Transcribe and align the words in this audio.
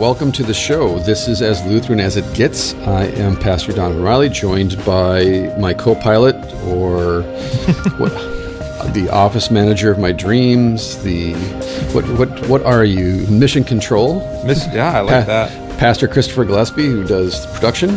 welcome 0.00 0.32
to 0.32 0.42
the 0.42 0.54
show. 0.54 0.98
This 1.00 1.28
is 1.28 1.42
As 1.42 1.62
Lutheran 1.66 2.00
as 2.00 2.16
It 2.16 2.24
Gets. 2.34 2.72
I 2.86 3.04
am 3.04 3.36
Pastor 3.36 3.70
Don 3.70 4.00
Riley, 4.00 4.30
joined 4.30 4.82
by 4.86 5.54
my 5.58 5.74
co 5.74 5.94
pilot, 5.94 6.34
or 6.64 7.20
what, 7.98 8.10
the 8.94 9.10
office 9.12 9.50
manager 9.50 9.90
of 9.90 9.98
my 9.98 10.10
dreams. 10.10 11.02
The 11.02 11.34
what, 11.92 12.08
what, 12.18 12.48
what 12.48 12.62
are 12.62 12.82
you? 12.82 13.26
Mission 13.26 13.62
Control? 13.62 14.20
Miss, 14.46 14.66
yeah, 14.72 14.96
I 14.96 15.00
like 15.00 15.26
that. 15.26 15.50
Pastor 15.78 16.08
Christopher 16.08 16.46
Gillespie, 16.46 16.86
who 16.86 17.04
does 17.06 17.44
production 17.52 17.90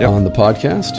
Yep. 0.00 0.08
on 0.10 0.24
the 0.24 0.30
podcast. 0.30 0.98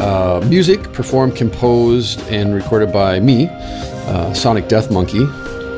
Uh, 0.00 0.44
music 0.48 0.92
performed, 0.92 1.36
composed, 1.36 2.20
and 2.30 2.52
recorded 2.52 2.92
by 2.92 3.20
me, 3.20 3.46
uh, 3.48 4.34
Sonic 4.34 4.66
Death 4.68 4.90
Monkey. 4.90 5.24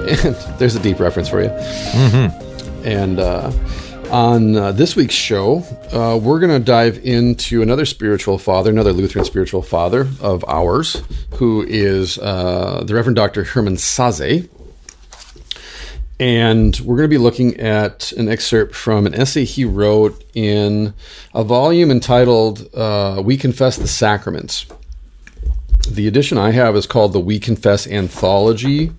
And 0.06 0.37
there's 0.60 0.77
a 0.77 0.80
deep 0.80 1.01
reference 1.01 1.28
for 1.28 1.42
you. 1.42 1.48
And 2.84 3.19
uh, 3.19 3.51
on 4.10 4.56
uh, 4.56 4.73
this 4.73 4.96
week's 4.96 5.15
show, 5.15 5.59
uh, 5.92 6.19
we're 6.19 6.41
going 6.41 6.52
to 6.52 6.64
dive 6.64 6.98
into 7.05 7.62
another 7.62 7.84
spiritual 7.84 8.38
father, 8.38 8.70
another 8.70 8.92
Lutheran 8.92 9.24
spiritual 9.24 9.62
father 9.62 10.09
of 10.20 10.45
ours, 10.48 11.02
who 11.34 11.64
is 11.66 12.19
uh, 12.19 12.83
the 12.84 12.95
Reverend 12.95 13.16
Dr. 13.16 13.45
Hermann 13.45 13.77
Sasse. 13.77 14.48
And 16.19 16.78
we're 16.80 16.97
going 16.97 17.09
to 17.09 17.14
be 17.14 17.19
looking 17.19 17.59
at 17.61 18.12
an 18.12 18.28
excerpt 18.28 18.74
from 18.74 19.06
an 19.06 19.14
essay 19.14 19.45
he 19.45 19.64
wrote 19.64 20.25
in 20.34 20.95
a 21.34 21.45
volume 21.45 21.91
entitled 21.91 22.69
uh, 22.75 23.20
We 23.25 23.36
Confess 23.36 23.77
the 23.77 23.88
Sacraments. 23.88 24.66
The 25.92 26.06
edition 26.08 26.36
I 26.36 26.50
have 26.50 26.76
is 26.76 26.86
called 26.86 27.12
the 27.12 27.20
We 27.20 27.38
Confess 27.38 27.86
Anthology, 27.86 28.92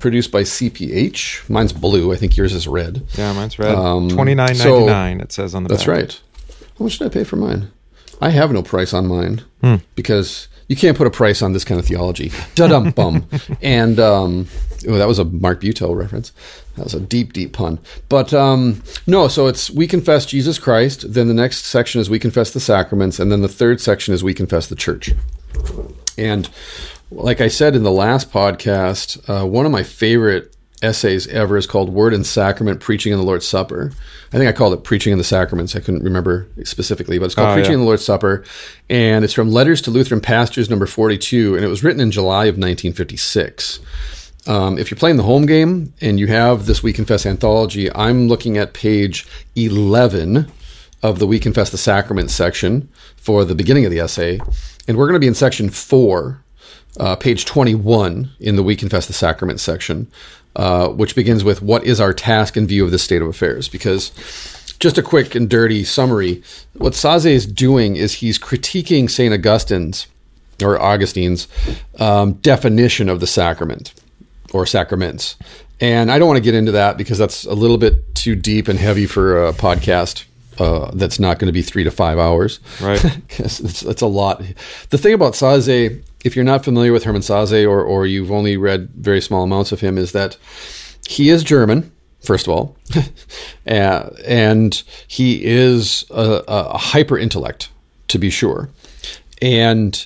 produced 0.00 0.30
by 0.30 0.42
CPH. 0.42 1.48
Mine's 1.48 1.72
blue. 1.72 2.12
I 2.12 2.16
think 2.16 2.36
yours 2.36 2.52
is 2.52 2.66
red. 2.68 3.06
Yeah, 3.14 3.32
mine's 3.32 3.58
red. 3.58 3.74
Um, 3.74 4.08
Twenty 4.08 4.34
nine 4.34 4.54
so- 4.54 4.70
ninety 4.80 4.86
nine. 4.86 5.20
It 5.20 5.32
says 5.32 5.54
on 5.54 5.62
the. 5.62 5.68
Back. 5.68 5.78
That's 5.78 5.86
back. 5.86 5.96
right. 5.96 6.20
How 6.78 6.84
much 6.84 6.98
did 6.98 7.06
I 7.06 7.08
pay 7.10 7.24
for 7.24 7.36
mine? 7.36 7.70
I 8.20 8.30
have 8.30 8.52
no 8.52 8.62
price 8.62 8.92
on 8.92 9.06
mine 9.08 9.42
Hmm. 9.62 9.76
because 9.94 10.48
you 10.68 10.76
can't 10.76 10.96
put 10.96 11.06
a 11.06 11.10
price 11.10 11.42
on 11.42 11.52
this 11.52 11.64
kind 11.64 11.78
of 11.80 11.86
theology. 11.86 12.30
Da 12.54 12.68
dum 12.68 12.90
bum. 12.90 13.26
and 13.62 13.98
um, 13.98 14.46
oh, 14.88 14.96
that 14.98 15.08
was 15.08 15.18
a 15.18 15.24
Mark 15.24 15.60
Butel 15.60 15.96
reference. 15.96 16.32
That 16.76 16.84
was 16.84 16.94
a 16.94 17.00
deep, 17.00 17.32
deep 17.32 17.52
pun. 17.52 17.78
But 18.08 18.32
um, 18.32 18.82
no, 19.06 19.28
so 19.28 19.46
it's 19.48 19.70
we 19.70 19.86
confess 19.86 20.24
Jesus 20.26 20.58
Christ. 20.58 21.12
Then 21.14 21.28
the 21.28 21.34
next 21.34 21.64
section 21.66 22.00
is 22.00 22.08
we 22.10 22.18
confess 22.18 22.50
the 22.52 22.60
sacraments, 22.60 23.18
and 23.18 23.30
then 23.32 23.42
the 23.42 23.48
third 23.48 23.80
section 23.80 24.12
is 24.14 24.22
we 24.24 24.34
confess 24.34 24.66
the 24.68 24.76
church. 24.76 25.12
And 26.18 26.48
like 27.10 27.40
I 27.40 27.48
said 27.48 27.74
in 27.76 27.82
the 27.82 27.90
last 27.92 28.30
podcast, 28.32 29.28
uh, 29.28 29.46
one 29.46 29.66
of 29.66 29.72
my 29.72 29.82
favorite 29.82 30.54
essays 30.82 31.28
ever 31.28 31.56
is 31.56 31.66
called 31.66 31.88
Word 31.90 32.12
and 32.12 32.26
Sacrament 32.26 32.80
Preaching 32.80 33.12
in 33.12 33.18
the 33.18 33.24
Lord's 33.24 33.46
Supper. 33.46 33.92
I 34.32 34.38
think 34.38 34.48
I 34.48 34.52
called 34.52 34.72
it 34.74 34.82
Preaching 34.82 35.12
in 35.12 35.18
the 35.18 35.22
Sacraments. 35.24 35.76
I 35.76 35.80
couldn't 35.80 36.02
remember 36.02 36.48
specifically, 36.64 37.18
but 37.20 37.26
it's 37.26 37.34
called 37.36 37.50
Oh, 37.50 37.54
Preaching 37.54 37.70
yeah. 37.72 37.74
in 37.76 37.80
the 37.80 37.86
Lord's 37.86 38.04
Supper. 38.04 38.42
And 38.90 39.24
it's 39.24 39.32
from 39.34 39.50
Letters 39.50 39.80
to 39.82 39.90
Lutheran 39.92 40.20
Pastors, 40.20 40.68
number 40.68 40.86
42. 40.86 41.54
And 41.54 41.64
it 41.64 41.68
was 41.68 41.84
written 41.84 42.00
in 42.00 42.10
July 42.10 42.46
of 42.46 42.56
1956. 42.58 43.78
Um, 44.48 44.76
if 44.76 44.90
you're 44.90 44.98
playing 44.98 45.18
the 45.18 45.22
home 45.22 45.46
game 45.46 45.92
and 46.00 46.18
you 46.18 46.26
have 46.26 46.66
this 46.66 46.82
We 46.82 46.92
Confess 46.92 47.26
anthology, 47.26 47.92
I'm 47.94 48.26
looking 48.26 48.58
at 48.58 48.72
page 48.74 49.24
11 49.54 50.50
of 51.02 51.20
the 51.20 51.26
We 51.28 51.38
Confess 51.38 51.70
the 51.70 51.78
Sacrament 51.78 52.30
section 52.30 52.88
for 53.16 53.44
the 53.44 53.54
beginning 53.54 53.84
of 53.84 53.92
the 53.92 54.00
essay. 54.00 54.40
And 54.88 54.96
we're 54.96 55.06
going 55.06 55.14
to 55.14 55.20
be 55.20 55.28
in 55.28 55.34
section 55.34 55.70
four, 55.70 56.42
uh, 56.98 57.16
page 57.16 57.44
21 57.44 58.30
in 58.40 58.56
the 58.56 58.62
We 58.62 58.76
Confess 58.76 59.06
the 59.06 59.12
Sacrament 59.12 59.60
section, 59.60 60.10
uh, 60.56 60.88
which 60.88 61.14
begins 61.14 61.44
with 61.44 61.62
What 61.62 61.84
is 61.84 62.00
our 62.00 62.12
task 62.12 62.56
in 62.56 62.66
view 62.66 62.84
of 62.84 62.90
this 62.90 63.02
state 63.02 63.22
of 63.22 63.28
affairs? 63.28 63.68
Because 63.68 64.10
just 64.78 64.98
a 64.98 65.02
quick 65.02 65.36
and 65.36 65.48
dirty 65.48 65.84
summary 65.84 66.42
what 66.72 66.94
Sasse 66.94 67.26
is 67.26 67.46
doing 67.46 67.94
is 67.94 68.14
he's 68.14 68.36
critiquing 68.38 69.08
St. 69.08 69.32
Augustine's 69.32 70.08
or 70.60 70.76
Augustine's 70.76 71.46
um, 72.00 72.34
definition 72.34 73.08
of 73.08 73.20
the 73.20 73.26
sacrament 73.26 73.94
or 74.52 74.66
sacraments. 74.66 75.36
And 75.80 76.10
I 76.10 76.18
don't 76.18 76.28
want 76.28 76.38
to 76.38 76.42
get 76.42 76.54
into 76.54 76.72
that 76.72 76.96
because 76.96 77.18
that's 77.18 77.44
a 77.44 77.54
little 77.54 77.78
bit 77.78 78.14
too 78.14 78.34
deep 78.34 78.68
and 78.68 78.78
heavy 78.78 79.06
for 79.06 79.46
a 79.46 79.52
podcast 79.52 80.24
uh, 80.58 80.90
that's 80.94 81.18
not 81.18 81.38
going 81.38 81.46
to 81.46 81.52
be 81.52 81.62
three 81.62 81.84
to 81.84 81.90
five 81.90 82.18
hours. 82.18 82.60
Right. 82.80 83.02
It's 83.38 84.02
a 84.02 84.06
lot. 84.06 84.42
The 84.90 84.98
thing 84.98 85.14
about 85.14 85.34
Sasse, 85.34 86.02
if 86.24 86.36
you're 86.36 86.44
not 86.44 86.64
familiar 86.64 86.92
with 86.92 87.04
Hermann 87.04 87.22
Sasse 87.22 87.68
or, 87.68 87.82
or 87.82 88.06
you've 88.06 88.30
only 88.30 88.56
read 88.56 88.90
very 88.90 89.20
small 89.20 89.42
amounts 89.42 89.72
of 89.72 89.80
him, 89.80 89.98
is 89.98 90.12
that 90.12 90.36
he 91.08 91.30
is 91.30 91.42
German, 91.42 91.90
first 92.20 92.46
of 92.46 92.52
all, 92.52 92.76
uh, 93.66 94.10
and 94.24 94.82
he 95.08 95.44
is 95.44 96.04
a, 96.10 96.42
a 96.46 96.78
hyper 96.78 97.18
intellect, 97.18 97.70
to 98.08 98.18
be 98.18 98.30
sure. 98.30 98.68
And 99.40 100.04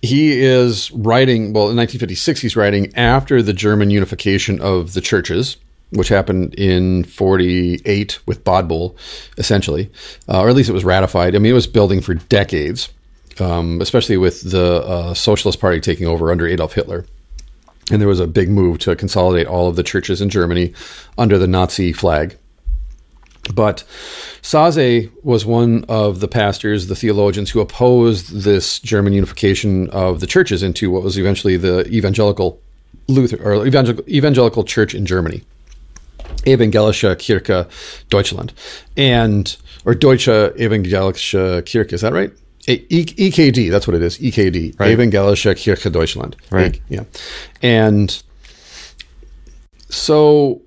he 0.00 0.40
is 0.40 0.90
writing, 0.92 1.52
well, 1.52 1.68
in 1.70 1.76
1956, 1.76 2.40
he's 2.40 2.56
writing 2.56 2.92
after 2.96 3.42
the 3.42 3.52
German 3.52 3.90
unification 3.90 4.60
of 4.60 4.94
the 4.94 5.00
churches, 5.00 5.56
which 5.90 6.08
happened 6.08 6.54
in 6.54 7.04
48 7.04 8.18
with 8.26 8.44
Bodbull, 8.44 8.94
essentially, 9.38 9.90
uh, 10.28 10.40
or 10.40 10.48
at 10.48 10.54
least 10.54 10.68
it 10.68 10.74
was 10.74 10.84
ratified. 10.84 11.34
I 11.34 11.38
mean, 11.38 11.50
it 11.50 11.54
was 11.54 11.66
building 11.66 12.00
for 12.00 12.14
decades, 12.14 12.90
um, 13.40 13.80
especially 13.80 14.16
with 14.16 14.50
the 14.50 14.82
uh, 14.84 15.14
Socialist 15.14 15.60
Party 15.60 15.80
taking 15.80 16.06
over 16.06 16.30
under 16.30 16.46
Adolf 16.46 16.74
Hitler. 16.74 17.06
And 17.90 18.00
there 18.00 18.08
was 18.08 18.20
a 18.20 18.26
big 18.26 18.50
move 18.50 18.78
to 18.80 18.94
consolidate 18.96 19.46
all 19.46 19.66
of 19.66 19.76
the 19.76 19.82
churches 19.82 20.20
in 20.20 20.28
Germany 20.28 20.74
under 21.16 21.38
the 21.38 21.46
Nazi 21.46 21.92
flag. 21.92 22.36
But 23.54 23.84
Sasse 24.42 25.10
was 25.22 25.46
one 25.46 25.84
of 25.88 26.20
the 26.20 26.28
pastors, 26.28 26.88
the 26.88 26.94
theologians 26.94 27.50
who 27.50 27.60
opposed 27.60 28.42
this 28.42 28.78
German 28.78 29.14
unification 29.14 29.88
of 29.88 30.20
the 30.20 30.26
churches 30.26 30.62
into 30.62 30.90
what 30.90 31.02
was 31.02 31.18
eventually 31.18 31.56
the 31.56 31.86
evangelical 31.88 32.60
Luther 33.06 33.42
or 33.42 33.66
evangelical, 33.66 34.06
evangelical 34.08 34.64
church 34.64 34.94
in 34.94 35.06
Germany. 35.06 35.42
Evangelische 36.44 37.16
Kirche 37.16 37.66
Deutschland 38.10 38.52
and 38.96 39.56
or 39.84 39.94
Deutsche 39.94 40.52
Evangelische 40.58 41.62
Kirche 41.62 41.92
is 41.92 42.00
that 42.02 42.12
right? 42.12 42.30
E- 42.68 42.84
E- 42.90 43.30
EKD, 43.30 43.70
that's 43.70 43.86
what 43.88 43.94
it 43.96 44.02
is. 44.02 44.18
EKD, 44.18 44.78
Right. 44.78 44.90
Evangelische 44.98 45.54
Kirche 45.54 45.90
Deutschland. 45.90 46.36
Right. 46.50 46.80
Yeah, 46.90 47.04
and 47.62 48.22
so 49.88 50.60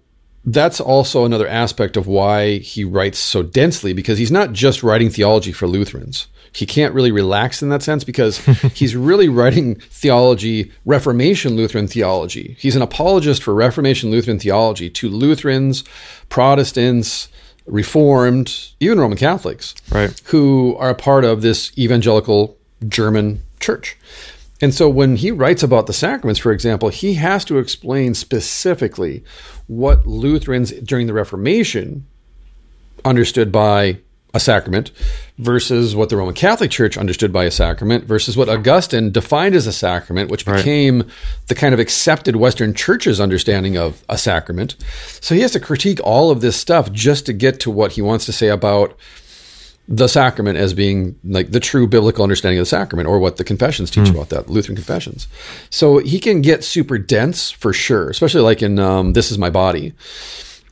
that's 0.44 0.80
also 0.82 1.26
another 1.26 1.48
aspect 1.48 1.98
of 1.98 2.08
why 2.08 2.58
he 2.58 2.84
writes 2.84 3.20
so 3.20 3.44
densely 3.44 3.94
because 3.94 4.18
he's 4.18 4.32
not 4.32 4.54
just 4.54 4.82
writing 4.82 5.10
theology 5.10 5.52
for 5.52 5.68
Lutherans. 5.68 6.28
He 6.54 6.66
can't 6.66 6.94
really 6.94 7.12
relax 7.12 7.62
in 7.64 7.70
that 7.70 7.82
sense 7.82 8.04
because 8.04 8.38
he's 8.74 8.96
really 8.96 9.30
writing 9.30 9.76
theology, 9.76 10.72
Reformation 10.86 11.56
Lutheran 11.56 11.88
theology. 11.88 12.58
He's 12.60 12.76
an 12.76 12.82
apologist 12.82 13.42
for 13.44 13.54
Reformation 13.54 14.12
Lutheran 14.12 14.38
theology 14.40 14.90
to 14.90 15.10
Lutherans, 15.10 15.84
Protestants, 16.30 17.30
Reformed, 17.66 18.72
even 18.80 19.00
Roman 19.00 19.18
Catholics 19.18 19.76
Right. 19.92 20.20
who 20.26 20.76
are 20.78 20.90
a 20.90 20.96
part 20.96 21.24
of 21.24 21.42
this 21.42 21.72
evangelical 21.78 22.58
German 22.88 23.44
church. 23.60 23.98
And 24.60 24.74
so 24.74 24.90
when 24.90 25.16
he 25.16 25.32
writes 25.32 25.64
about 25.64 25.88
the 25.88 25.94
sacraments, 25.94 26.40
for 26.40 26.52
example, 26.52 26.90
he 26.90 27.16
has 27.16 27.46
to 27.46 27.58
explain 27.60 28.14
specifically 28.14 29.24
what 29.68 30.06
Lutherans 30.06 30.72
during 30.72 31.08
the 31.08 31.14
Reformation 31.14 32.06
understood 33.06 33.52
by 33.52 33.98
a 34.34 34.40
sacrament 34.40 34.92
versus 35.38 35.96
what 35.96 36.10
the 36.10 36.16
Roman 36.16 36.34
Catholic 36.34 36.72
Church 36.72 36.98
understood 36.98 37.34
by 37.34 37.44
a 37.46 37.52
sacrament 37.52 38.06
versus 38.06 38.38
what 38.38 38.48
Augustine 38.48 39.12
defined 39.12 39.56
as 39.56 39.68
a 39.68 39.74
sacrament, 39.74 40.30
which 40.30 40.46
Right. 40.48 40.58
became 40.58 41.04
the 41.48 41.56
kind 41.56 41.74
of 41.74 41.80
accepted 41.80 42.36
Western 42.38 42.74
Church's 42.74 43.20
understanding 43.20 43.78
of 43.78 44.04
a 44.08 44.18
sacrament. 44.18 44.76
So 45.20 45.36
he 45.36 45.42
has 45.42 45.52
to 45.52 45.60
critique 45.60 46.00
all 46.04 46.32
of 46.32 46.42
this 46.42 46.56
stuff 46.56 46.92
just 46.92 47.26
to 47.26 47.34
get 47.34 47.60
to 47.62 47.72
what 47.72 47.94
he 47.94 48.02
wants 48.02 48.26
to 48.28 48.32
say 48.32 48.48
about 48.48 48.98
the 49.88 50.08
sacrament 50.08 50.58
as 50.58 50.74
being 50.74 51.16
like 51.26 51.52
the 51.52 51.60
true 51.60 51.86
biblical 51.88 52.24
understanding 52.24 52.58
of 52.60 52.62
the 52.62 52.70
sacrament 52.70 53.10
or 53.10 53.20
what 53.20 53.36
the 53.36 53.44
confessions 53.44 53.90
teach 53.92 54.08
about 54.10 54.30
that 54.30 54.48
lutheran 54.48 54.76
confessions 54.76 55.28
so 55.70 55.98
he 55.98 56.20
can 56.20 56.40
get 56.42 56.64
super 56.64 56.98
dense 57.00 57.50
for 57.52 57.74
sure 57.74 58.08
especially 58.10 58.40
like 58.42 58.62
in 58.62 58.80
um, 58.80 59.14
this 59.14 59.32
is 59.32 59.38
my 59.40 59.50
body 59.50 59.92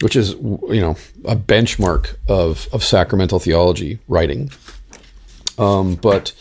which 0.01 0.15
is 0.15 0.31
you 0.33 0.81
know 0.81 0.95
a 1.25 1.35
benchmark 1.35 2.15
of 2.27 2.67
of 2.73 2.83
sacramental 2.83 3.39
theology 3.39 3.99
writing 4.07 4.49
um, 5.57 5.95
but 5.95 6.33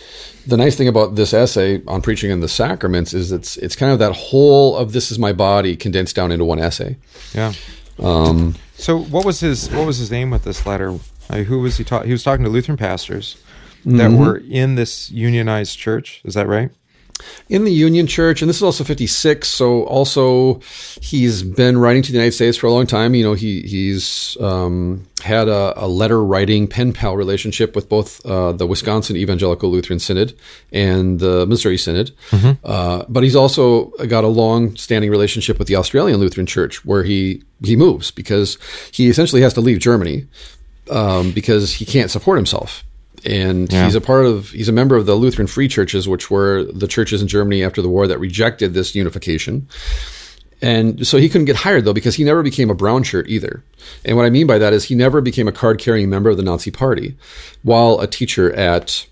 the 0.46 0.56
nice 0.56 0.76
thing 0.76 0.88
about 0.88 1.16
this 1.16 1.34
essay 1.34 1.82
on 1.87 2.00
preaching 2.02 2.31
in 2.31 2.40
the 2.40 2.49
sacraments 2.49 3.12
is 3.12 3.32
it's 3.32 3.56
it's 3.58 3.75
kind 3.76 3.93
of 3.93 3.99
that 3.99 4.12
whole 4.12 4.76
of 4.76 4.93
this 4.93 5.10
is 5.10 5.19
my 5.19 5.32
body 5.32 5.76
condensed 5.76 6.14
down 6.16 6.31
into 6.32 6.44
one 6.44 6.58
essay 6.58 6.96
Yeah. 7.34 7.52
um, 7.99 8.55
So 8.76 8.99
what 8.99 9.25
was 9.25 9.40
his 9.40 9.69
what 9.70 9.87
was 9.87 9.99
his 9.99 10.12
aim 10.12 10.31
with 10.31 10.44
this 10.44 10.64
letter? 10.66 10.96
Who 11.32 11.58
was 11.60 11.76
he 11.76 11.84
talking? 11.84 12.06
He 12.06 12.12
was 12.12 12.22
talking 12.22 12.44
to 12.44 12.50
Lutheran 12.50 12.78
pastors 12.78 13.37
that 13.84 14.10
Mm-hmm. 14.10 14.16
were 14.19 14.38
in 14.49 14.76
this 14.76 15.10
unionized 15.10 15.78
church. 15.78 16.20
Is 16.25 16.34
that 16.34 16.46
right? 16.46 16.70
In 17.49 17.65
the 17.65 17.73
Union 17.73 18.06
Church, 18.06 18.43
and 18.43 18.49
this 18.49 18.56
is 18.56 18.62
also 18.62 18.85
56. 18.85 19.49
So 19.49 19.85
also, 19.85 20.61
he's 21.00 21.43
been 21.43 21.79
writing 21.79 22.03
to 22.03 22.12
the 22.12 22.17
United 22.19 22.32
States 22.32 22.56
for 22.56 22.67
a 22.67 22.73
long 22.73 22.87
time. 22.87 23.15
You 23.15 23.25
know, 23.25 23.35
he 23.35 23.62
he's 23.62 24.37
um, 24.41 25.06
had 25.23 25.49
a, 25.49 25.73
a, 25.76 25.88
letter 25.88 26.23
writing 26.23 26.69
pen 26.69 26.93
pal 26.93 27.17
relationship 27.17 27.75
with 27.75 27.88
both 27.88 28.25
uh, 28.26 28.53
the 28.53 28.67
Wisconsin 28.67 29.17
Evangelical 29.17 29.70
Lutheran 29.70 29.99
Synod 29.99 30.35
and 30.73 31.20
the 31.20 31.47
Missouri 31.47 31.79
Synod. 31.79 32.12
Mm-hmm. 32.31 32.65
Uh, 32.65 33.05
but 33.09 33.23
he's 33.23 33.37
also 33.37 33.87
got 34.06 34.25
a 34.25 34.29
long 34.29 34.76
standing 34.76 35.11
relationship 35.11 35.59
with 35.59 35.69
the 35.69 35.76
Australian 35.76 36.20
Lutheran 36.20 36.47
Church, 36.47 36.85
where 36.85 37.03
he 37.03 37.43
he 37.65 37.76
moves 37.76 38.11
because 38.11 38.59
he 38.93 39.09
essentially 39.09 39.43
has 39.43 39.55
to 39.55 39.61
leave 39.61 39.79
Germany 39.79 40.26
um, 40.91 41.32
because 41.32 41.75
he 41.75 41.85
can't 41.85 42.11
support 42.11 42.38
himself 42.38 42.85
and 43.25 43.73
yeah. 43.73 43.85
he's 43.85 43.94
a 43.94 44.00
part 44.00 44.26
of 44.26 44.50
he's 44.50 44.69
a 44.69 44.73
member 44.73 44.97
of 44.97 45.06
the 45.06 45.15
Lutheran 45.15 45.47
Free 45.47 45.69
Churches, 45.69 46.09
which 46.09 46.31
were 46.31 46.65
the 46.65 46.88
churches 46.88 47.23
in 47.23 47.29
Germany 47.29 47.62
after 47.65 47.82
the 47.82 47.88
war 47.88 48.06
that 48.06 48.19
rejected 48.19 48.75
this 48.75 48.94
unification. 48.94 49.69
And 50.61 51.06
so 51.06 51.19
he 51.19 51.29
couldn't 51.29 51.44
get 51.44 51.56
hired 51.56 51.85
though 51.85 51.93
because 51.93 52.17
he 52.17 52.25
never 52.25 52.43
became 52.43 52.69
a 52.69 52.75
brown 52.75 53.05
shirt 53.05 53.29
either. 53.29 53.62
And 54.05 54.17
what 54.17 54.26
I 54.26 54.31
mean 54.31 54.47
by 54.47 54.59
that 54.59 54.73
is 54.73 54.85
he 54.85 54.94
never 54.94 55.20
became 55.20 55.47
a 55.47 55.53
card 55.53 55.79
carrying 55.79 56.11
member 56.11 56.31
of 56.31 56.37
the 56.37 56.43
Nazi 56.43 56.70
Party, 56.70 57.17
while 57.62 58.00
a 58.00 58.06
teacher 58.06 58.53
at 58.53 59.06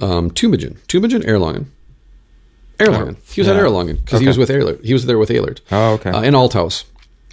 um, 0.00 0.30
Tübingen, 0.30 0.76
Tübingen, 0.86 1.24
Erlangen. 1.24 1.66
Erlangen. 2.78 3.16
He 3.32 3.40
was 3.40 3.48
yeah. 3.48 3.54
at 3.54 3.62
Erlangen 3.62 3.96
because 3.96 4.14
okay. 4.14 4.24
he 4.24 4.28
was 4.28 4.38
with 4.38 4.50
Elert. 4.50 4.84
He 4.84 4.92
was 4.92 5.06
there 5.06 5.18
with 5.18 5.30
Elert. 5.30 5.60
Oh, 5.70 5.94
okay. 5.94 6.10
Uh, 6.10 6.22
in 6.22 6.34
Althaus. 6.34 6.84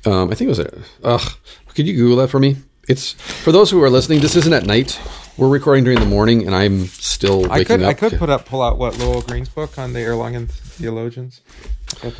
Um, 0.05 0.29
I 0.31 0.35
think 0.35 0.49
it 0.49 0.57
was. 0.57 0.59
Ugh. 1.03 1.31
Could 1.75 1.87
you 1.87 1.95
Google 1.95 2.17
that 2.17 2.29
for 2.29 2.39
me? 2.39 2.57
It's 2.87 3.13
for 3.13 3.51
those 3.51 3.69
who 3.69 3.81
are 3.83 3.89
listening. 3.89 4.19
This 4.19 4.35
isn't 4.35 4.53
at 4.53 4.65
night. 4.65 4.99
We're 5.39 5.47
recording 5.47 5.85
during 5.85 6.01
the 6.01 6.05
morning, 6.05 6.45
and 6.45 6.53
I'm 6.53 6.87
still 6.87 7.43
waking 7.43 7.53
I 7.53 7.63
could, 7.63 7.81
up. 7.81 7.89
I 7.89 7.93
could 7.93 8.19
put 8.19 8.29
up 8.29 8.45
pull 8.45 8.61
out 8.61 8.77
what 8.77 8.97
Lowell 8.97 9.21
Green's 9.21 9.47
book 9.47 9.77
on 9.77 9.93
the 9.93 9.99
Erlangen 9.99 10.49
theologians. 10.49 11.39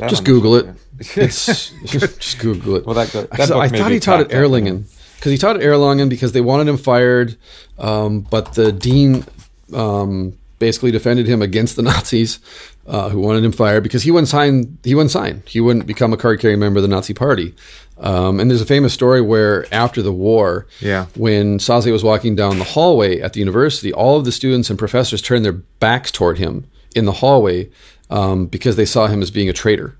Just 0.08 0.24
Google 0.24 0.54
it. 0.54 0.74
It's 1.16 1.70
just 1.84 2.38
Google 2.38 2.76
it. 2.76 2.86
Well, 2.86 2.94
that, 2.94 3.08
that 3.12 3.50
I 3.52 3.68
thought 3.68 3.90
he 3.90 4.00
taught 4.00 4.20
at 4.20 4.28
Erlangen 4.30 4.84
because 5.16 5.32
he 5.32 5.36
taught 5.36 5.56
at 5.56 5.62
Erlangen 5.62 6.08
because 6.08 6.32
they 6.32 6.40
wanted 6.40 6.66
him 6.66 6.78
fired, 6.78 7.36
um, 7.78 8.20
but 8.22 8.54
the 8.54 8.72
dean 8.72 9.26
um, 9.74 10.38
basically 10.58 10.90
defended 10.90 11.26
him 11.26 11.42
against 11.42 11.76
the 11.76 11.82
Nazis 11.90 12.38
uh, 12.86 13.10
who 13.10 13.20
wanted 13.20 13.44
him 13.44 13.52
fired 13.52 13.82
because 13.82 14.02
he 14.02 14.10
wouldn't 14.10 14.28
sign. 14.28 14.78
He 14.82 14.94
wouldn't 14.94 15.10
sign. 15.10 15.42
He 15.46 15.60
wouldn't 15.60 15.86
become 15.86 16.14
a 16.14 16.16
card 16.16 16.40
carrying 16.40 16.58
member 16.58 16.78
of 16.78 16.82
the 16.82 16.88
Nazi 16.88 17.12
Party. 17.12 17.54
Um, 18.00 18.40
and 18.40 18.50
there's 18.50 18.62
a 18.62 18.66
famous 18.66 18.94
story 18.94 19.20
where 19.20 19.72
after 19.72 20.00
the 20.00 20.12
war, 20.12 20.66
yeah. 20.80 21.06
when 21.16 21.58
Sasse 21.58 21.92
was 21.92 22.02
walking 22.02 22.34
down 22.34 22.58
the 22.58 22.64
hallway 22.64 23.20
at 23.20 23.34
the 23.34 23.40
university, 23.40 23.92
all 23.92 24.16
of 24.16 24.24
the 24.24 24.32
students 24.32 24.70
and 24.70 24.78
professors 24.78 25.20
turned 25.20 25.44
their 25.44 25.52
backs 25.52 26.10
toward 26.10 26.38
him 26.38 26.64
in 26.96 27.04
the 27.04 27.12
hallway 27.12 27.68
um, 28.08 28.46
because 28.46 28.76
they 28.76 28.86
saw 28.86 29.06
him 29.06 29.20
as 29.20 29.30
being 29.30 29.50
a 29.50 29.52
traitor, 29.52 29.96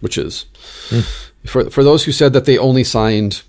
which 0.00 0.16
is 0.16 0.46
mm. 0.88 1.04
for 1.44 1.68
for 1.70 1.82
those 1.82 2.04
who 2.04 2.12
said 2.12 2.32
that 2.32 2.44
they 2.44 2.56
only 2.56 2.84
signed, 2.84 3.42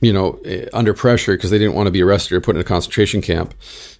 you 0.00 0.12
know, 0.12 0.40
eh, 0.46 0.66
under 0.72 0.94
pressure 0.94 1.36
because 1.36 1.50
they 1.50 1.58
didn't 1.58 1.74
want 1.74 1.86
to 1.86 1.92
be 1.92 2.02
arrested 2.02 2.34
or 2.34 2.40
put 2.40 2.56
in 2.56 2.60
a 2.60 2.64
concentration 2.64 3.20
camp. 3.20 3.54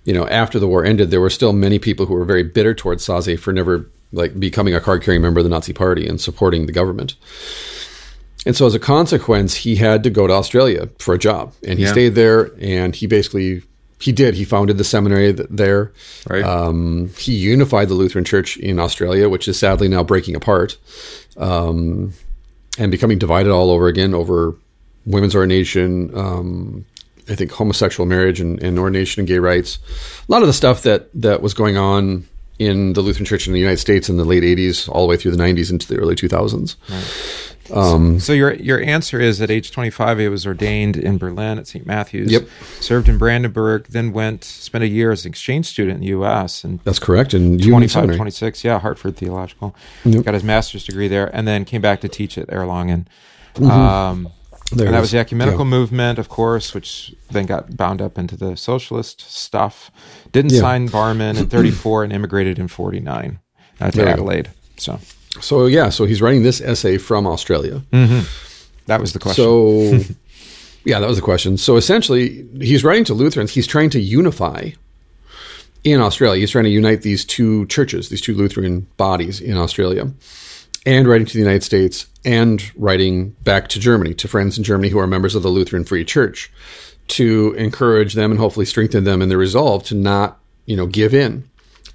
You 0.04 0.14
know, 0.14 0.26
after 0.28 0.58
the 0.58 0.68
war 0.68 0.84
ended, 0.84 1.10
there 1.10 1.20
were 1.20 1.30
still 1.30 1.52
many 1.52 1.78
people 1.78 2.06
who 2.06 2.14
were 2.14 2.24
very 2.24 2.42
bitter 2.42 2.74
towards 2.74 3.06
Sasse 3.06 3.38
for 3.38 3.52
never 3.52 3.86
like 4.12 4.38
becoming 4.38 4.74
a 4.74 4.80
card 4.80 5.02
carrying 5.02 5.22
member 5.22 5.40
of 5.40 5.44
the 5.44 5.50
Nazi 5.50 5.72
Party 5.72 6.08
and 6.08 6.20
supporting 6.20 6.66
the 6.66 6.72
government. 6.72 7.16
And 8.46 8.56
so, 8.56 8.64
as 8.64 8.75
a 8.75 8.78
consequence, 8.78 9.54
he 9.54 9.76
had 9.76 10.02
to 10.04 10.10
go 10.10 10.26
to 10.26 10.32
Australia 10.32 10.88
for 10.98 11.14
a 11.14 11.19
job, 11.19 11.52
and 11.66 11.78
he 11.78 11.84
yeah. 11.84 11.93
stayed 11.93 12.14
there. 12.14 12.52
And 12.60 12.94
he 12.94 13.06
basically 13.06 13.62
he 13.98 14.12
did. 14.12 14.34
He 14.34 14.44
founded 14.44 14.78
the 14.78 14.84
seminary 14.84 15.32
there. 15.32 15.93
Right. 16.28 16.44
Um, 16.44 17.10
he 17.19 17.34
unified 17.34 17.88
the 17.88 17.94
Lutheran 17.94 18.25
Church 18.25 18.56
in 18.58 18.78
Australia, 18.78 19.28
which 19.28 19.48
is 19.48 19.58
sadly 19.58 19.88
now 19.88 20.02
breaking 20.04 20.37
apart 20.37 20.76
um, 21.37 22.12
and 22.78 22.90
becoming 22.90 23.19
divided 23.19 23.50
all 23.50 23.70
over 23.70 23.88
again 23.88 24.14
over 24.14 24.54
women's 25.06 25.34
ordination. 25.34 26.16
Um, 26.16 26.84
I 27.28 27.34
think 27.34 27.50
homosexual 27.50 28.06
marriage 28.06 28.40
and, 28.40 28.62
and, 28.62 28.78
ordination 28.78 29.20
and 29.20 29.28
gay 29.28 29.40
rights. 29.40 29.78
A 30.28 30.31
lot 30.31 30.43
of 30.43 30.46
the 30.46 30.52
stuff 30.52 30.82
that 30.82 31.08
that 31.14 31.43
was 31.43 31.54
going 31.54 31.76
on 31.76 32.28
in 32.58 32.94
the 32.94 33.00
Lutheran 33.00 33.26
Church 33.26 33.47
in 33.47 33.53
the 33.53 33.61
United 33.61 33.79
States 33.79 34.08
in 34.08 34.17
the 34.17 34.25
late 34.25 34.43
'80s, 34.43 34.88
all 34.88 35.03
the 35.03 35.11
way 35.11 35.17
through 35.17 35.32
the 35.32 35.43
'90s 35.43 35.70
into 35.70 35.87
the 35.87 35.97
early 35.97 36.14
2000s. 36.14 36.76
Right. 36.88 37.56
Um, 37.70 38.20
so, 38.20 38.26
so, 38.26 38.32
your 38.32 38.55
your 38.55 38.81
answer 38.81 39.20
is 39.20 39.41
at 39.41 39.50
age 39.50 39.73
25, 39.73 40.19
he 40.19 40.29
was 40.29 40.47
ordained 40.47 40.97
in 40.97 41.19
Berlin 41.19 41.58
at 41.58 41.67
St. 41.67 41.85
Matthew's. 41.85 42.31
Yep. 42.31 42.49
Served 42.81 43.08
in 43.08 43.19
Brandenburg, 43.19 43.88
then 43.88 44.12
went 44.12 44.44
spent 44.44 44.85
a 44.85 44.88
year 44.88 45.11
as 45.11 45.25
an 45.25 45.31
exchange 45.31 45.67
student 45.67 45.97
in 45.97 46.00
the 46.00 46.08
U.S. 46.08 46.64
and 46.64 46.81
that's 46.85 46.99
correct. 46.99 47.35
And 47.35 47.62
25, 47.62 48.17
26, 48.17 48.64
yeah, 48.64 48.79
Hartford 48.79 49.17
Theological. 49.17 49.75
Yep. 50.05 50.25
Got 50.25 50.35
his 50.35 50.44
master's 50.44 50.85
degree 50.85 51.08
there, 51.08 51.35
and 51.35 51.47
then 51.47 51.64
came 51.64 51.81
back 51.81 52.00
to 52.03 52.08
teach 52.08 52.38
at 52.38 52.47
Erlangen. 52.49 53.06
Mm-hmm. 53.55 53.70
Um, 53.70 54.29
and 54.72 54.80
that 54.80 55.00
was 55.00 55.12
the 55.12 55.18
ecumenical 55.18 55.64
yeah. 55.64 55.70
movement, 55.70 56.18
of 56.18 56.28
course, 56.28 56.74
which 56.74 57.14
then 57.30 57.46
got 57.46 57.76
bound 57.76 58.02
up 58.02 58.18
into 58.18 58.36
the 58.36 58.56
socialist 58.56 59.20
stuff. 59.20 59.90
Didn't 60.32 60.52
yeah. 60.52 60.60
sign 60.60 60.88
Barmen 60.88 61.38
in 61.38 61.48
34 61.48 62.04
and 62.04 62.12
immigrated 62.12 62.58
in 62.58 62.66
49 62.68 63.38
uh, 63.80 63.90
to 63.92 64.08
Adelaide. 64.08 64.50
So 64.76 64.98
so 65.40 65.66
yeah, 65.66 65.88
so 65.90 66.04
he's 66.04 66.22
writing 66.22 66.42
this 66.42 66.60
essay 66.60 66.98
from 66.98 67.26
Australia. 67.26 67.82
Mm-hmm. 67.92 68.26
That 68.86 69.00
was 69.00 69.12
the 69.12 69.18
question. 69.18 69.44
So 69.44 70.14
yeah, 70.84 71.00
that 71.00 71.08
was 71.08 71.16
the 71.16 71.22
question. 71.22 71.56
So 71.56 71.76
essentially, 71.76 72.46
he's 72.58 72.84
writing 72.84 73.04
to 73.04 73.14
Lutherans. 73.14 73.52
He's 73.52 73.66
trying 73.66 73.90
to 73.90 74.00
unify 74.00 74.70
in 75.84 76.00
Australia. 76.00 76.40
He's 76.40 76.50
trying 76.50 76.64
to 76.64 76.70
unite 76.70 77.02
these 77.02 77.24
two 77.24 77.66
churches, 77.66 78.08
these 78.08 78.20
two 78.20 78.34
Lutheran 78.34 78.86
bodies 78.96 79.40
in 79.40 79.56
Australia, 79.56 80.10
and 80.86 81.08
writing 81.08 81.26
to 81.26 81.32
the 81.32 81.40
United 81.40 81.64
States 81.64 82.06
and 82.24 82.62
writing 82.76 83.30
back 83.42 83.68
to 83.68 83.80
Germany 83.80 84.14
to 84.14 84.28
friends 84.28 84.56
in 84.56 84.64
Germany 84.64 84.88
who 84.88 84.98
are 84.98 85.06
members 85.06 85.34
of 85.34 85.42
the 85.42 85.48
Lutheran 85.48 85.84
Free 85.84 86.04
Church 86.04 86.50
to 87.08 87.52
encourage 87.58 88.14
them 88.14 88.30
and 88.30 88.40
hopefully 88.40 88.64
strengthen 88.64 89.04
them 89.04 89.20
in 89.20 89.28
their 89.28 89.38
resolve 89.38 89.82
to 89.84 89.94
not, 89.94 90.38
you 90.64 90.76
know, 90.76 90.86
give 90.86 91.12
in 91.12 91.48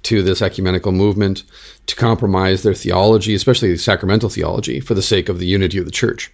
to 0.04 0.22
this 0.22 0.42
ecumenical 0.42 0.92
movement 0.92 1.42
to 1.86 1.96
compromise 1.96 2.62
their 2.62 2.74
theology, 2.74 3.34
especially 3.34 3.72
the 3.72 3.78
sacramental 3.78 4.28
theology, 4.28 4.80
for 4.80 4.94
the 4.94 5.02
sake 5.02 5.28
of 5.28 5.38
the 5.38 5.46
unity 5.46 5.78
of 5.78 5.84
the 5.84 5.90
church. 5.90 6.30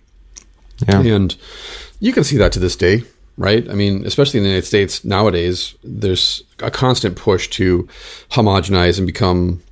Yeah. 0.89 1.01
And 1.01 1.37
you 2.01 2.13
can 2.13 2.25
see 2.25 2.37
that 2.39 2.53
to 2.53 2.61
this 2.61 2.77
day, 2.77 3.03
right? 3.37 3.69
I 3.69 3.75
mean, 3.75 4.07
especially 4.07 4.39
in 4.39 4.45
the 4.45 4.51
United 4.51 4.67
States 4.67 5.05
nowadays, 5.05 5.75
there's 5.83 6.43
a 6.61 6.71
constant 6.71 7.17
push 7.17 7.49
to 7.51 7.89
homogenize 8.31 8.99
and 8.99 9.07
become 9.07 9.63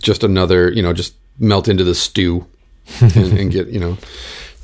just 0.00 0.24
another, 0.24 0.70
you 0.70 0.82
know, 0.82 0.92
just 0.92 1.14
melt 1.38 1.68
into 1.68 1.84
the 1.84 1.94
stew 1.94 2.46
and, 3.00 3.16
and 3.16 3.50
get, 3.52 3.68
you 3.68 3.80
know, 3.80 3.98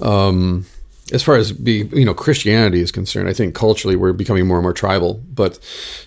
um, 0.00 0.67
as 1.12 1.23
far 1.23 1.37
as 1.37 1.52
be 1.52 1.88
you 1.92 2.04
know 2.04 2.14
Christianity 2.14 2.80
is 2.80 2.92
concerned, 2.92 3.28
I 3.28 3.33
think 3.33 3.54
culturally 3.54 3.97
we're 3.97 4.12
becoming 4.12 4.47
more 4.47 4.59
and 4.59 4.62
more 4.64 4.73
tribal. 4.73 5.14
But 5.35 5.59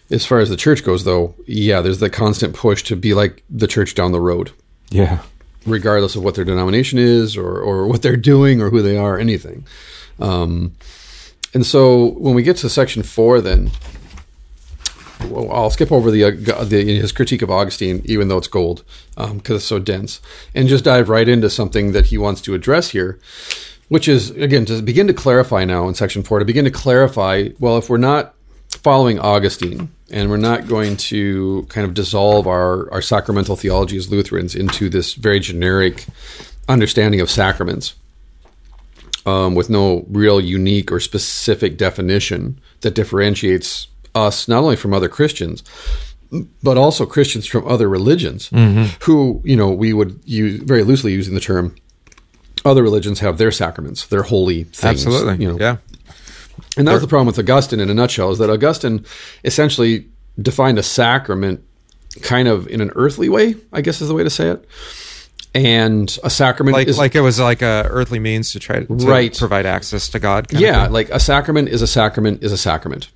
as 0.09 0.25
far 0.25 0.39
as 0.39 0.49
the 0.49 0.55
church 0.55 0.83
goes, 0.83 1.03
though, 1.03 1.35
yeah, 1.45 1.81
there's 1.81 1.99
the 1.99 2.09
constant 2.09 2.55
push 2.55 2.83
to 2.83 2.95
be 2.95 3.13
like 3.13 3.43
the 3.49 3.67
church 3.67 3.95
down 3.95 4.11
the 4.11 4.21
road. 4.21 4.51
Yeah, 4.89 5.19
regardless 5.65 6.15
of 6.15 6.23
what 6.23 6.35
their 6.35 6.45
denomination 6.45 6.99
is 6.99 7.35
or 7.35 7.59
or 7.59 7.87
what 7.87 8.01
they're 8.01 8.17
doing 8.17 8.61
or 8.61 8.69
who 8.69 8.81
they 8.81 8.97
are, 8.97 9.17
anything. 9.17 9.65
Um, 10.19 10.75
and 11.53 11.65
so 11.65 12.11
when 12.13 12.33
we 12.33 12.43
get 12.43 12.57
to 12.57 12.69
section 12.69 13.03
four, 13.03 13.41
then 13.41 13.71
I'll 15.51 15.69
skip 15.69 15.91
over 15.91 16.11
the, 16.11 16.23
uh, 16.25 16.63
the, 16.63 16.83
his 16.83 17.11
critique 17.11 17.41
of 17.41 17.49
Augustine, 17.49 18.01
even 18.05 18.27
though 18.27 18.37
it's 18.37 18.47
gold, 18.47 18.83
because 19.15 19.31
um, 19.31 19.41
it's 19.55 19.65
so 19.65 19.79
dense, 19.79 20.21
and 20.53 20.67
just 20.67 20.83
dive 20.83 21.09
right 21.09 21.27
into 21.27 21.49
something 21.49 21.91
that 21.93 22.07
he 22.07 22.17
wants 22.17 22.41
to 22.41 22.53
address 22.53 22.89
here 22.89 23.19
which 23.93 24.07
is 24.07 24.31
again 24.31 24.65
to 24.65 24.81
begin 24.81 25.05
to 25.05 25.13
clarify 25.13 25.63
now 25.63 25.87
in 25.87 25.93
section 25.93 26.23
four 26.23 26.39
to 26.39 26.45
begin 26.45 26.65
to 26.65 26.71
clarify 26.71 27.49
well 27.59 27.77
if 27.77 27.89
we're 27.89 27.97
not 27.97 28.33
following 28.69 29.19
augustine 29.19 29.91
and 30.09 30.29
we're 30.31 30.37
not 30.37 30.67
going 30.67 30.97
to 30.97 31.63
kind 31.69 31.85
of 31.85 31.93
dissolve 31.93 32.47
our, 32.47 32.91
our 32.91 33.01
sacramental 33.01 33.55
theology 33.55 33.95
as 33.95 34.09
lutherans 34.09 34.55
into 34.55 34.89
this 34.89 35.13
very 35.13 35.39
generic 35.39 36.07
understanding 36.67 37.21
of 37.21 37.29
sacraments 37.29 37.93
um, 39.25 39.55
with 39.55 39.69
no 39.69 40.05
real 40.09 40.41
unique 40.41 40.91
or 40.91 40.99
specific 40.99 41.77
definition 41.77 42.59
that 42.81 42.95
differentiates 42.95 43.87
us 44.15 44.47
not 44.47 44.63
only 44.63 44.75
from 44.75 44.93
other 44.93 45.09
christians 45.09 45.63
but 46.61 46.77
also 46.77 47.05
christians 47.05 47.45
from 47.45 47.67
other 47.67 47.87
religions 47.87 48.49
mm-hmm. 48.49 48.83
who 49.03 49.41
you 49.43 49.55
know 49.55 49.69
we 49.69 49.93
would 49.93 50.19
use 50.25 50.61
very 50.61 50.83
loosely 50.83 51.11
using 51.11 51.33
the 51.33 51.39
term 51.39 51.75
other 52.65 52.83
religions 52.83 53.19
have 53.19 53.37
their 53.37 53.51
sacraments, 53.51 54.07
their 54.07 54.23
holy 54.23 54.63
things. 54.63 55.05
Absolutely. 55.05 55.43
You 55.43 55.51
know. 55.51 55.59
Yeah. 55.59 55.77
And 56.77 56.87
that 56.87 56.93
was 56.93 57.01
the 57.01 57.07
problem 57.07 57.27
with 57.27 57.37
Augustine 57.37 57.79
in 57.79 57.89
a 57.89 57.93
nutshell 57.93 58.31
is 58.31 58.39
that 58.39 58.49
Augustine 58.49 59.05
essentially 59.43 60.07
defined 60.41 60.79
a 60.79 60.83
sacrament 60.83 61.63
kind 62.21 62.47
of 62.47 62.67
in 62.67 62.81
an 62.81 62.91
earthly 62.95 63.29
way, 63.29 63.55
I 63.71 63.81
guess 63.81 64.01
is 64.01 64.07
the 64.07 64.13
way 64.13 64.23
to 64.23 64.29
say 64.29 64.49
it. 64.49 64.67
And 65.55 66.17
a 66.23 66.31
sacrament 66.31 66.73
like 66.73 66.87
is 66.87 66.97
like 66.97 67.13
it 67.13 67.21
was 67.21 67.39
like 67.39 67.61
a 67.61 67.85
earthly 67.89 68.17
means 68.17 68.53
to 68.53 68.59
try 68.59 68.83
to 68.83 68.93
right. 68.93 69.35
provide 69.37 69.67
access 69.67 70.09
to 70.09 70.19
God. 70.19 70.51
yeah, 70.51 70.87
like 70.87 71.09
a 71.11 71.19
sacrament 71.19 71.69
is 71.69 71.83
a 71.83 71.87
sacrament 71.87 72.43
is 72.43 72.51
a 72.51 72.57
sacrament. 72.57 73.09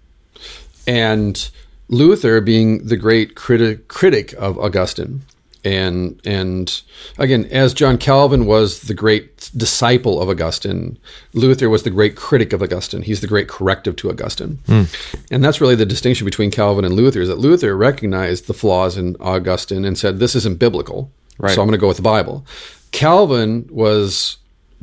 And 0.88 1.50
Luther 1.89 2.41
being 2.41 2.88
the 2.88 2.98
great 2.98 3.36
critic 3.36 3.88
critic 3.88 4.34
of 4.34 4.58
Augustine 4.58 5.24
and 5.67 6.22
and 6.24 6.82
again 7.17 7.46
as 7.51 7.74
john 7.74 7.98
calvin 7.98 8.46
was 8.46 8.82
the 8.84 8.94
great 8.94 9.51
disciple 9.56 10.22
of 10.22 10.29
augustine 10.29 10.98
luther 11.34 11.70
was 11.70 11.84
the 11.84 11.89
great 11.89 12.15
critic 12.15 12.53
of 12.53 12.62
augustine 12.62 13.01
he's 13.01 13.22
the 13.22 13.27
great 13.27 13.48
corrective 13.48 13.96
to 13.96 14.10
augustine 14.10 14.60
mm. 14.67 15.24
and 15.29 15.44
that's 15.44 15.60
really 15.60 15.75
the 15.75 15.86
distinction 15.86 16.25
between 16.25 16.51
calvin 16.51 16.86
and 16.86 16.96
luther 16.96 17.22
is 17.22 17.27
that 17.27 17.38
luther 17.38 17.75
recognized 17.75 18.48
the 18.48 18.53
flaws 18.53 18.98
in 18.98 19.15
augustine 19.20 19.84
and 19.84 19.98
said 19.98 20.20
this 20.20 20.36
isn't 20.36 20.60
biblical 20.60 21.12
right. 21.38 21.53
so 21.53 21.62
i'm 21.62 21.67
going 21.67 21.77
to 21.77 21.82
go 21.82 21.88
with 21.88 21.98
the 21.98 22.03
bible 22.03 22.46
calvin 22.91 23.67
was 23.70 24.38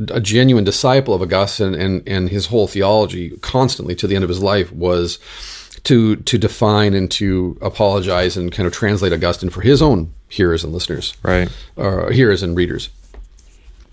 a 0.09 0.21
genuine 0.21 0.65
disciple 0.65 1.15
of 1.15 1.23
augustine 1.23 1.75
and 1.75 2.07
and 2.07 2.29
his 2.29 2.47
whole 2.47 2.67
theology 2.67 3.31
constantly 3.39 3.95
to 3.95 4.07
the 4.07 4.17
end 4.17 4.25
of 4.25 4.29
his 4.29 4.43
life 4.43 4.73
was 4.73 5.19
to 5.83 6.17
to 6.17 6.39
define 6.39 6.95
and 6.95 7.11
to 7.11 7.59
apologize 7.61 8.37
and 8.37 8.53
kind 8.53 8.67
of 8.67 8.73
translate 8.73 9.13
Augustine 9.13 9.51
for 9.51 9.61
his 9.61 9.83
own 9.83 10.13
hearers 10.29 10.65
and 10.65 10.73
listeners, 10.73 11.15
right? 11.23 11.49
Or 11.77 12.11
hearers 12.11 12.43
and 12.43 12.57
readers. 12.57 12.89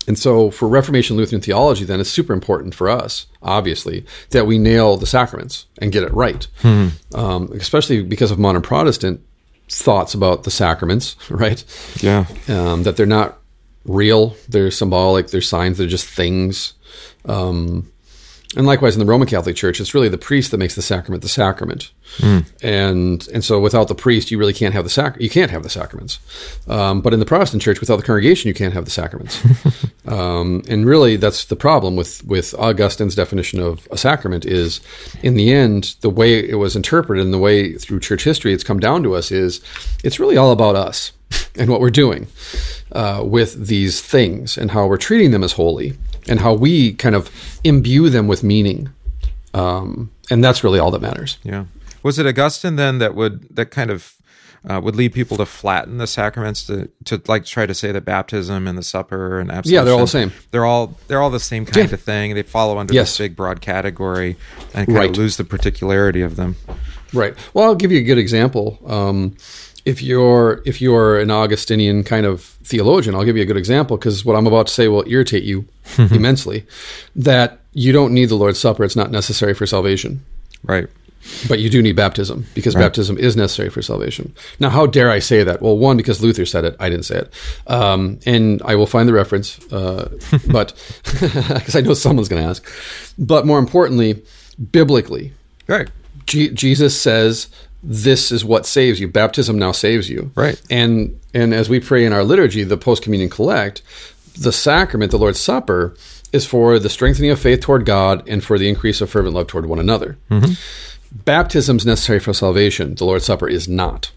And 0.06 0.18
so, 0.18 0.50
for 0.50 0.68
Reformation 0.68 1.16
Lutheran 1.16 1.40
theology, 1.40 1.84
then 1.84 2.00
it's 2.00 2.10
super 2.10 2.32
important 2.32 2.74
for 2.74 2.88
us, 2.88 3.26
obviously, 3.40 4.04
that 4.30 4.46
we 4.46 4.58
nail 4.58 4.96
the 4.96 5.06
sacraments 5.06 5.66
and 5.78 5.92
get 5.92 6.02
it 6.02 6.12
right, 6.12 6.46
hmm. 6.60 6.88
um, 7.14 7.50
especially 7.52 8.02
because 8.02 8.32
of 8.32 8.38
modern 8.38 8.62
Protestant 8.62 9.20
thoughts 9.68 10.12
about 10.12 10.42
the 10.42 10.50
sacraments, 10.50 11.16
right? 11.30 11.64
Yeah, 12.00 12.26
um, 12.48 12.82
that 12.82 12.96
they're 12.96 13.06
not 13.06 13.38
real; 13.84 14.36
they're 14.48 14.72
symbolic, 14.72 15.28
they're 15.28 15.40
signs, 15.40 15.78
they're 15.78 15.86
just 15.86 16.08
things. 16.08 16.72
Um, 17.24 17.91
and 18.56 18.66
likewise 18.66 18.94
in 18.94 19.00
the 19.00 19.06
Roman 19.06 19.26
Catholic 19.26 19.56
Church, 19.56 19.80
it's 19.80 19.94
really 19.94 20.08
the 20.08 20.18
priest 20.18 20.50
that 20.50 20.58
makes 20.58 20.74
the 20.74 20.82
sacrament 20.82 21.22
the 21.22 21.28
sacrament. 21.28 21.90
Mm. 22.18 22.44
And 22.62 23.28
and 23.28 23.44
so 23.44 23.58
without 23.58 23.88
the 23.88 23.94
priest, 23.94 24.30
you 24.30 24.38
really 24.38 24.52
can't 24.52 24.74
have 24.74 24.84
the 24.84 24.90
sac- 24.90 25.20
you 25.20 25.30
can't 25.30 25.50
have 25.50 25.62
the 25.62 25.70
sacraments. 25.70 26.18
Um, 26.68 27.00
but 27.00 27.14
in 27.14 27.20
the 27.20 27.26
Protestant 27.26 27.62
Church, 27.62 27.80
without 27.80 27.96
the 27.96 28.02
congregation, 28.02 28.48
you 28.48 28.54
can't 28.54 28.74
have 28.74 28.84
the 28.84 28.90
sacraments. 28.90 29.42
um, 30.06 30.62
and 30.68 30.84
really, 30.84 31.16
that's 31.16 31.46
the 31.46 31.56
problem 31.56 31.96
with 31.96 32.24
with 32.24 32.54
Augustine's 32.58 33.14
definition 33.14 33.60
of 33.60 33.88
a 33.90 33.96
sacrament 33.96 34.44
is, 34.44 34.80
in 35.22 35.34
the 35.34 35.52
end, 35.52 35.94
the 36.02 36.10
way 36.10 36.46
it 36.46 36.56
was 36.56 36.76
interpreted 36.76 37.24
and 37.24 37.32
the 37.32 37.38
way 37.38 37.74
through 37.74 38.00
church 38.00 38.24
history 38.24 38.52
it's 38.52 38.64
come 38.64 38.80
down 38.80 39.02
to 39.02 39.14
us 39.14 39.30
is, 39.30 39.62
it's 40.04 40.20
really 40.20 40.36
all 40.36 40.50
about 40.50 40.76
us 40.76 41.12
and 41.56 41.70
what 41.70 41.80
we're 41.80 41.90
doing 41.90 42.26
uh, 42.92 43.22
with 43.24 43.66
these 43.66 44.02
things 44.02 44.58
and 44.58 44.72
how 44.72 44.86
we're 44.86 44.98
treating 44.98 45.30
them 45.30 45.42
as 45.42 45.52
holy 45.52 45.96
and 46.28 46.40
how 46.40 46.54
we 46.54 46.94
kind 46.94 47.14
of 47.14 47.30
imbue 47.64 48.08
them 48.10 48.26
with 48.28 48.42
meaning. 48.42 48.90
Um, 49.54 50.10
and 50.30 50.42
that's 50.42 50.64
really 50.64 50.78
all 50.78 50.90
that 50.90 51.02
matters. 51.02 51.38
Yeah. 51.42 51.66
Was 52.02 52.18
it 52.18 52.26
Augustine 52.26 52.76
then 52.76 52.98
that 52.98 53.14
would 53.14 53.54
that 53.54 53.70
kind 53.70 53.90
of 53.90 54.16
uh, 54.68 54.80
would 54.82 54.94
lead 54.94 55.12
people 55.12 55.36
to 55.36 55.46
flatten 55.46 55.98
the 55.98 56.06
sacraments 56.06 56.64
to 56.66 56.88
to 57.04 57.20
like 57.26 57.44
try 57.44 57.66
to 57.66 57.74
say 57.74 57.90
that 57.92 58.04
baptism 58.04 58.68
and 58.68 58.78
the 58.78 58.82
supper 58.82 59.40
and 59.40 59.50
absolution 59.50 59.74
yeah 59.74 59.84
they're 59.84 59.94
all 59.94 60.00
the 60.00 60.06
same 60.06 60.32
they're 60.50 60.64
all 60.64 60.96
they're 61.08 61.20
all 61.20 61.30
the 61.30 61.40
same 61.40 61.66
kind 61.66 61.88
yeah. 61.88 61.94
of 61.94 62.00
thing 62.00 62.34
they 62.34 62.42
follow 62.42 62.78
under 62.78 62.94
yes. 62.94 63.10
this 63.10 63.18
big 63.18 63.36
broad 63.36 63.60
category 63.60 64.36
and 64.74 64.86
kind 64.86 64.98
right. 64.98 65.10
of 65.10 65.16
lose 65.16 65.36
the 65.36 65.44
particularity 65.44 66.22
of 66.22 66.36
them 66.36 66.54
right 67.12 67.34
well 67.54 67.64
I'll 67.64 67.74
give 67.74 67.90
you 67.90 67.98
a 67.98 68.04
good 68.04 68.18
example 68.18 68.78
um, 68.86 69.36
if 69.84 70.02
you're 70.02 70.62
if 70.64 70.80
you're 70.80 71.18
an 71.18 71.30
Augustinian 71.30 72.04
kind 72.04 72.26
of 72.26 72.42
theologian, 72.42 73.14
I'll 73.14 73.24
give 73.24 73.36
you 73.36 73.42
a 73.42 73.46
good 73.46 73.56
example 73.56 73.96
because 73.96 74.24
what 74.24 74.36
I'm 74.36 74.46
about 74.46 74.68
to 74.68 74.72
say 74.72 74.88
will 74.88 75.04
irritate 75.06 75.42
you 75.42 75.66
immensely. 75.98 76.66
That 77.16 77.60
you 77.72 77.92
don't 77.92 78.12
need 78.12 78.26
the 78.26 78.36
Lord's 78.36 78.60
Supper; 78.60 78.84
it's 78.84 78.96
not 78.96 79.10
necessary 79.10 79.54
for 79.54 79.66
salvation. 79.66 80.24
Right. 80.64 80.88
But 81.48 81.60
you 81.60 81.70
do 81.70 81.80
need 81.80 81.94
baptism 81.94 82.46
because 82.52 82.74
right. 82.74 82.82
baptism 82.82 83.16
is 83.16 83.36
necessary 83.36 83.70
for 83.70 83.80
salvation. 83.80 84.34
Now, 84.58 84.70
how 84.70 84.86
dare 84.86 85.08
I 85.08 85.20
say 85.20 85.44
that? 85.44 85.62
Well, 85.62 85.78
one, 85.78 85.96
because 85.96 86.20
Luther 86.20 86.44
said 86.44 86.64
it, 86.64 86.74
I 86.80 86.88
didn't 86.88 87.04
say 87.04 87.18
it, 87.18 87.32
um, 87.68 88.18
and 88.26 88.60
I 88.64 88.74
will 88.74 88.88
find 88.88 89.08
the 89.08 89.12
reference, 89.12 89.60
uh, 89.72 90.10
but 90.48 90.74
because 91.04 91.76
I 91.76 91.80
know 91.80 91.94
someone's 91.94 92.28
going 92.28 92.42
to 92.42 92.48
ask. 92.48 92.66
But 93.18 93.46
more 93.46 93.60
importantly, 93.60 94.20
biblically, 94.72 95.32
right? 95.68 95.88
G- 96.26 96.50
Jesus 96.50 97.00
says 97.00 97.48
this 97.82 98.30
is 98.30 98.44
what 98.44 98.66
saves 98.66 99.00
you. 99.00 99.08
Baptism 99.08 99.58
now 99.58 99.72
saves 99.72 100.08
you. 100.08 100.30
Right. 100.34 100.60
And 100.70 101.18
and 101.34 101.52
as 101.52 101.68
we 101.68 101.80
pray 101.80 102.04
in 102.04 102.12
our 102.12 102.24
liturgy, 102.24 102.64
the 102.64 102.76
post 102.76 103.02
communion 103.02 103.30
collect, 103.30 103.82
the 104.38 104.52
sacrament, 104.52 105.10
the 105.10 105.18
Lord's 105.18 105.40
Supper, 105.40 105.94
is 106.32 106.46
for 106.46 106.78
the 106.78 106.88
strengthening 106.88 107.30
of 107.30 107.40
faith 107.40 107.60
toward 107.60 107.84
God 107.84 108.26
and 108.28 108.42
for 108.42 108.58
the 108.58 108.68
increase 108.68 109.00
of 109.00 109.10
fervent 109.10 109.34
love 109.34 109.48
toward 109.48 109.66
one 109.66 109.78
another. 109.78 110.16
Mm-hmm. 110.30 110.52
Baptism 111.24 111.76
is 111.76 111.86
necessary 111.86 112.20
for 112.20 112.32
salvation. 112.32 112.94
The 112.94 113.04
Lord's 113.04 113.26
Supper 113.26 113.48
is 113.48 113.68
not. 113.68 114.10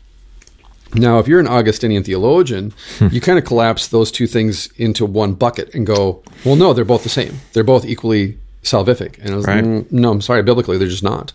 Now, 0.93 1.19
if 1.19 1.27
you're 1.27 1.41
an 1.41 1.47
Augustinian 1.47 2.03
theologian, 2.03 2.73
hmm. 2.99 3.07
you 3.11 3.19
kind 3.19 3.37
of 3.37 3.43
collapse 3.43 3.89
those 3.89 4.11
two 4.11 4.27
things 4.27 4.67
into 4.77 5.05
one 5.05 5.33
bucket 5.33 5.73
and 5.73 5.85
go, 5.85 6.23
well, 6.45 6.55
no, 6.55 6.71
they're 6.71 6.85
both 6.85 7.03
the 7.03 7.09
same. 7.09 7.41
They're 7.51 7.65
both 7.65 7.85
equally 7.85 8.37
salvific. 8.63 9.19
And 9.19 9.33
I 9.33 9.35
was 9.35 9.45
right. 9.45 9.63
mm, 9.63 9.91
no, 9.91 10.11
I'm 10.11 10.21
sorry, 10.21 10.41
biblically, 10.43 10.77
they're 10.77 10.87
just 10.87 11.03
not. 11.03 11.33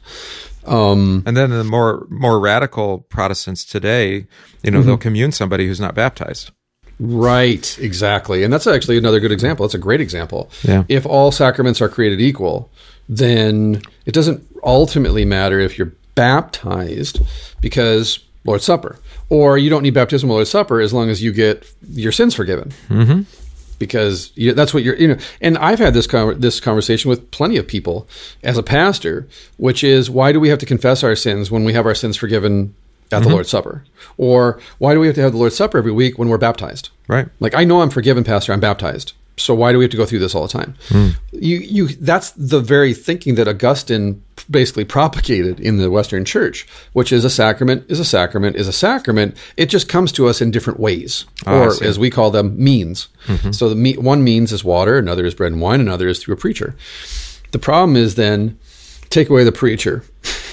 Um, 0.67 1.23
and 1.27 1.37
then 1.37 1.51
the 1.51 1.65
more 1.65 2.07
more 2.11 2.39
radical 2.39 3.01
Protestants 3.09 3.65
today, 3.65 4.27
you 4.63 4.71
know, 4.71 4.79
mm-hmm. 4.79 4.87
they'll 4.87 4.99
commune 4.99 5.33
somebody 5.33 5.67
who's 5.67 5.81
not 5.81 5.95
baptized. 5.95 6.51
Right, 6.99 7.79
exactly. 7.79 8.45
And 8.45 8.53
that's 8.53 8.67
actually 8.67 8.99
another 8.99 9.21
good 9.21 9.33
example. 9.33 9.67
That's 9.67 9.75
a 9.75 9.79
great 9.79 10.03
example. 10.03 10.51
Yeah. 10.63 10.85
If 10.89 11.07
all 11.07 11.33
sacraments 11.33 11.81
are 11.81 11.89
created 11.89 12.21
equal, 12.21 12.71
then 13.09 13.81
it 14.05 14.13
doesn't 14.13 14.47
ultimately 14.63 15.25
matter 15.25 15.59
if 15.59 15.79
you're 15.79 15.95
baptized 16.15 17.23
because 17.63 18.19
Lord's 18.45 18.65
Supper, 18.65 18.99
or 19.31 19.57
you 19.57 19.71
don't 19.71 19.83
need 19.83 19.95
baptism 19.95 20.31
or 20.31 20.35
Lord's 20.35 20.51
Supper 20.51 20.83
as 20.83 20.93
long 20.93 21.09
as 21.09 21.23
you 21.23 21.33
get 21.33 21.67
your 21.89 22.13
sins 22.13 22.35
forgiven. 22.35 22.71
Mm-hmm 22.89 23.23
because 23.81 24.31
you, 24.37 24.55
that's 24.55 24.73
what 24.73 24.85
you're 24.85 24.95
you 24.95 25.09
know 25.09 25.17
and 25.41 25.59
i've 25.59 25.81
had 25.81 25.93
this 25.93 26.07
con- 26.07 26.39
this 26.39 26.61
conversation 26.61 27.09
with 27.09 27.29
plenty 27.33 27.57
of 27.57 27.67
people 27.67 28.09
as 28.45 28.57
a 28.57 28.63
pastor 28.63 29.27
which 29.57 29.83
is 29.83 30.09
why 30.09 30.31
do 30.31 30.39
we 30.39 30.49
have 30.49 30.61
to 30.61 30.67
confess 30.67 31.03
our 31.03 31.17
sins 31.17 31.51
when 31.51 31.65
we 31.65 31.73
have 31.73 31.87
our 31.87 31.95
sins 31.95 32.17
forgiven 32.17 32.73
at 33.11 33.17
mm-hmm. 33.17 33.29
the 33.29 33.35
lord's 33.35 33.51
supper? 33.51 33.85
Or 34.17 34.61
why 34.79 34.95
do 34.95 35.01
we 35.01 35.09
have 35.09 35.17
to 35.17 35.23
have 35.23 35.33
the 35.33 35.39
lord's 35.39 35.57
supper 35.57 35.79
every 35.79 35.91
week 35.91 36.17
when 36.17 36.29
we're 36.29 36.39
baptized? 36.39 36.91
Right. 37.09 37.29
Like 37.41 37.57
i 37.57 37.65
know 37.65 37.81
i'm 37.81 37.91
forgiven 37.91 38.23
pastor 38.23 38.53
i'm 38.53 38.61
baptized 38.61 39.15
so 39.41 39.55
why 39.55 39.73
do 39.73 39.79
we 39.79 39.85
have 39.85 39.91
to 39.91 39.97
go 39.97 40.07
through 40.07 40.19
this 40.19 40.35
all 40.35 40.43
the 40.43 40.49
time? 40.49 40.75
Mm. 40.89 41.17
You, 41.33 41.59
you, 41.59 41.89
that's 41.89 42.31
the 42.33 42.61
very 42.61 42.95
thinking 42.95 43.35
that 43.37 43.49
Augustine 43.49 44.23
basically 44.51 44.85
propagated 44.85 45.61
in 45.61 45.79
the 45.79 45.91
Western 45.91 46.25
Church, 46.25 46.67
which 46.93 47.13
is 47.13 47.25
a 47.25 47.31
sacrament 47.31 47.85
is 47.89 48.01
a 48.01 48.05
sacrament 48.05 48.57
is 48.57 48.69
a 48.69 48.73
sacrament. 48.73 49.37
It 49.57 49.67
just 49.67 49.89
comes 49.89 50.13
to 50.13 50.29
us 50.29 50.41
in 50.41 50.51
different 50.51 50.81
ways, 50.81 51.25
oh, 51.47 51.63
or 51.63 51.85
as 51.85 51.99
we 51.99 52.11
call 52.11 52.31
them, 52.31 52.63
means. 52.63 53.09
Mm-hmm. 53.27 53.53
So 53.53 53.69
the 53.69 53.75
me- 53.75 53.97
one 53.97 54.25
means 54.25 54.53
is 54.53 54.65
water, 54.65 54.99
another 54.99 55.25
is 55.25 55.35
bread 55.35 55.53
and 55.53 55.61
wine, 55.61 55.81
another 55.81 56.09
is 56.09 56.23
through 56.23 56.35
a 56.35 56.39
preacher. 56.39 56.75
The 57.53 57.59
problem 57.59 57.97
is 57.97 58.15
then 58.15 58.59
take 59.09 59.29
away 59.29 59.45
the 59.45 59.53
preacher 59.53 60.05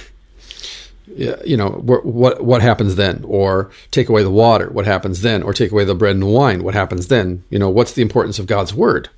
you 1.16 1.58
know 1.58 1.70
what 1.70 2.44
what 2.44 2.62
happens 2.62 2.96
then? 2.96 3.24
Or 3.26 3.72
take 3.92 4.10
away 4.10 4.24
the 4.24 4.32
water 4.32 4.70
what 4.70 4.86
happens 4.86 5.22
then? 5.22 5.44
Or 5.44 5.54
take 5.54 5.72
away 5.72 5.86
the 5.86 5.96
bread 5.96 6.16
and 6.16 6.28
wine 6.28 6.64
what 6.64 6.74
happens 6.74 7.08
then? 7.08 7.44
You 7.50 7.60
know 7.60 7.70
what's 7.70 7.94
the 7.94 8.02
importance 8.02 8.40
of 8.40 8.48
god's 8.48 8.74
word 8.74 9.10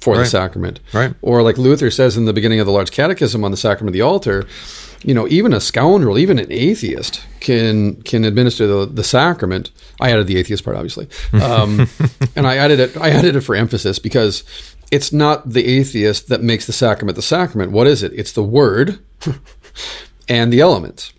for 0.00 0.14
right. 0.14 0.20
the 0.20 0.26
sacrament? 0.26 0.80
Right. 0.92 1.14
Or 1.22 1.42
like 1.42 1.58
luther 1.58 1.90
says 1.90 2.16
in 2.16 2.26
the 2.26 2.32
beginning 2.32 2.60
of 2.60 2.66
the 2.66 2.72
large 2.72 2.90
catechism 2.90 3.44
on 3.44 3.50
the 3.50 3.56
sacrament 3.56 3.90
of 3.90 3.94
the 3.94 4.02
altar 4.02 4.46
you 5.02 5.14
know 5.14 5.26
even 5.28 5.54
a 5.54 5.60
scoundrel 5.60 6.18
even 6.18 6.38
an 6.38 6.52
atheist 6.52 7.24
can 7.40 8.00
can 8.02 8.24
administer 8.24 8.66
the, 8.66 8.86
the 8.86 9.04
sacrament. 9.04 9.70
I 9.98 10.12
added 10.12 10.26
the 10.26 10.36
atheist 10.36 10.64
part 10.64 10.76
obviously. 10.76 11.08
Um, 11.40 11.88
and 12.36 12.46
i 12.46 12.56
added 12.56 12.80
it 12.80 12.96
i 12.98 13.10
added 13.10 13.34
it 13.34 13.40
for 13.40 13.54
emphasis 13.54 13.98
because 13.98 14.44
it's 14.90 15.12
not 15.12 15.48
the 15.48 15.66
atheist 15.66 16.28
that 16.28 16.42
makes 16.42 16.66
the 16.66 16.72
sacrament 16.72 17.16
the 17.16 17.22
sacrament. 17.22 17.72
What 17.72 17.86
is 17.86 18.02
it? 18.02 18.12
It's 18.14 18.32
the 18.32 18.42
word 18.42 18.98
and 20.28 20.52
the 20.52 20.60
elements 20.60 21.12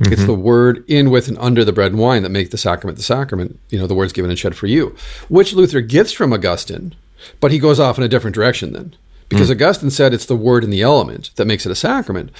Mm-hmm. 0.00 0.12
It's 0.14 0.24
the 0.24 0.34
word 0.34 0.82
in, 0.88 1.10
with, 1.10 1.28
and 1.28 1.36
under 1.38 1.62
the 1.62 1.72
bread 1.72 1.92
and 1.92 2.00
wine 2.00 2.22
that 2.22 2.30
make 2.30 2.50
the 2.50 2.58
sacrament 2.58 2.96
the 2.96 3.04
sacrament. 3.04 3.58
You 3.68 3.78
know, 3.78 3.86
the 3.86 3.94
words 3.94 4.12
given 4.12 4.30
and 4.30 4.38
shed 4.38 4.56
for 4.56 4.66
you, 4.66 4.96
which 5.28 5.52
Luther 5.52 5.82
gets 5.82 6.10
from 6.10 6.32
Augustine, 6.32 6.94
but 7.38 7.52
he 7.52 7.58
goes 7.58 7.78
off 7.78 7.98
in 7.98 8.04
a 8.04 8.08
different 8.08 8.34
direction 8.34 8.72
then. 8.72 8.94
Because 9.28 9.48
mm. 9.48 9.52
Augustine 9.52 9.90
said 9.90 10.12
it's 10.12 10.26
the 10.26 10.34
word 10.34 10.64
and 10.64 10.72
the 10.72 10.82
element 10.82 11.30
that 11.36 11.44
makes 11.44 11.64
it 11.64 11.70
a 11.70 11.76
sacrament. 11.76 12.30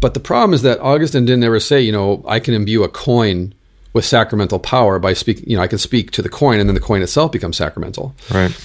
But 0.00 0.14
the 0.14 0.20
problem 0.20 0.54
is 0.54 0.62
that 0.62 0.80
Augustine 0.80 1.26
didn't 1.26 1.44
ever 1.44 1.60
say, 1.60 1.82
you 1.82 1.92
know, 1.92 2.24
I 2.26 2.40
can 2.40 2.54
imbue 2.54 2.84
a 2.84 2.88
coin 2.88 3.52
with 3.92 4.04
sacramental 4.04 4.58
power 4.58 4.98
by 4.98 5.12
speaking, 5.12 5.50
you 5.50 5.56
know, 5.56 5.62
I 5.62 5.66
can 5.66 5.78
speak 5.78 6.12
to 6.12 6.22
the 6.22 6.28
coin 6.28 6.60
and 6.60 6.68
then 6.68 6.74
the 6.74 6.80
coin 6.80 7.02
itself 7.02 7.32
becomes 7.32 7.56
sacramental. 7.56 8.14
Right. 8.30 8.56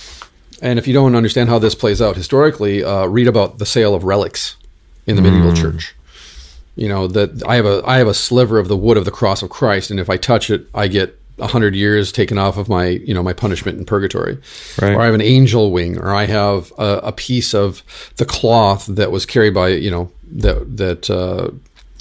And 0.62 0.80
if 0.80 0.88
you 0.88 0.94
don't 0.94 1.16
understand 1.16 1.50
how 1.50 1.60
this 1.60 1.76
plays 1.76 2.02
out 2.02 2.16
historically, 2.16 2.84
uh, 2.84 3.06
read 3.08 3.28
about 3.28 3.58
the 3.58 3.66
sale 3.66 3.96
of 3.96 4.04
relics 4.04 4.56
in 5.08 5.16
the 5.18 5.22
medieval 5.22 5.52
mm. 5.52 5.58
church 5.58 5.96
you 6.76 6.88
know 6.88 7.08
that 7.08 7.46
I 7.48 7.56
have 7.56 7.66
a 7.66 7.82
I 7.86 7.98
have 7.98 8.08
a 8.08 8.14
sliver 8.14 8.60
of 8.60 8.68
the 8.68 8.78
wood 8.78 8.98
of 8.98 9.06
the 9.06 9.12
cross 9.12 9.42
of 9.42 9.50
Christ, 9.50 9.92
and 9.92 10.00
if 10.00 10.10
I 10.10 10.18
touch 10.18 10.50
it, 10.50 10.68
I 10.74 10.88
get 10.88 11.20
a 11.40 11.48
hundred 11.48 11.76
years 11.76 12.12
taken 12.12 12.38
off 12.38 12.58
of 12.58 12.70
my 12.70 12.88
you 12.88 13.14
know 13.14 13.24
my 13.24 13.34
punishment 13.34 13.78
in 13.78 13.86
purgatory. 13.86 14.38
Right. 14.82 14.94
Or 14.94 15.02
I 15.02 15.06
have 15.06 15.16
an 15.16 15.22
angel 15.22 15.72
wing, 15.72 15.98
or 15.98 16.14
I 16.14 16.26
have 16.26 16.72
a, 16.78 17.00
a, 17.04 17.12
piece 17.12 17.54
of 17.54 17.84
the 18.18 18.26
cloth 18.26 18.86
that 18.88 19.12
was 19.12 19.26
carried 19.26 19.54
by 19.54 19.70
you 19.70 19.92
know 19.92 20.12
that 20.32 20.78
that 20.78 21.10
uh, 21.10 21.50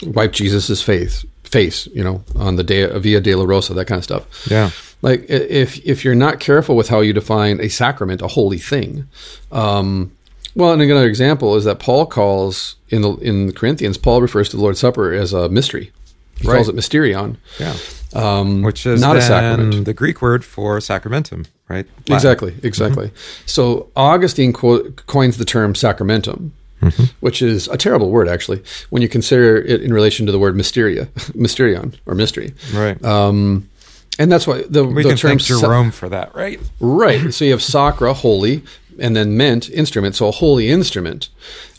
wiped 0.07 0.37
Jesus's 0.37 0.83
face 0.83 1.25
face, 1.45 1.87
you 1.89 2.03
know, 2.03 2.25
on 2.35 2.57
the 2.57 2.65
day 2.65 2.87
Via 2.99 3.21
Dolorosa 3.21 3.75
that 3.75 3.87
kind 3.87 3.99
of 3.99 4.05
stuff. 4.05 4.51
Yeah. 4.51 4.71
Like 5.03 5.27
if 5.29 5.85
if 5.85 6.05
you're 6.05 6.15
not 6.15 6.41
careful 6.41 6.77
with 6.77 6.89
how 6.89 7.01
you 7.01 7.13
define 7.13 7.61
a 7.61 7.69
sacrament, 7.69 8.23
a 8.23 8.29
holy 8.29 8.59
thing, 8.59 9.09
um, 9.51 10.13
well, 10.55 10.73
and 10.73 10.83
another 10.83 11.07
example 11.07 11.57
is 11.57 11.65
that 11.65 11.79
Paul 11.79 12.07
calls 12.07 12.77
in 12.89 13.03
the 13.03 13.13
in 13.17 13.53
Corinthians, 13.53 13.99
Paul 13.99 14.21
refers 14.21 14.49
to 14.51 14.57
the 14.57 14.63
Lord's 14.63 14.81
Supper 14.81 15.13
as 15.13 15.33
a 15.33 15.49
mystery. 15.49 15.93
He 16.41 16.49
right. 16.49 16.57
calls 16.57 16.69
it 16.69 16.75
mysterion. 16.75 17.37
Yeah. 17.59 17.77
Um, 18.15 18.63
Which 18.63 18.85
is 18.85 19.01
not 19.01 19.17
a 19.17 19.23
sacrament. 19.23 19.85
The 19.87 19.95
Greek 19.95 20.21
word 20.21 20.45
for 20.45 20.79
sacramentum, 20.79 21.47
right? 21.69 21.87
Latin. 21.87 22.15
Exactly, 22.15 22.55
exactly. 22.63 23.07
Mm-hmm. 23.09 23.47
So 23.47 23.91
Augustine 23.97 24.53
co- 24.53 24.91
coins 25.07 25.39
the 25.39 25.47
term 25.47 25.73
sacramentum, 25.73 26.51
mm-hmm. 26.83 27.05
which 27.21 27.41
is 27.41 27.69
a 27.69 27.77
terrible 27.79 28.11
word 28.11 28.29
actually 28.29 28.63
when 28.91 29.01
you 29.01 29.09
consider 29.09 29.57
it 29.57 29.81
in 29.81 29.95
relation 29.95 30.27
to 30.27 30.33
the 30.33 30.39
word 30.39 30.57
mysteria, 30.57 31.07
mysterion 31.35 31.97
or 32.05 32.15
mystery. 32.15 32.53
Right. 32.75 33.03
Um, 33.03 33.71
and 34.19 34.31
that's 34.31 34.47
why 34.47 34.63
the, 34.69 34.85
we 34.85 35.03
the 35.03 35.11
can 35.11 35.19
term 35.19 35.31
thank 35.31 35.43
Jerome 35.43 35.91
sa- 35.91 35.97
for 35.97 36.09
that, 36.11 36.35
right? 36.35 36.61
Right. 36.81 37.33
So 37.33 37.47
you 37.47 37.53
have 37.53 37.63
sacra, 37.63 38.13
holy, 38.13 38.63
and 38.99 39.17
then 39.17 39.37
meant 39.37 39.71
instrument. 39.71 40.15
So 40.15 40.29
a 40.29 40.33
holy 40.33 40.69
instrument, 40.69 41.29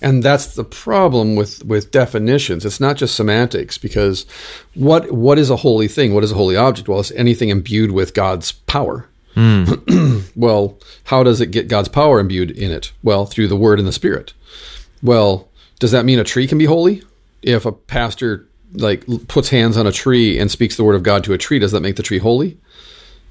and 0.02 0.24
that's 0.24 0.56
the 0.56 0.64
problem 0.64 1.36
with 1.36 1.64
with 1.66 1.92
definitions. 1.92 2.66
It's 2.66 2.80
not 2.80 2.98
just 2.98 3.16
semantics 3.16 3.78
because 3.78 4.26
what 4.74 5.12
what 5.12 5.38
is 5.38 5.50
a 5.50 5.58
holy 5.58 5.88
thing? 5.88 6.14
What 6.14 6.24
is 6.24 6.32
a 6.32 6.36
holy 6.36 6.56
object? 6.56 6.88
Well, 6.88 7.00
it's 7.00 7.12
anything 7.12 7.50
imbued 7.50 7.92
with 7.92 8.14
God's 8.14 8.52
power. 8.52 9.08
Mm. 9.36 10.32
well, 10.36 10.78
how 11.06 11.24
does 11.24 11.42
it 11.42 11.48
get 11.48 11.68
God's 11.68 11.90
power 11.90 12.20
imbued 12.20 12.52
in 12.52 12.72
it? 12.72 12.92
Well, 13.02 13.26
through 13.26 13.48
the 13.48 13.56
Word 13.56 13.80
and 13.80 13.88
the 13.88 13.94
Spirit. 13.94 14.34
Well, 15.02 15.50
does 15.80 15.92
that 15.92 16.06
mean 16.06 16.20
a 16.20 16.24
tree 16.24 16.48
can 16.48 16.58
be 16.58 16.66
holy? 16.66 17.04
If 17.42 17.66
a 17.66 17.72
pastor 17.72 18.48
like 18.74 19.06
puts 19.28 19.50
hands 19.50 19.78
on 19.78 19.88
a 19.88 19.92
tree 19.92 20.40
and 20.40 20.50
speaks 20.50 20.78
the 20.78 20.84
word 20.84 20.96
of 20.96 21.04
God 21.04 21.24
to 21.26 21.34
a 21.34 21.38
tree, 21.38 21.60
does 21.60 21.72
that 21.72 21.82
make 21.82 21.96
the 21.96 22.04
tree 22.04 22.20
holy? 22.20 22.58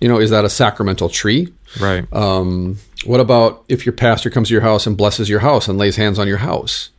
You 0.00 0.08
know, 0.08 0.18
is 0.18 0.30
that 0.30 0.44
a 0.44 0.50
sacramental 0.50 1.08
tree? 1.08 1.52
Right. 1.80 2.10
Um, 2.12 2.78
what 3.04 3.20
about 3.20 3.64
if 3.68 3.84
your 3.86 3.92
pastor 3.92 4.30
comes 4.30 4.48
to 4.48 4.54
your 4.54 4.62
house 4.62 4.86
and 4.86 4.96
blesses 4.96 5.28
your 5.28 5.40
house 5.40 5.68
and 5.68 5.78
lays 5.78 5.96
hands 5.96 6.18
on 6.18 6.28
your 6.28 6.38
house 6.38 6.90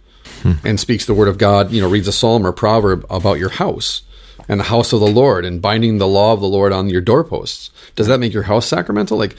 hmm. 0.41 0.53
and 0.63 0.79
speaks 0.79 1.05
the 1.05 1.13
word 1.13 1.27
of 1.27 1.37
God, 1.37 1.71
you 1.71 1.81
know, 1.81 1.89
reads 1.89 2.07
a 2.07 2.11
psalm 2.11 2.45
or 2.45 2.51
proverb 2.51 3.05
about 3.09 3.39
your 3.39 3.49
house 3.49 4.01
and 4.47 4.59
the 4.59 4.65
house 4.65 4.91
of 4.93 4.99
the 4.99 5.07
Lord 5.07 5.45
and 5.45 5.61
binding 5.61 5.97
the 5.97 6.07
law 6.07 6.33
of 6.33 6.41
the 6.41 6.47
Lord 6.47 6.73
on 6.73 6.89
your 6.89 7.01
doorposts? 7.01 7.69
Does 7.95 8.07
that 8.07 8.19
make 8.19 8.33
your 8.33 8.43
house 8.43 8.65
sacramental? 8.65 9.17
Like, 9.17 9.35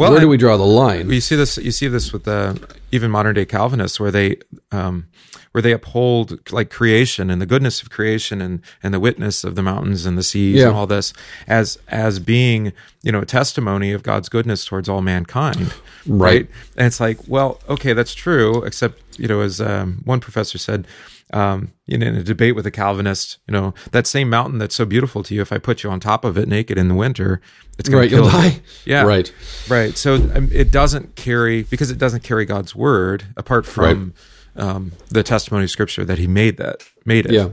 well, 0.00 0.12
where 0.12 0.20
do 0.20 0.28
we 0.28 0.36
draw 0.36 0.56
the 0.56 0.64
line? 0.64 1.10
You 1.10 1.20
see 1.20 1.36
this. 1.36 1.56
You 1.58 1.70
see 1.70 1.88
this 1.88 2.12
with 2.12 2.24
the 2.24 2.60
even 2.90 3.10
modern 3.10 3.34
day 3.34 3.44
Calvinists, 3.44 4.00
where 4.00 4.10
they 4.10 4.36
um, 4.72 5.06
where 5.52 5.62
they 5.62 5.72
uphold 5.72 6.52
like 6.52 6.70
creation 6.70 7.30
and 7.30 7.40
the 7.40 7.46
goodness 7.46 7.82
of 7.82 7.90
creation 7.90 8.40
and 8.40 8.62
and 8.82 8.94
the 8.94 9.00
witness 9.00 9.44
of 9.44 9.54
the 9.56 9.62
mountains 9.62 10.06
and 10.06 10.16
the 10.16 10.22
seas 10.22 10.56
yeah. 10.56 10.68
and 10.68 10.76
all 10.76 10.86
this 10.86 11.12
as 11.46 11.78
as 11.88 12.18
being 12.18 12.72
you 13.02 13.12
know 13.12 13.20
a 13.20 13.26
testimony 13.26 13.92
of 13.92 14.02
God's 14.02 14.28
goodness 14.28 14.64
towards 14.64 14.88
all 14.88 15.02
mankind, 15.02 15.72
right? 16.06 16.32
right? 16.32 16.48
And 16.76 16.86
it's 16.86 17.00
like, 17.00 17.18
well, 17.26 17.60
okay, 17.68 17.92
that's 17.92 18.14
true, 18.14 18.62
except 18.62 19.18
you 19.18 19.28
know, 19.28 19.40
as 19.40 19.60
um, 19.60 20.02
one 20.04 20.20
professor 20.20 20.58
said. 20.58 20.86
Um, 21.32 21.72
in, 21.86 22.02
in 22.02 22.16
a 22.16 22.24
debate 22.24 22.56
with 22.56 22.66
a 22.66 22.72
Calvinist, 22.72 23.38
you 23.46 23.52
know, 23.52 23.72
that 23.92 24.06
same 24.08 24.28
mountain 24.28 24.58
that's 24.58 24.74
so 24.74 24.84
beautiful 24.84 25.22
to 25.22 25.32
you, 25.32 25.42
if 25.42 25.52
I 25.52 25.58
put 25.58 25.84
you 25.84 25.90
on 25.90 26.00
top 26.00 26.24
of 26.24 26.36
it 26.36 26.48
naked 26.48 26.76
in 26.76 26.88
the 26.88 26.94
winter, 26.94 27.40
it's 27.78 27.88
going 27.88 28.00
right, 28.00 28.10
to 28.10 28.16
kill 28.16 28.50
you. 28.50 28.60
Yeah. 28.84 29.02
Right. 29.04 29.32
Right. 29.68 29.96
So 29.96 30.16
um, 30.16 30.48
it 30.52 30.72
doesn't 30.72 31.14
carry, 31.14 31.62
because 31.62 31.92
it 31.92 31.98
doesn't 31.98 32.24
carry 32.24 32.46
God's 32.46 32.74
word 32.74 33.26
apart 33.36 33.64
from 33.64 34.14
right 34.14 34.14
um, 34.56 34.92
the 35.08 35.22
testimony 35.22 35.64
of 35.64 35.70
Scripture 35.70 36.04
that 36.04 36.18
He 36.18 36.26
made 36.26 36.56
that 36.58 36.82
made 37.04 37.26
it. 37.26 37.32
Yeah. 37.32 37.50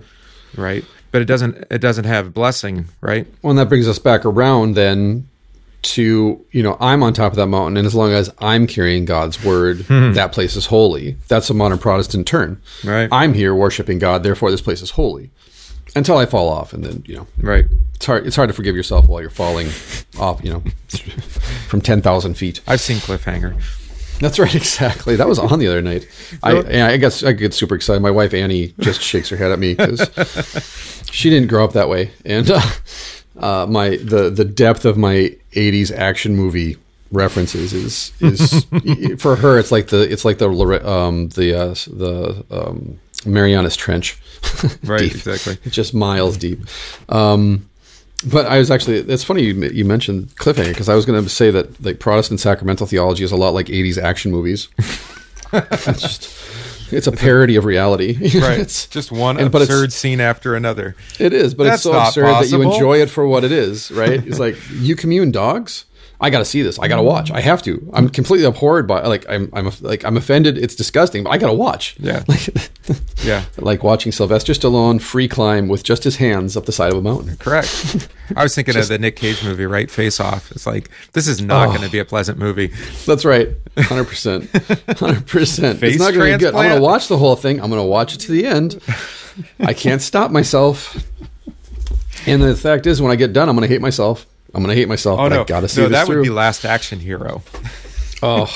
Right. 0.56 0.86
But 1.12 1.22
it 1.22 1.26
doesn't. 1.26 1.66
It 1.72 1.80
doesn't 1.80 2.06
have 2.06 2.34
blessing. 2.34 2.88
Right. 3.02 3.28
Well, 3.42 3.52
and 3.52 3.60
that 3.60 3.70
brings 3.70 3.88
us 3.88 4.00
back 4.00 4.26
around 4.26 4.76
then 4.76 5.30
to 5.82 6.46
you 6.52 6.64
know 6.64 6.78
I'm 6.80 7.04
on 7.04 7.14
top 7.14 7.32
of 7.32 7.38
that 7.38 7.48
mountain, 7.48 7.78
and 7.78 7.86
as 7.86 7.96
long 7.96 8.12
as 8.12 8.34
I'm 8.40 8.68
carrying 8.68 9.06
God's 9.06 9.44
word, 9.44 9.78
mm-hmm. 9.78 10.14
that 10.14 10.32
place 10.32 10.56
is 10.56 10.68
holy. 10.68 11.18
That's 11.28 11.50
a 11.50 11.54
modern 11.54 11.78
Protestant 11.78 12.28
turn. 12.28 12.62
Right. 12.84 13.10
I'm 13.12 13.34
here 13.34 13.54
worshiping 13.54 14.00
God, 14.00 14.24
therefore 14.24 14.52
this 14.52 14.62
place 14.62 14.82
is 14.82 14.92
holy. 14.92 15.32
Until 15.96 16.18
I 16.18 16.26
fall 16.26 16.50
off, 16.50 16.74
and 16.74 16.84
then 16.84 17.04
you 17.08 17.16
know. 17.16 17.28
Right. 17.40 17.66
It's 17.96 18.06
hard. 18.06 18.28
It's 18.28 18.36
hard 18.36 18.50
to 18.50 18.54
forgive 18.54 18.76
yourself 18.76 19.08
while 19.08 19.22
you're 19.22 19.30
falling 19.30 19.70
off. 20.20 20.44
You 20.44 20.54
know, 20.54 20.60
from 21.68 21.82
ten 21.82 22.02
thousand 22.02 22.36
feet. 22.36 22.62
I've 22.68 22.82
seen 22.82 22.98
Cliffhanger. 22.98 23.60
That's 24.20 24.40
right, 24.40 24.54
exactly. 24.56 25.16
That 25.16 25.28
was 25.28 25.40
on 25.40 25.60
the 25.60 25.68
other 25.68 25.82
night. 25.82 26.08
I, 26.44 26.92
I 26.94 26.98
guess 26.98 27.24
I 27.24 27.32
get 27.34 27.54
super 27.54 27.76
excited. 27.76 28.02
My 28.02 28.12
wife 28.12 28.34
Annie 28.34 28.74
just 28.80 29.02
shakes 29.02 29.30
her 29.30 29.38
head 29.38 29.52
at 29.52 29.60
me 29.60 29.76
because 29.76 31.06
she 31.12 31.30
didn't 31.30 31.50
grow 31.50 31.64
up 31.64 31.74
that 31.74 31.90
way, 31.90 32.12
and 32.26 32.50
uh, 32.50 32.62
uh, 33.40 33.66
my 33.68 33.98
the 33.98 34.30
the 34.30 34.46
depth 34.46 34.86
of 34.86 34.98
my 34.98 35.36
'80s 35.54 35.92
action 35.92 36.36
movie 36.36 36.78
references 37.12 37.74
is 37.74 38.12
is 38.20 38.66
for 39.22 39.38
her. 39.38 39.58
It's 39.60 39.72
like 39.72 39.88
the 39.88 40.12
it's 40.12 40.26
like 40.26 40.38
the 40.38 40.50
um, 40.88 41.30
the 41.30 41.54
uh, 41.54 41.74
the 41.74 42.46
um, 42.52 43.00
Marianas 43.26 43.76
Trench, 43.76 44.18
right? 44.84 45.02
Exactly, 45.02 45.58
just 45.70 45.94
miles 45.94 46.38
deep. 46.38 46.60
Um, 47.10 47.70
but 48.26 48.48
I 48.48 48.58
was 48.58 48.72
actually, 48.72 48.98
it's 48.98 49.24
funny 49.24 49.44
you, 49.44 49.54
you 49.70 49.86
mentioned 49.86 50.36
cliffhanger 50.38 50.70
because 50.70 50.90
I 50.90 50.96
was 50.96 51.06
going 51.06 51.24
to 51.24 51.30
say 51.30 51.52
that 51.52 51.84
like 51.84 52.00
Protestant 52.00 52.40
sacramental 52.40 52.88
theology 52.88 53.24
is 53.24 53.32
a 53.32 53.38
lot 53.38 53.54
like 53.54 53.68
80s 53.68 54.02
action 54.02 54.32
movies. 54.32 54.70
it's 55.54 56.02
just, 56.02 56.24
it's 56.92 57.08
a 57.08 57.12
parody 57.12 57.56
of 57.56 57.66
reality. 57.66 58.18
Right. 58.38 58.60
it's 58.60 58.88
just 58.88 59.12
one 59.12 59.40
and, 59.40 59.54
absurd 59.54 59.92
scene 59.92 60.22
after 60.22 60.56
another. 60.56 60.96
It 61.20 61.34
is, 61.34 61.56
but 61.56 61.64
That's 61.64 61.78
it's 61.78 61.84
so 61.84 61.94
absurd 61.94 62.26
possible. 62.26 62.60
that 62.60 62.66
you 62.66 62.72
enjoy 62.72 63.02
it 63.02 63.10
for 63.10 63.28
what 63.28 63.44
it 63.44 63.52
is, 63.52 63.90
right? 63.92 64.26
It's 64.26 64.38
like, 64.38 64.58
you 64.74 64.96
commune 64.96 65.32
dogs? 65.32 65.86
I 66.20 66.32
got 66.32 66.40
to 66.40 66.46
see 66.46 66.64
this. 66.64 66.80
I 66.80 66.88
got 66.88 66.96
to 66.96 67.04
watch. 67.04 67.30
I 67.30 67.42
have 67.42 67.62
to. 67.64 67.92
I'm 67.94 68.10
completely 68.10 68.46
abhorred 68.46 68.88
by 68.88 69.04
like 69.04 69.26
I'm 69.30 69.50
I'm 69.54 69.72
like 69.82 70.04
I'm 70.04 70.18
offended. 70.18 70.58
It's 70.58 70.74
disgusting, 70.74 71.24
but 71.24 71.30
I 71.30 71.38
got 71.38 71.48
to 71.48 71.54
watch. 71.54 71.96
Yeah. 72.00 72.24
yeah. 73.24 73.46
Like 73.58 73.84
watching 73.84 74.12
Sylvester 74.12 74.54
Stallone 74.54 75.00
free 75.00 75.28
climb 75.28 75.68
with 75.68 75.84
just 75.84 76.04
his 76.04 76.16
hands 76.16 76.58
up 76.58 76.66
the 76.66 76.72
side 76.72 76.92
of 76.92 76.98
a 76.98 77.02
mountain. 77.04 77.38
Correct. 77.38 78.10
I 78.36 78.42
was 78.42 78.56
thinking 78.56 78.74
just, 78.74 78.90
of 78.90 78.90
the 78.90 79.00
Nick 79.00 79.16
Cage 79.16 79.44
movie, 79.44 79.68
right? 79.68 79.92
Face 79.92 80.20
Off. 80.20 80.52
It's 80.52 80.66
like 80.66 80.90
this 81.12 81.28
is 81.28 81.40
not 81.40 81.68
oh, 81.68 81.72
going 81.72 81.86
to 81.86 81.92
be 81.92 82.00
a 82.00 82.06
pleasant 82.06 82.40
movie. 82.40 82.74
That's 83.06 83.24
right. 83.24 83.50
100%. 83.76 84.48
100%. 84.48 85.84
it's 85.84 86.00
not 86.00 86.14
going 86.16 86.32
to 86.32 86.38
be 86.38 86.44
good. 86.44 86.56
I'm 86.56 86.64
going 86.64 86.76
to 86.78 86.82
watch 86.82 87.10
the 87.10 87.18
whole 87.18 87.36
thing. 87.36 87.62
I'm 87.62 87.70
going 87.70 87.82
to 87.82 87.88
watch 87.88 88.16
it 88.16 88.22
to 88.22 88.32
the 88.32 88.48
end. 88.48 88.82
I 89.60 89.74
can't 89.74 90.02
stop 90.02 90.32
myself. 90.32 90.98
And 92.26 92.42
the 92.42 92.56
fact 92.56 92.88
is 92.88 93.02
when 93.04 93.12
I 93.12 93.16
get 93.16 93.34
done, 93.34 93.50
I'm 93.50 93.56
going 93.56 93.68
to 93.68 93.74
hate 93.74 93.82
myself. 93.82 94.26
I'm 94.54 94.62
gonna 94.62 94.76
hate 94.76 94.88
myself. 94.88 95.20
Oh 95.20 95.28
no, 95.28 95.42
I 95.42 95.44
gotta 95.44 95.68
see 95.68 95.82
no, 95.82 95.90
that 95.90 96.08
through. 96.08 96.18
would 96.18 96.24
be 96.24 96.30
Last 96.30 96.66
Action 96.66 97.00
Hero. 97.00 97.42
oh, 98.24 98.54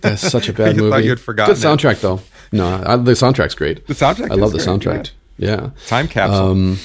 that's 0.00 0.28
such 0.28 0.48
a 0.48 0.52
bad 0.54 0.76
movie. 0.76 0.90
Thought 0.90 1.04
you'd 1.04 1.20
forgotten. 1.20 1.54
Good 1.54 1.62
soundtrack 1.62 1.94
it. 1.94 2.02
though. 2.02 2.20
No, 2.52 2.82
I, 2.84 2.96
the 2.96 3.12
soundtrack's 3.12 3.54
great. 3.54 3.86
The 3.86 3.94
soundtrack. 3.94 4.30
I 4.30 4.34
love 4.34 4.52
the 4.52 4.58
soundtrack. 4.58 5.10
Yeah. 5.36 5.48
yeah. 5.48 5.70
Time 5.86 6.08
capsule. 6.08 6.50
Um, 6.50 6.78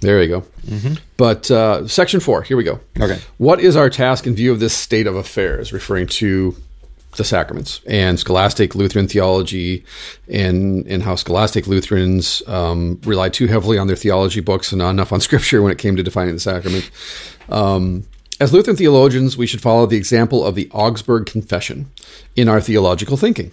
there 0.00 0.22
you 0.22 0.28
go. 0.28 0.40
Mm-hmm. 0.66 0.94
But 1.16 1.50
uh, 1.50 1.86
section 1.86 2.20
four. 2.20 2.42
Here 2.42 2.56
we 2.56 2.64
go. 2.64 2.80
Okay. 2.98 3.18
What 3.38 3.60
is 3.60 3.76
our 3.76 3.90
task 3.90 4.26
in 4.26 4.34
view 4.34 4.52
of 4.52 4.60
this 4.60 4.74
state 4.74 5.06
of 5.06 5.14
affairs? 5.16 5.72
Referring 5.72 6.06
to 6.06 6.56
the 7.16 7.24
sacraments 7.24 7.80
and 7.86 8.18
scholastic 8.18 8.74
Lutheran 8.74 9.08
theology, 9.08 9.84
and 10.28 10.86
and 10.86 11.02
how 11.02 11.16
scholastic 11.16 11.66
Lutherans 11.66 12.42
um, 12.46 13.00
rely 13.04 13.28
too 13.28 13.46
heavily 13.46 13.78
on 13.78 13.86
their 13.86 13.96
theology 13.96 14.40
books 14.40 14.72
and 14.72 14.78
not 14.78 14.90
enough 14.90 15.12
on 15.12 15.20
Scripture 15.30 15.62
when 15.62 15.72
it 15.72 15.78
came 15.78 15.96
to 15.96 16.02
defining 16.02 16.34
the 16.34 16.40
sacrament. 16.40 16.90
Um, 17.48 18.04
as 18.40 18.54
Lutheran 18.54 18.76
theologians, 18.76 19.36
we 19.36 19.46
should 19.46 19.60
follow 19.60 19.84
the 19.84 19.98
example 19.98 20.46
of 20.46 20.54
the 20.54 20.70
Augsburg 20.72 21.26
Confession 21.26 21.90
in 22.36 22.48
our 22.48 22.60
theological 22.60 23.18
thinking, 23.18 23.52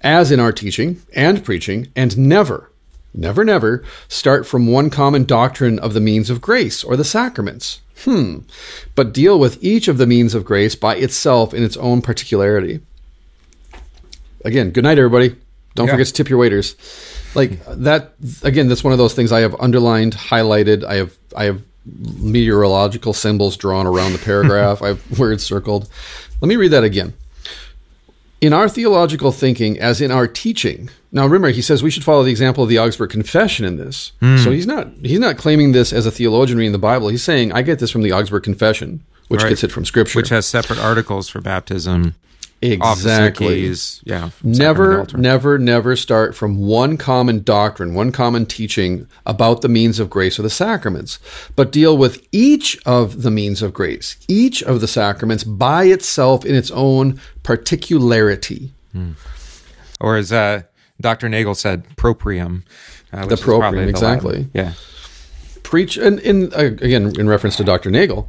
as 0.00 0.32
in 0.32 0.40
our 0.40 0.52
teaching 0.52 1.02
and 1.14 1.44
preaching, 1.44 1.88
and 1.94 2.16
never, 2.16 2.70
never, 3.12 3.44
never 3.44 3.84
start 4.08 4.46
from 4.46 4.68
one 4.68 4.88
common 4.88 5.24
doctrine 5.24 5.78
of 5.78 5.92
the 5.92 6.00
means 6.00 6.30
of 6.30 6.40
grace 6.40 6.82
or 6.82 6.96
the 6.96 7.04
sacraments. 7.04 7.82
Hmm. 7.98 8.40
But 8.94 9.12
deal 9.12 9.38
with 9.38 9.62
each 9.62 9.88
of 9.88 9.98
the 9.98 10.06
means 10.06 10.34
of 10.34 10.44
grace 10.44 10.74
by 10.74 10.96
itself 10.96 11.54
in 11.54 11.62
its 11.62 11.76
own 11.76 12.02
particularity. 12.02 12.80
Again, 14.44 14.70
good 14.70 14.84
night, 14.84 14.98
everybody. 14.98 15.34
Don't 15.74 15.86
yeah. 15.86 15.92
forget 15.92 16.06
to 16.08 16.12
tip 16.12 16.28
your 16.28 16.38
waiters. 16.38 16.76
Like 17.34 17.64
that 17.66 18.14
again, 18.42 18.68
that's 18.68 18.84
one 18.84 18.92
of 18.92 18.98
those 18.98 19.14
things 19.14 19.32
I 19.32 19.40
have 19.40 19.54
underlined, 19.60 20.14
highlighted, 20.14 20.84
I 20.84 20.94
have 20.96 21.16
I 21.36 21.44
have 21.44 21.62
meteorological 21.84 23.12
symbols 23.12 23.56
drawn 23.56 23.86
around 23.86 24.12
the 24.12 24.18
paragraph. 24.18 24.82
I 24.82 24.88
have 24.88 25.18
words 25.18 25.44
circled. 25.44 25.88
Let 26.40 26.48
me 26.48 26.56
read 26.56 26.72
that 26.72 26.84
again. 26.84 27.14
In 28.40 28.52
our 28.52 28.68
theological 28.68 29.32
thinking, 29.32 29.78
as 29.80 30.00
in 30.00 30.10
our 30.10 30.26
teaching, 30.28 30.90
now 31.10 31.24
remember 31.24 31.48
he 31.48 31.62
says 31.62 31.82
we 31.82 31.90
should 31.90 32.04
follow 32.04 32.22
the 32.22 32.30
example 32.30 32.62
of 32.62 32.68
the 32.68 32.78
Augsburg 32.78 33.10
Confession 33.10 33.64
in 33.64 33.76
this. 33.76 34.12
Mm. 34.20 34.44
So 34.44 34.50
he's 34.50 34.66
not 34.66 34.88
he's 35.02 35.18
not 35.18 35.38
claiming 35.38 35.72
this 35.72 35.92
as 35.92 36.04
a 36.04 36.10
theologian 36.10 36.58
reading 36.58 36.72
the 36.72 36.78
Bible. 36.78 37.08
He's 37.08 37.22
saying 37.22 37.52
I 37.52 37.62
get 37.62 37.78
this 37.78 37.90
from 37.90 38.02
the 38.02 38.12
Augsburg 38.12 38.42
Confession, 38.42 39.02
which 39.28 39.42
right. 39.42 39.48
gets 39.48 39.64
it 39.64 39.72
from 39.72 39.86
Scripture, 39.86 40.18
which 40.18 40.28
has 40.28 40.46
separate 40.46 40.78
articles 40.78 41.28
for 41.28 41.40
baptism. 41.40 42.14
Exactly. 42.62 43.72
Yeah. 44.04 44.30
Never, 44.42 45.06
never, 45.14 45.58
never 45.58 45.94
start 45.94 46.34
from 46.34 46.58
one 46.58 46.96
common 46.96 47.42
doctrine, 47.42 47.94
one 47.94 48.12
common 48.12 48.46
teaching 48.46 49.06
about 49.26 49.60
the 49.62 49.68
means 49.68 49.98
of 49.98 50.08
grace 50.08 50.38
or 50.38 50.42
the 50.42 50.50
sacraments, 50.50 51.18
but 51.54 51.70
deal 51.70 51.96
with 51.96 52.26
each 52.32 52.78
of 52.86 53.22
the 53.22 53.30
means 53.30 53.62
of 53.62 53.74
grace, 53.74 54.16
each 54.26 54.62
of 54.62 54.80
the 54.80 54.88
sacraments 54.88 55.44
by 55.44 55.84
itself 55.84 56.44
in 56.44 56.54
its 56.54 56.70
own 56.70 57.20
particularity. 57.42 58.72
Hmm. 58.92 59.12
Or 60.00 60.16
as 60.16 60.32
uh, 60.32 60.62
Dr. 61.00 61.28
Nagel 61.28 61.54
said, 61.54 61.84
proprium. 61.96 62.62
Uh, 63.12 63.26
the 63.26 63.36
proprium, 63.36 63.88
exactly. 63.88 64.48
Yeah. 64.54 64.72
Preach, 65.62 65.96
and 65.96 66.20
in, 66.20 66.52
uh, 66.54 66.58
again, 66.80 67.12
in 67.18 67.28
reference 67.28 67.56
to 67.56 67.64
Dr. 67.64 67.90
Nagel, 67.90 68.28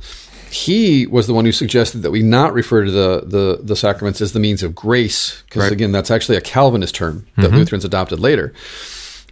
he 0.49 1.07
was 1.07 1.27
the 1.27 1.33
one 1.33 1.45
who 1.45 1.51
suggested 1.51 1.99
that 1.99 2.11
we 2.11 2.23
not 2.23 2.53
refer 2.53 2.85
to 2.85 2.91
the 2.91 3.23
the, 3.25 3.59
the 3.61 3.75
sacraments 3.75 4.21
as 4.21 4.33
the 4.33 4.39
means 4.39 4.63
of 4.63 4.75
grace, 4.75 5.43
because 5.43 5.63
right. 5.63 5.71
again, 5.71 5.91
that's 5.91 6.11
actually 6.11 6.37
a 6.37 6.41
Calvinist 6.41 6.95
term 6.95 7.25
that 7.35 7.47
mm-hmm. 7.47 7.57
Lutherans 7.57 7.85
adopted 7.85 8.19
later, 8.19 8.53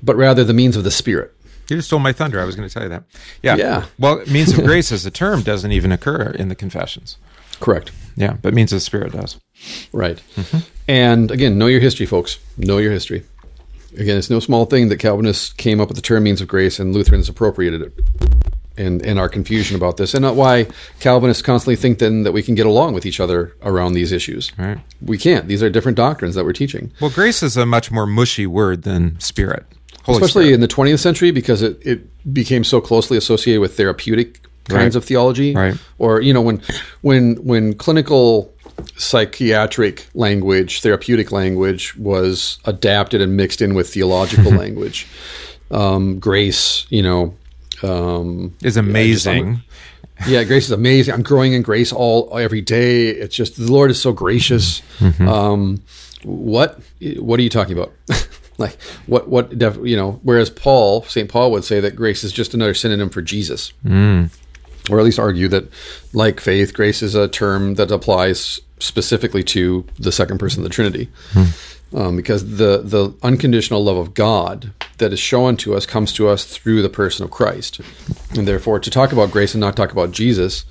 but 0.01 0.15
rather 0.15 0.43
the 0.43 0.53
means 0.53 0.75
of 0.75 0.83
the 0.83 0.91
Spirit. 0.91 1.33
You 1.69 1.77
just 1.77 1.87
stole 1.87 1.99
my 1.99 2.13
thunder. 2.13 2.39
I 2.39 2.45
was 2.45 2.55
going 2.55 2.67
to 2.67 2.73
tell 2.73 2.83
you 2.83 2.89
that. 2.89 3.03
Yeah. 3.41 3.55
Yeah. 3.55 3.85
Well, 3.97 4.23
means 4.27 4.55
of 4.55 4.63
grace 4.65 4.91
as 4.91 5.05
a 5.05 5.11
term 5.11 5.41
doesn't 5.41 5.71
even 5.71 5.91
occur 5.91 6.29
in 6.31 6.49
the 6.49 6.55
confessions. 6.55 7.17
Correct. 7.59 7.91
Yeah, 8.15 8.33
but 8.41 8.53
means 8.53 8.71
of 8.71 8.77
the 8.77 8.81
Spirit 8.81 9.13
does. 9.13 9.39
Right. 9.91 10.21
Mm-hmm. 10.35 10.57
And 10.87 11.31
again, 11.31 11.57
know 11.57 11.67
your 11.67 11.79
history, 11.79 12.05
folks. 12.05 12.37
Know 12.57 12.77
your 12.77 12.91
history. 12.91 13.23
Again, 13.97 14.17
it's 14.17 14.29
no 14.29 14.39
small 14.39 14.65
thing 14.65 14.89
that 14.89 14.97
Calvinists 14.97 15.53
came 15.53 15.79
up 15.79 15.87
with 15.87 15.95
the 15.95 16.01
term 16.01 16.23
means 16.23 16.41
of 16.41 16.47
grace 16.47 16.79
and 16.79 16.93
Lutherans 16.93 17.29
appropriated 17.29 17.81
it 17.81 17.93
and, 18.77 19.05
and 19.05 19.19
our 19.19 19.29
confusion 19.29 19.75
about 19.75 19.97
this, 19.97 20.13
and 20.13 20.21
not 20.21 20.35
why 20.35 20.67
Calvinists 20.99 21.41
constantly 21.41 21.75
think 21.75 21.99
then 21.99 22.23
that 22.23 22.31
we 22.31 22.43
can 22.43 22.55
get 22.55 22.65
along 22.65 22.93
with 22.93 23.05
each 23.05 23.19
other 23.19 23.55
around 23.61 23.93
these 23.93 24.11
issues. 24.11 24.51
Right. 24.57 24.77
We 25.01 25.17
can't. 25.17 25.47
These 25.47 25.63
are 25.63 25.69
different 25.69 25.97
doctrines 25.97 26.35
that 26.35 26.45
we're 26.45 26.53
teaching. 26.53 26.91
Well, 26.99 27.11
grace 27.11 27.43
is 27.43 27.57
a 27.57 27.65
much 27.65 27.91
more 27.91 28.05
mushy 28.05 28.47
word 28.47 28.83
than 28.83 29.19
spirit, 29.19 29.65
Holy 30.03 30.17
especially 30.17 30.45
spirit. 30.45 30.55
in 30.55 30.61
the 30.61 30.67
20th 30.67 30.99
century 30.99 31.31
because 31.31 31.61
it, 31.61 31.79
it 31.85 32.33
became 32.33 32.63
so 32.63 32.81
closely 32.81 33.17
associated 33.17 33.61
with 33.61 33.77
therapeutic 33.77 34.41
kinds 34.65 34.95
right. 34.95 34.95
of 34.95 35.05
theology. 35.05 35.53
Right. 35.55 35.75
Or 35.97 36.21
you 36.21 36.33
know 36.33 36.41
when 36.41 36.61
when 37.01 37.35
when 37.45 37.73
clinical 37.75 38.53
psychiatric 38.97 40.07
language, 40.13 40.81
therapeutic 40.81 41.31
language 41.31 41.95
was 41.95 42.59
adapted 42.65 43.21
and 43.21 43.37
mixed 43.37 43.61
in 43.61 43.73
with 43.73 43.93
theological 43.93 44.51
language. 44.63 45.07
Um, 45.71 46.19
grace, 46.19 46.85
you 46.89 47.01
know, 47.01 47.35
um, 47.83 48.55
is 48.61 48.77
amazing. 48.77 49.61
Yeah, 50.27 50.43
grace 50.45 50.65
is 50.65 50.71
amazing. 50.71 51.13
I'm 51.13 51.23
growing 51.23 51.53
in 51.53 51.61
grace 51.61 51.91
all 51.91 52.37
every 52.37 52.61
day. 52.61 53.09
It's 53.09 53.35
just 53.35 53.57
the 53.57 53.71
Lord 53.71 53.91
is 53.91 54.01
so 54.01 54.13
gracious. 54.13 54.81
Mm-hmm. 54.99 55.27
Um, 55.27 55.83
what 56.23 56.79
what 57.17 57.39
are 57.39 57.43
you 57.43 57.49
talking 57.49 57.77
about? 57.77 57.93
like 58.57 58.81
what 59.07 59.27
what 59.27 59.57
def, 59.57 59.77
you 59.83 59.97
know? 59.97 60.19
Whereas 60.23 60.49
Paul, 60.49 61.03
Saint 61.03 61.29
Paul, 61.29 61.51
would 61.51 61.65
say 61.65 61.79
that 61.81 61.95
grace 61.95 62.23
is 62.23 62.31
just 62.31 62.53
another 62.53 62.73
synonym 62.73 63.09
for 63.09 63.21
Jesus, 63.21 63.73
mm. 63.85 64.29
or 64.89 64.99
at 64.99 65.05
least 65.05 65.19
argue 65.19 65.49
that, 65.49 65.65
like 66.13 66.39
faith, 66.39 66.73
grace 66.73 67.01
is 67.01 67.13
a 67.13 67.27
term 67.27 67.75
that 67.75 67.91
applies 67.91 68.61
specifically 68.79 69.43
to 69.43 69.85
the 69.99 70.11
second 70.11 70.37
person 70.37 70.61
of 70.61 70.63
the 70.63 70.73
Trinity. 70.73 71.09
Mm 71.33 71.75
um, 71.95 72.15
because 72.15 72.57
the 72.57 72.81
the 72.83 73.13
unconditional 73.23 73.83
love 73.83 73.97
of 73.97 74.13
God 74.13 74.73
that 74.97 75.13
is 75.13 75.19
shown 75.19 75.57
to 75.57 75.75
us 75.75 75.85
comes 75.85 76.13
to 76.13 76.27
us 76.27 76.45
through 76.45 76.81
the 76.81 76.89
person 76.89 77.23
of 77.23 77.31
Christ, 77.31 77.81
and 78.35 78.47
therefore 78.47 78.79
to 78.79 78.89
talk 78.89 79.11
about 79.11 79.31
grace 79.31 79.53
and 79.53 79.61
not 79.61 79.75
talk 79.75 79.91
about 79.91 80.11
Jesus 80.11 80.65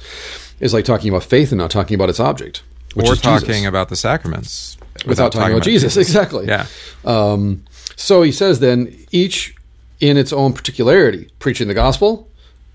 is 0.61 0.73
like 0.73 0.85
talking 0.85 1.09
about 1.11 1.25
faith 1.25 1.53
and 1.53 1.59
not 1.59 1.71
talking 1.71 1.95
about 1.95 2.09
its 2.09 2.21
object, 2.21 2.63
which 2.95 3.09
or 3.09 3.17
talking 3.17 3.49
Jesus. 3.49 3.67
about 3.67 3.89
the 3.89 3.97
sacraments 3.97 4.77
without, 4.79 5.07
without 5.07 5.33
talking, 5.33 5.41
about, 5.41 5.57
about 5.57 5.65
Jesus. 5.65 5.95
Jesus. 5.95 6.09
Exactly. 6.09 6.47
Yeah. 6.47 6.67
Um, 7.05 7.65
so 7.97 8.23
he 8.23 8.33
says 8.33 8.61
then 8.61 8.97
each 9.11 9.55
in 10.01 10.17
its 10.17 10.33
own 10.33 10.53
particularity, 10.53 11.31
preaching 11.39 11.69
the 11.69 11.75
gospel, 11.75 12.29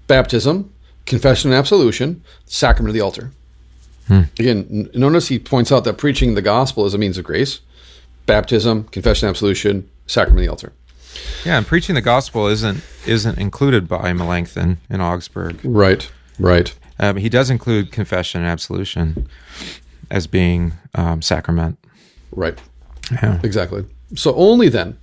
baptism, 0.08 0.74
confession 1.06 1.52
and 1.52 1.58
absolution, 1.58 2.24
sacrament 2.46 2.90
of 2.90 2.94
the 2.94 3.02
altar. 3.02 3.32
Hmm. 4.08 4.22
Again, 4.40 4.90
notice 4.94 5.28
he 5.28 5.38
points 5.38 5.72
out 5.72 5.84
that 5.84 5.98
preaching 5.98 6.34
the 6.34 6.42
gospel 6.42 6.86
is 6.86 6.94
a 6.94 6.98
means 6.98 7.18
of 7.18 7.26
grace 7.26 7.62
baptism, 8.26 8.84
confession, 8.86 9.28
absolution, 9.28 9.90
sacrament 10.06 10.42
of 10.42 10.46
the 10.46 10.50
altar. 10.50 10.74
Yeah, 11.46 11.58
and 11.58 11.66
preaching 11.66 11.96
the 11.96 12.02
gospel 12.02 12.48
isn't 12.48 12.84
isn't 13.06 13.38
included 13.38 13.88
by 13.88 14.14
Melanchthon 14.14 14.78
in 14.90 15.02
Augsburg. 15.02 15.60
Right, 15.64 16.12
right. 16.38 16.74
Um, 17.00 17.18
he 17.18 17.30
does 17.30 17.50
include 17.50 17.92
confession 17.92 18.42
and 18.42 18.50
absolution 18.50 19.28
as 20.12 20.28
being 20.28 20.74
um, 20.96 21.22
sacrament. 21.22 21.78
Right. 22.32 22.60
Yeah. 23.12 23.40
Exactly. 23.44 23.86
So 24.16 24.36
only 24.36 24.70
then, 24.70 24.98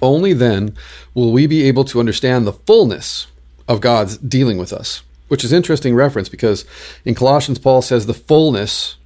only 0.00 0.32
then 0.32 0.74
will 1.14 1.32
we 1.32 1.46
be 1.46 1.64
able 1.64 1.84
to 1.86 2.00
understand 2.00 2.46
the 2.46 2.52
fullness 2.52 3.26
of 3.68 3.80
God's 3.80 4.16
dealing 4.18 4.58
with 4.58 4.72
us. 4.72 5.02
Which 5.28 5.44
is 5.44 5.52
interesting 5.52 5.94
reference 5.94 6.30
because 6.30 6.64
in 7.04 7.14
Colossians, 7.14 7.58
Paul 7.58 7.82
says 7.82 8.06
the 8.06 8.14
fullness 8.14 8.96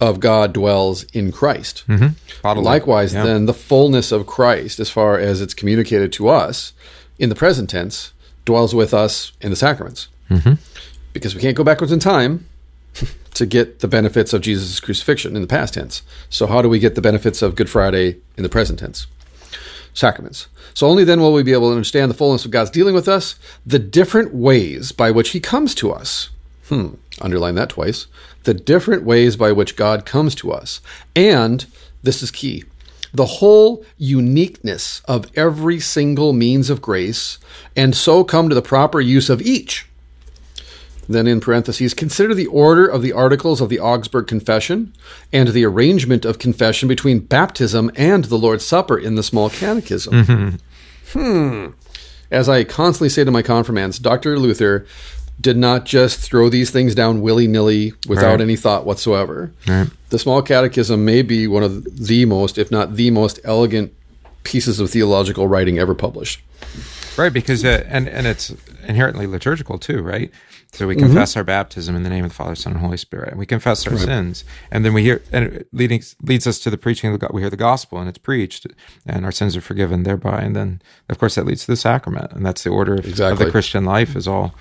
of 0.00 0.20
God 0.20 0.52
dwells 0.52 1.04
in 1.12 1.32
Christ. 1.32 1.84
Mm-hmm. 1.88 2.60
Likewise, 2.60 3.14
yeah. 3.14 3.24
then 3.24 3.46
the 3.46 3.54
fullness 3.54 4.12
of 4.12 4.26
Christ, 4.26 4.78
as 4.78 4.90
far 4.90 5.18
as 5.18 5.40
it's 5.40 5.54
communicated 5.54 6.12
to 6.14 6.28
us 6.28 6.72
in 7.18 7.28
the 7.28 7.34
present 7.34 7.68
tense, 7.70 8.12
dwells 8.44 8.74
with 8.74 8.94
us 8.94 9.32
in 9.40 9.50
the 9.50 9.56
sacraments. 9.56 10.08
Mm-hmm. 10.30 10.54
Because 11.12 11.34
we 11.34 11.40
can't 11.40 11.56
go 11.56 11.64
backwards 11.64 11.92
in 11.92 11.98
time 11.98 12.46
to 13.34 13.46
get 13.46 13.80
the 13.80 13.88
benefits 13.88 14.32
of 14.32 14.40
Jesus' 14.40 14.80
crucifixion 14.80 15.34
in 15.36 15.42
the 15.42 15.48
past 15.48 15.74
tense. 15.74 16.02
So, 16.30 16.46
how 16.46 16.62
do 16.62 16.68
we 16.68 16.78
get 16.78 16.94
the 16.94 17.00
benefits 17.00 17.42
of 17.42 17.56
Good 17.56 17.70
Friday 17.70 18.18
in 18.36 18.42
the 18.42 18.48
present 18.48 18.78
tense? 18.78 19.06
Sacraments. 19.94 20.46
So, 20.74 20.86
only 20.86 21.04
then 21.04 21.20
will 21.20 21.32
we 21.32 21.42
be 21.42 21.52
able 21.52 21.70
to 21.70 21.74
understand 21.74 22.10
the 22.10 22.16
fullness 22.16 22.44
of 22.44 22.50
God's 22.50 22.70
dealing 22.70 22.94
with 22.94 23.08
us, 23.08 23.36
the 23.66 23.78
different 23.78 24.34
ways 24.34 24.92
by 24.92 25.10
which 25.10 25.30
He 25.30 25.40
comes 25.40 25.74
to 25.76 25.90
us. 25.90 26.30
Hmm, 26.68 26.94
underline 27.20 27.54
that 27.56 27.70
twice 27.70 28.06
the 28.44 28.54
different 28.54 29.02
ways 29.02 29.36
by 29.36 29.52
which 29.52 29.76
God 29.76 30.06
comes 30.06 30.34
to 30.36 30.52
us. 30.52 30.80
And 31.14 31.66
this 32.02 32.22
is 32.22 32.30
key 32.30 32.64
the 33.12 33.26
whole 33.26 33.84
uniqueness 33.96 35.00
of 35.06 35.30
every 35.34 35.80
single 35.80 36.32
means 36.32 36.70
of 36.70 36.82
grace, 36.82 37.38
and 37.74 37.96
so 37.96 38.22
come 38.22 38.48
to 38.48 38.54
the 38.54 38.62
proper 38.62 39.00
use 39.00 39.30
of 39.30 39.40
each. 39.40 39.86
Then, 41.08 41.26
in 41.26 41.40
parentheses, 41.40 41.94
consider 41.94 42.34
the 42.34 42.46
order 42.46 42.86
of 42.86 43.00
the 43.00 43.14
articles 43.14 43.62
of 43.62 43.70
the 43.70 43.80
Augsburg 43.80 44.26
Confession 44.26 44.92
and 45.32 45.48
the 45.48 45.64
arrangement 45.64 46.26
of 46.26 46.38
confession 46.38 46.86
between 46.86 47.20
baptism 47.20 47.90
and 47.96 48.24
the 48.24 48.36
Lord's 48.36 48.66
Supper 48.66 48.98
in 48.98 49.14
the 49.14 49.22
Small 49.22 49.48
Catechism. 49.48 50.12
Mm-hmm. 50.12 51.18
Hmm. 51.18 51.66
As 52.30 52.46
I 52.46 52.64
constantly 52.64 53.08
say 53.08 53.24
to 53.24 53.30
my 53.30 53.40
confirmands, 53.40 53.98
Dr. 53.98 54.38
Luther 54.38 54.86
did 55.40 55.56
not 55.56 55.84
just 55.84 56.18
throw 56.18 56.48
these 56.48 56.70
things 56.70 56.94
down 56.94 57.20
willy 57.20 57.46
nilly 57.46 57.92
without 58.08 58.32
right. 58.32 58.40
any 58.40 58.56
thought 58.56 58.84
whatsoever. 58.84 59.52
Right. 59.66 59.88
The 60.10 60.18
Small 60.18 60.42
Catechism 60.42 61.04
may 61.04 61.22
be 61.22 61.46
one 61.46 61.62
of 61.62 61.84
the 62.06 62.24
most, 62.24 62.58
if 62.58 62.70
not 62.70 62.96
the 62.96 63.10
most 63.10 63.38
elegant 63.44 63.92
pieces 64.42 64.80
of 64.80 64.90
theological 64.90 65.46
writing 65.46 65.78
ever 65.78 65.94
published. 65.94 66.42
Right, 67.16 67.32
because 67.32 67.64
uh, 67.64 67.84
and 67.88 68.08
and 68.08 68.26
it's 68.26 68.54
inherently 68.86 69.26
liturgical 69.26 69.78
too, 69.78 70.02
right? 70.02 70.30
So 70.72 70.86
we 70.86 70.96
confess 70.96 71.30
mm-hmm. 71.30 71.38
our 71.38 71.44
baptism 71.44 71.96
in 71.96 72.02
the 72.02 72.10
name 72.10 72.24
of 72.24 72.30
the 72.30 72.34
Father, 72.34 72.54
Son, 72.54 72.74
and 72.74 72.80
Holy 72.80 72.98
Spirit. 72.98 73.30
And 73.30 73.38
we 73.38 73.46
confess 73.46 73.86
our 73.86 73.94
right. 73.94 74.02
sins, 74.02 74.44
and 74.70 74.84
then 74.84 74.92
we 74.92 75.02
hear, 75.02 75.22
and 75.32 75.46
it 75.46 75.68
leading 75.72 76.02
leads 76.22 76.46
us 76.46 76.58
to 76.60 76.70
the 76.70 76.76
preaching 76.76 77.12
of 77.12 77.18
the 77.18 77.28
we 77.32 77.40
hear 77.40 77.50
the 77.50 77.56
gospel, 77.56 77.98
and 77.98 78.08
it's 78.08 78.18
preached, 78.18 78.66
and 79.06 79.24
our 79.24 79.32
sins 79.32 79.56
are 79.56 79.60
forgiven 79.60 80.02
thereby. 80.02 80.42
And 80.42 80.54
then, 80.54 80.82
of 81.08 81.18
course, 81.18 81.34
that 81.36 81.46
leads 81.46 81.64
to 81.64 81.72
the 81.72 81.76
sacrament, 81.76 82.32
and 82.32 82.44
that's 82.44 82.64
the 82.64 82.70
order 82.70 82.94
of, 82.94 83.06
exactly. 83.06 83.32
of 83.32 83.38
the 83.38 83.50
Christian 83.50 83.84
life 83.84 84.14
is 84.14 84.28
all 84.28 84.54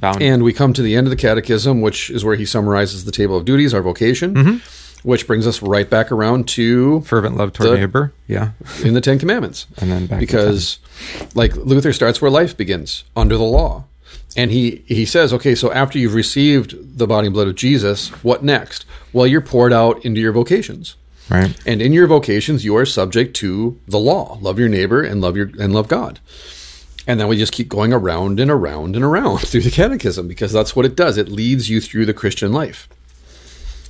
Bound. 0.00 0.22
And 0.22 0.42
we 0.42 0.52
come 0.52 0.72
to 0.72 0.82
the 0.82 0.96
end 0.96 1.06
of 1.06 1.10
the 1.10 1.16
catechism, 1.16 1.82
which 1.82 2.10
is 2.10 2.24
where 2.24 2.36
he 2.36 2.46
summarizes 2.46 3.04
the 3.04 3.12
table 3.12 3.36
of 3.36 3.44
duties, 3.44 3.74
our 3.74 3.82
vocation, 3.82 4.34
mm-hmm. 4.34 5.08
which 5.08 5.26
brings 5.26 5.46
us 5.46 5.62
right 5.62 5.88
back 5.88 6.10
around 6.10 6.48
to 6.48 7.02
fervent 7.02 7.36
love 7.36 7.52
toward 7.52 7.70
the, 7.70 7.76
neighbor. 7.76 8.12
Yeah. 8.26 8.52
In 8.84 8.94
the 8.94 9.02
Ten 9.02 9.18
Commandments. 9.18 9.66
and 9.78 9.90
then 9.90 10.18
because, 10.18 10.78
like, 11.34 11.54
Luther 11.54 11.92
starts 11.92 12.22
where 12.22 12.30
life 12.30 12.56
begins, 12.56 13.04
under 13.14 13.36
the 13.36 13.44
law. 13.44 13.84
And 14.36 14.50
he, 14.50 14.84
he 14.86 15.04
says, 15.04 15.32
okay, 15.32 15.54
so 15.54 15.72
after 15.72 15.98
you've 15.98 16.14
received 16.14 16.98
the 16.98 17.06
body 17.06 17.26
and 17.26 17.34
blood 17.34 17.48
of 17.48 17.56
Jesus, 17.56 18.08
what 18.22 18.42
next? 18.42 18.86
Well, 19.12 19.26
you're 19.26 19.40
poured 19.40 19.72
out 19.72 20.04
into 20.04 20.20
your 20.20 20.32
vocations. 20.32 20.96
Right. 21.28 21.56
And 21.66 21.80
in 21.80 21.92
your 21.92 22.06
vocations, 22.06 22.64
you 22.64 22.76
are 22.76 22.86
subject 22.86 23.36
to 23.36 23.78
the 23.86 23.98
law. 23.98 24.38
Love 24.40 24.58
your 24.58 24.68
neighbor 24.68 25.02
and 25.02 25.20
love 25.20 25.36
your 25.36 25.50
and 25.60 25.72
love 25.72 25.86
God. 25.86 26.18
And 27.10 27.18
then 27.18 27.26
we 27.26 27.36
just 27.36 27.50
keep 27.50 27.68
going 27.68 27.92
around 27.92 28.38
and 28.38 28.52
around 28.52 28.94
and 28.94 29.04
around 29.04 29.38
through 29.40 29.62
the 29.62 29.70
catechism 29.72 30.28
because 30.28 30.52
that's 30.52 30.76
what 30.76 30.86
it 30.86 30.94
does. 30.94 31.16
It 31.16 31.28
leads 31.28 31.68
you 31.68 31.80
through 31.80 32.06
the 32.06 32.14
Christian 32.14 32.52
life. 32.52 32.88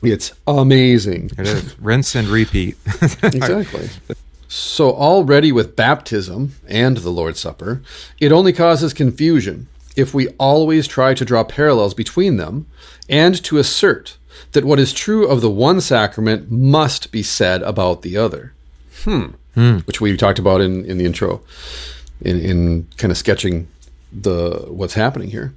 It's 0.03 0.33
amazing. 0.47 1.33
It 1.37 1.47
is. 1.47 1.79
Rinse 1.81 2.15
and 2.15 2.29
repeat. 2.29 2.79
exactly. 3.23 3.91
So, 4.49 4.93
already 4.93 5.53
with 5.53 5.77
baptism 5.77 6.55
and 6.67 6.97
the 6.97 7.11
Lord's 7.11 7.41
Supper, 7.41 7.83
it 8.19 8.33
only 8.33 8.55
causes 8.55 8.95
confusion 8.95 9.69
if 9.97 10.15
we 10.15 10.29
always 10.39 10.89
try 10.89 11.13
to 11.13 11.25
draw 11.27 11.45
parallels 11.45 11.93
between 11.93 12.39
them 12.39 12.69
and 13.07 13.45
to 13.45 13.59
assert 13.59 14.17
that 14.53 14.65
what 14.65 14.79
is 14.79 14.95
true 14.95 15.29
of 15.29 15.43
the 15.43 15.51
one 15.51 15.83
sacrament 15.83 16.51
must 16.51 17.13
be 17.13 17.23
said 17.23 17.61
about 17.65 18.01
the 18.01 18.17
other. 18.17 18.55
Hmm. 19.05 19.33
hmm. 19.53 19.79
Which 19.81 20.01
we 20.01 20.17
talked 20.17 20.39
about 20.39 20.63
in, 20.63 20.87
in 20.87 20.97
the 20.97 21.05
intro, 21.05 21.43
in, 22.21 22.41
in 22.41 22.89
kind 22.97 23.11
of 23.11 23.19
sketching 23.19 23.69
the 24.13 24.67
what's 24.69 24.95
happening 24.95 25.31
here. 25.31 25.55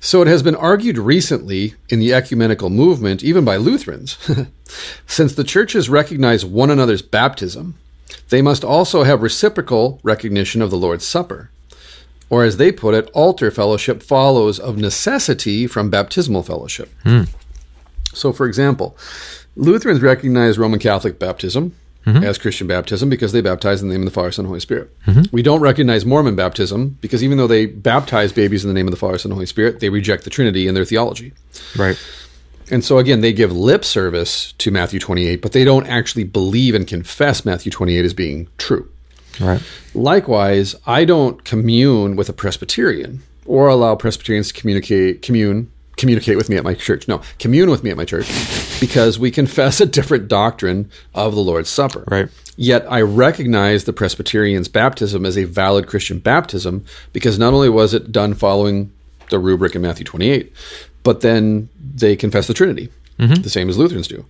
So 0.00 0.22
it 0.22 0.28
has 0.28 0.42
been 0.42 0.54
argued 0.54 0.96
recently 0.96 1.74
in 1.90 1.98
the 1.98 2.14
ecumenical 2.14 2.70
movement, 2.70 3.22
even 3.22 3.44
by 3.44 3.56
Lutherans, 3.56 4.16
since 5.06 5.34
the 5.34 5.44
churches 5.44 5.90
recognize 5.90 6.44
one 6.44 6.70
another's 6.70 7.02
baptism, 7.02 7.78
they 8.30 8.40
must 8.40 8.64
also 8.64 9.02
have 9.02 9.20
reciprocal 9.20 10.00
recognition 10.02 10.62
of 10.62 10.70
the 10.70 10.78
Lord's 10.78 11.06
Supper. 11.06 11.50
Or 12.30 12.44
as 12.44 12.56
they 12.56 12.72
put 12.72 12.94
it, 12.94 13.10
altar 13.12 13.50
fellowship 13.50 14.02
follows 14.02 14.58
of 14.58 14.78
necessity 14.78 15.66
from 15.66 15.90
baptismal 15.90 16.44
fellowship. 16.44 16.88
Hmm. 17.02 17.24
So, 18.14 18.32
for 18.32 18.46
example, 18.46 18.96
Lutherans 19.54 20.00
recognize 20.00 20.58
Roman 20.58 20.78
Catholic 20.78 21.18
baptism, 21.18 21.74
mm-hmm. 22.06 22.24
as 22.24 22.38
Christian 22.38 22.66
baptism 22.66 23.08
because 23.08 23.32
they 23.32 23.40
baptize 23.40 23.82
in 23.82 23.88
the 23.88 23.94
name 23.94 24.02
of 24.02 24.06
the 24.06 24.14
Father, 24.14 24.32
Son, 24.32 24.44
and 24.44 24.48
Holy 24.48 24.60
Spirit. 24.60 24.96
Mm-hmm. 25.06 25.22
We 25.32 25.42
don't 25.42 25.60
recognize 25.60 26.04
Mormon 26.04 26.36
baptism 26.36 26.98
because 27.00 27.22
even 27.22 27.38
though 27.38 27.46
they 27.46 27.66
baptize 27.66 28.32
babies 28.32 28.64
in 28.64 28.68
the 28.68 28.74
name 28.74 28.86
of 28.86 28.92
the 28.92 28.96
Father, 28.96 29.18
Son, 29.18 29.30
and 29.30 29.36
Holy 29.36 29.46
Spirit, 29.46 29.80
they 29.80 29.88
reject 29.88 30.24
the 30.24 30.30
Trinity 30.30 30.66
in 30.66 30.74
their 30.74 30.84
theology. 30.84 31.32
Right. 31.76 31.98
And 32.70 32.84
so 32.84 32.98
again, 32.98 33.20
they 33.20 33.32
give 33.32 33.52
lip 33.52 33.84
service 33.84 34.52
to 34.58 34.70
Matthew 34.70 35.00
28, 35.00 35.42
but 35.42 35.52
they 35.52 35.64
don't 35.64 35.86
actually 35.86 36.24
believe 36.24 36.74
and 36.74 36.86
confess 36.86 37.44
Matthew 37.44 37.72
28 37.72 38.04
as 38.04 38.14
being 38.14 38.48
true. 38.58 38.88
Right. 39.40 39.62
Likewise, 39.94 40.76
I 40.86 41.04
don't 41.04 41.44
commune 41.44 42.14
with 42.16 42.28
a 42.28 42.32
Presbyterian 42.32 43.22
or 43.44 43.68
allow 43.68 43.96
Presbyterians 43.96 44.48
to 44.48 44.60
communicate 44.60 45.22
commune 45.22 45.70
communicate 46.00 46.36
with 46.36 46.48
me 46.48 46.56
at 46.56 46.64
my 46.64 46.74
church. 46.74 47.06
No, 47.06 47.20
commune 47.38 47.70
with 47.70 47.84
me 47.84 47.90
at 47.90 47.96
my 47.96 48.04
church 48.04 48.28
because 48.80 49.18
we 49.18 49.30
confess 49.30 49.80
a 49.80 49.86
different 49.86 50.26
doctrine 50.26 50.90
of 51.14 51.34
the 51.34 51.40
Lord's 51.40 51.68
Supper. 51.68 52.04
Right. 52.08 52.28
Yet 52.56 52.84
I 52.90 53.02
recognize 53.02 53.84
the 53.84 53.92
Presbyterian's 53.92 54.68
baptism 54.68 55.24
as 55.24 55.38
a 55.38 55.44
valid 55.44 55.86
Christian 55.86 56.18
baptism 56.18 56.84
because 57.12 57.38
not 57.38 57.54
only 57.54 57.68
was 57.68 57.94
it 57.94 58.10
done 58.10 58.34
following 58.34 58.92
the 59.28 59.38
rubric 59.38 59.74
in 59.74 59.82
Matthew 59.82 60.04
28, 60.04 60.52
but 61.02 61.20
then 61.20 61.68
they 61.94 62.16
confess 62.16 62.46
the 62.46 62.54
Trinity, 62.54 62.90
mm-hmm. 63.18 63.42
the 63.42 63.50
same 63.50 63.68
as 63.68 63.78
Lutherans 63.78 64.08
do. 64.08 64.24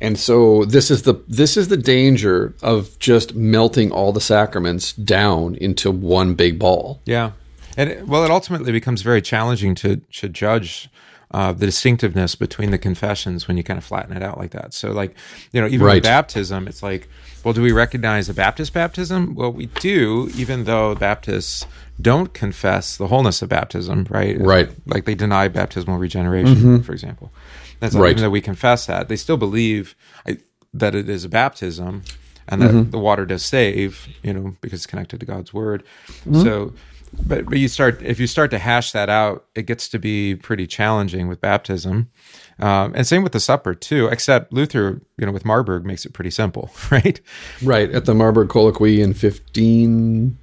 And 0.00 0.18
so 0.18 0.64
this 0.64 0.90
is 0.90 1.02
the 1.02 1.14
this 1.26 1.56
is 1.56 1.68
the 1.68 1.76
danger 1.76 2.54
of 2.62 2.96
just 2.98 3.34
melting 3.34 3.90
all 3.90 4.12
the 4.12 4.20
sacraments 4.20 4.92
down 4.92 5.56
into 5.56 5.90
one 5.90 6.34
big 6.34 6.58
ball. 6.58 7.00
Yeah. 7.04 7.32
And 7.76 7.90
it, 7.90 8.08
well, 8.08 8.24
it 8.24 8.30
ultimately 8.30 8.72
becomes 8.72 9.02
very 9.02 9.22
challenging 9.22 9.74
to 9.76 9.96
to 10.12 10.28
judge 10.28 10.88
uh, 11.30 11.52
the 11.52 11.66
distinctiveness 11.66 12.34
between 12.34 12.70
the 12.70 12.78
confessions 12.78 13.46
when 13.46 13.56
you 13.56 13.62
kind 13.62 13.78
of 13.78 13.84
flatten 13.84 14.16
it 14.16 14.22
out 14.22 14.38
like 14.38 14.52
that. 14.52 14.72
So, 14.72 14.92
like, 14.92 15.14
you 15.52 15.60
know, 15.60 15.66
even 15.66 15.86
right. 15.86 15.94
with 15.96 16.04
baptism, 16.04 16.66
it's 16.66 16.82
like, 16.82 17.08
well, 17.44 17.54
do 17.54 17.62
we 17.62 17.72
recognize 17.72 18.28
a 18.28 18.34
Baptist 18.34 18.72
baptism? 18.72 19.34
Well, 19.34 19.52
we 19.52 19.66
do, 19.66 20.30
even 20.34 20.64
though 20.64 20.94
Baptists 20.94 21.66
don't 22.00 22.32
confess 22.32 22.96
the 22.96 23.08
wholeness 23.08 23.42
of 23.42 23.48
baptism, 23.48 24.06
right? 24.08 24.40
Right. 24.40 24.70
Like 24.86 25.04
they 25.04 25.14
deny 25.14 25.48
baptismal 25.48 25.98
regeneration, 25.98 26.54
mm-hmm. 26.54 26.80
for 26.80 26.92
example. 26.92 27.32
That's 27.80 27.94
right. 27.94 28.10
even 28.10 28.22
though 28.22 28.30
we 28.30 28.40
confess 28.40 28.86
that, 28.86 29.08
they 29.08 29.16
still 29.16 29.36
believe 29.36 29.94
I, 30.26 30.38
that 30.74 30.94
it 30.94 31.08
is 31.08 31.24
a 31.24 31.28
baptism 31.28 32.02
and 32.48 32.62
that 32.62 32.70
mm-hmm. 32.70 32.90
the 32.90 32.98
water 32.98 33.26
does 33.26 33.44
save, 33.44 34.08
you 34.22 34.32
know, 34.32 34.56
because 34.60 34.80
it's 34.80 34.86
connected 34.86 35.20
to 35.20 35.26
God's 35.26 35.52
word. 35.52 35.84
Mm-hmm. 36.20 36.42
So 36.42 36.72
but 37.12 37.46
but 37.46 37.58
you 37.58 37.68
start 37.68 38.02
if 38.02 38.20
you 38.20 38.26
start 38.26 38.50
to 38.50 38.58
hash 38.58 38.92
that 38.92 39.08
out, 39.08 39.46
it 39.54 39.66
gets 39.66 39.88
to 39.88 39.98
be 39.98 40.34
pretty 40.34 40.66
challenging 40.66 41.28
with 41.28 41.40
baptism, 41.40 42.10
um, 42.58 42.92
and 42.94 43.06
same 43.06 43.22
with 43.22 43.32
the 43.32 43.40
supper 43.40 43.74
too. 43.74 44.08
Except 44.08 44.52
Luther, 44.52 45.00
you 45.16 45.26
know, 45.26 45.32
with 45.32 45.44
Marburg 45.44 45.84
makes 45.84 46.04
it 46.04 46.12
pretty 46.12 46.30
simple, 46.30 46.70
right? 46.90 47.20
Right 47.62 47.90
at 47.90 48.04
the 48.04 48.14
Marburg 48.14 48.48
Colloquy 48.48 49.00
in 49.00 49.14
fifteen 49.14 50.36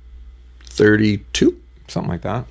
thirty 0.64 1.20
two, 1.34 1.60
something 1.88 2.10
like 2.10 2.22
that. 2.22 2.46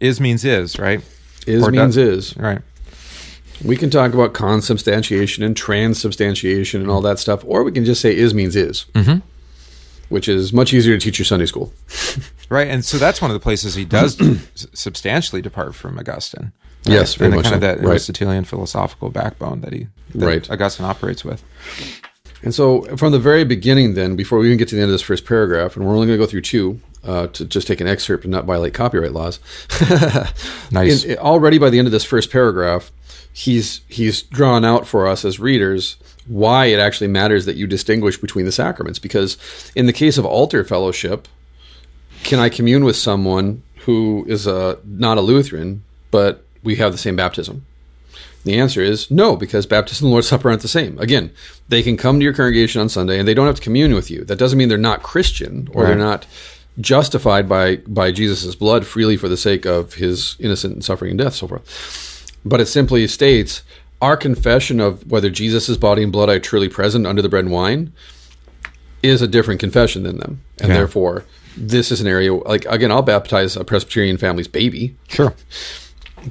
Is 0.00 0.20
means 0.20 0.44
is 0.44 0.78
right. 0.78 1.00
Is 1.46 1.66
or 1.66 1.70
means 1.70 1.96
does, 1.96 2.32
is 2.32 2.36
right. 2.36 2.60
We 3.64 3.76
can 3.76 3.88
talk 3.88 4.12
about 4.12 4.34
consubstantiation 4.34 5.44
and 5.44 5.56
transubstantiation 5.56 6.80
and 6.80 6.90
all 6.90 7.00
that 7.02 7.18
stuff, 7.18 7.42
or 7.46 7.62
we 7.62 7.72
can 7.72 7.84
just 7.84 8.00
say 8.00 8.14
is 8.14 8.34
means 8.34 8.56
is. 8.56 8.86
Mm-hmm 8.94 9.26
which 10.14 10.28
is 10.28 10.52
much 10.52 10.72
easier 10.72 10.96
to 10.96 11.04
teach 11.04 11.18
your 11.18 11.26
Sunday 11.26 11.44
school. 11.44 11.72
right, 12.48 12.68
and 12.68 12.84
so 12.84 12.98
that's 12.98 13.20
one 13.20 13.32
of 13.32 13.34
the 13.34 13.40
places 13.40 13.74
he 13.74 13.84
does 13.84 14.16
substantially 14.72 15.42
depart 15.42 15.74
from 15.74 15.98
Augustine. 15.98 16.52
Right? 16.86 16.94
Yes, 16.94 17.16
very 17.16 17.32
and 17.32 17.34
much 17.34 17.46
kind 17.46 17.54
so. 17.54 17.56
of 17.56 17.60
that 17.62 17.78
right. 17.78 17.94
Aristotelian 17.94 18.44
philosophical 18.44 19.10
backbone 19.10 19.60
that 19.62 19.72
he 19.72 19.88
that 20.14 20.24
right. 20.24 20.50
Augustine 20.52 20.86
operates 20.86 21.24
with. 21.24 21.42
And 22.44 22.54
so, 22.54 22.82
from 22.96 23.10
the 23.10 23.18
very 23.18 23.42
beginning, 23.42 23.94
then, 23.94 24.14
before 24.14 24.38
we 24.38 24.46
even 24.46 24.56
get 24.56 24.68
to 24.68 24.76
the 24.76 24.82
end 24.82 24.90
of 24.90 24.94
this 24.94 25.02
first 25.02 25.24
paragraph, 25.24 25.74
and 25.74 25.84
we're 25.84 25.94
only 25.94 26.06
going 26.06 26.16
to 26.16 26.24
go 26.24 26.30
through 26.30 26.42
two 26.42 26.80
uh, 27.02 27.26
to 27.28 27.44
just 27.44 27.66
take 27.66 27.80
an 27.80 27.88
excerpt 27.88 28.22
and 28.22 28.30
not 28.30 28.44
violate 28.44 28.72
copyright 28.72 29.12
laws. 29.12 29.40
nice. 30.70 31.02
In, 31.02 31.18
already 31.18 31.58
by 31.58 31.70
the 31.70 31.78
end 31.80 31.88
of 31.88 31.92
this 31.92 32.04
first 32.04 32.30
paragraph, 32.30 32.92
he's 33.34 33.80
he's 33.88 34.22
drawn 34.22 34.64
out 34.64 34.86
for 34.86 35.06
us 35.06 35.24
as 35.24 35.40
readers 35.40 35.96
why 36.26 36.66
it 36.66 36.78
actually 36.78 37.08
matters 37.08 37.44
that 37.44 37.56
you 37.56 37.66
distinguish 37.66 38.16
between 38.16 38.46
the 38.46 38.52
sacraments. 38.52 38.98
Because 38.98 39.36
in 39.74 39.84
the 39.84 39.92
case 39.92 40.16
of 40.16 40.24
altar 40.24 40.64
fellowship, 40.64 41.28
can 42.22 42.38
I 42.38 42.48
commune 42.48 42.84
with 42.84 42.96
someone 42.96 43.62
who 43.80 44.24
is 44.26 44.46
a 44.46 44.78
not 44.84 45.18
a 45.18 45.20
Lutheran, 45.20 45.82
but 46.10 46.44
we 46.62 46.76
have 46.76 46.92
the 46.92 46.98
same 46.98 47.16
baptism? 47.16 47.66
The 48.44 48.58
answer 48.58 48.82
is 48.82 49.10
no, 49.10 49.36
because 49.36 49.66
baptism 49.66 50.06
and 50.06 50.12
Lord's 50.12 50.28
Supper 50.28 50.48
aren't 50.48 50.62
the 50.62 50.68
same. 50.68 50.98
Again, 50.98 51.32
they 51.68 51.82
can 51.82 51.96
come 51.96 52.20
to 52.20 52.24
your 52.24 52.34
congregation 52.34 52.80
on 52.80 52.88
Sunday 52.88 53.18
and 53.18 53.26
they 53.26 53.34
don't 53.34 53.46
have 53.46 53.56
to 53.56 53.62
commune 53.62 53.94
with 53.94 54.10
you. 54.10 54.24
That 54.24 54.38
doesn't 54.38 54.58
mean 54.58 54.68
they're 54.68 54.78
not 54.78 55.02
Christian 55.02 55.68
or 55.72 55.82
right. 55.82 55.88
they're 55.88 55.98
not 55.98 56.26
justified 56.80 57.48
by 57.48 57.76
by 57.78 58.12
Jesus' 58.12 58.54
blood 58.54 58.86
freely 58.86 59.16
for 59.16 59.28
the 59.28 59.36
sake 59.36 59.66
of 59.66 59.94
his 59.94 60.36
innocent 60.38 60.84
suffering 60.84 61.10
and 61.10 61.18
death, 61.18 61.34
so 61.34 61.48
forth. 61.48 62.13
But 62.44 62.60
it 62.60 62.66
simply 62.66 63.06
states 63.08 63.62
our 64.02 64.16
confession 64.16 64.80
of 64.80 65.10
whether 65.10 65.30
Jesus' 65.30 65.76
body 65.76 66.02
and 66.02 66.12
blood 66.12 66.28
are 66.28 66.38
truly 66.38 66.68
present 66.68 67.06
under 67.06 67.22
the 67.22 67.28
bread 67.28 67.44
and 67.44 67.52
wine 67.52 67.92
is 69.02 69.22
a 69.22 69.28
different 69.28 69.60
confession 69.60 70.02
than 70.02 70.18
them. 70.18 70.42
And 70.60 70.68
yeah. 70.68 70.76
therefore, 70.76 71.24
this 71.56 71.90
is 71.90 72.00
an 72.00 72.06
area 72.06 72.34
like 72.34 72.64
again, 72.66 72.90
I'll 72.90 73.02
baptize 73.02 73.56
a 73.56 73.64
Presbyterian 73.64 74.18
family's 74.18 74.48
baby. 74.48 74.96
Sure. 75.08 75.34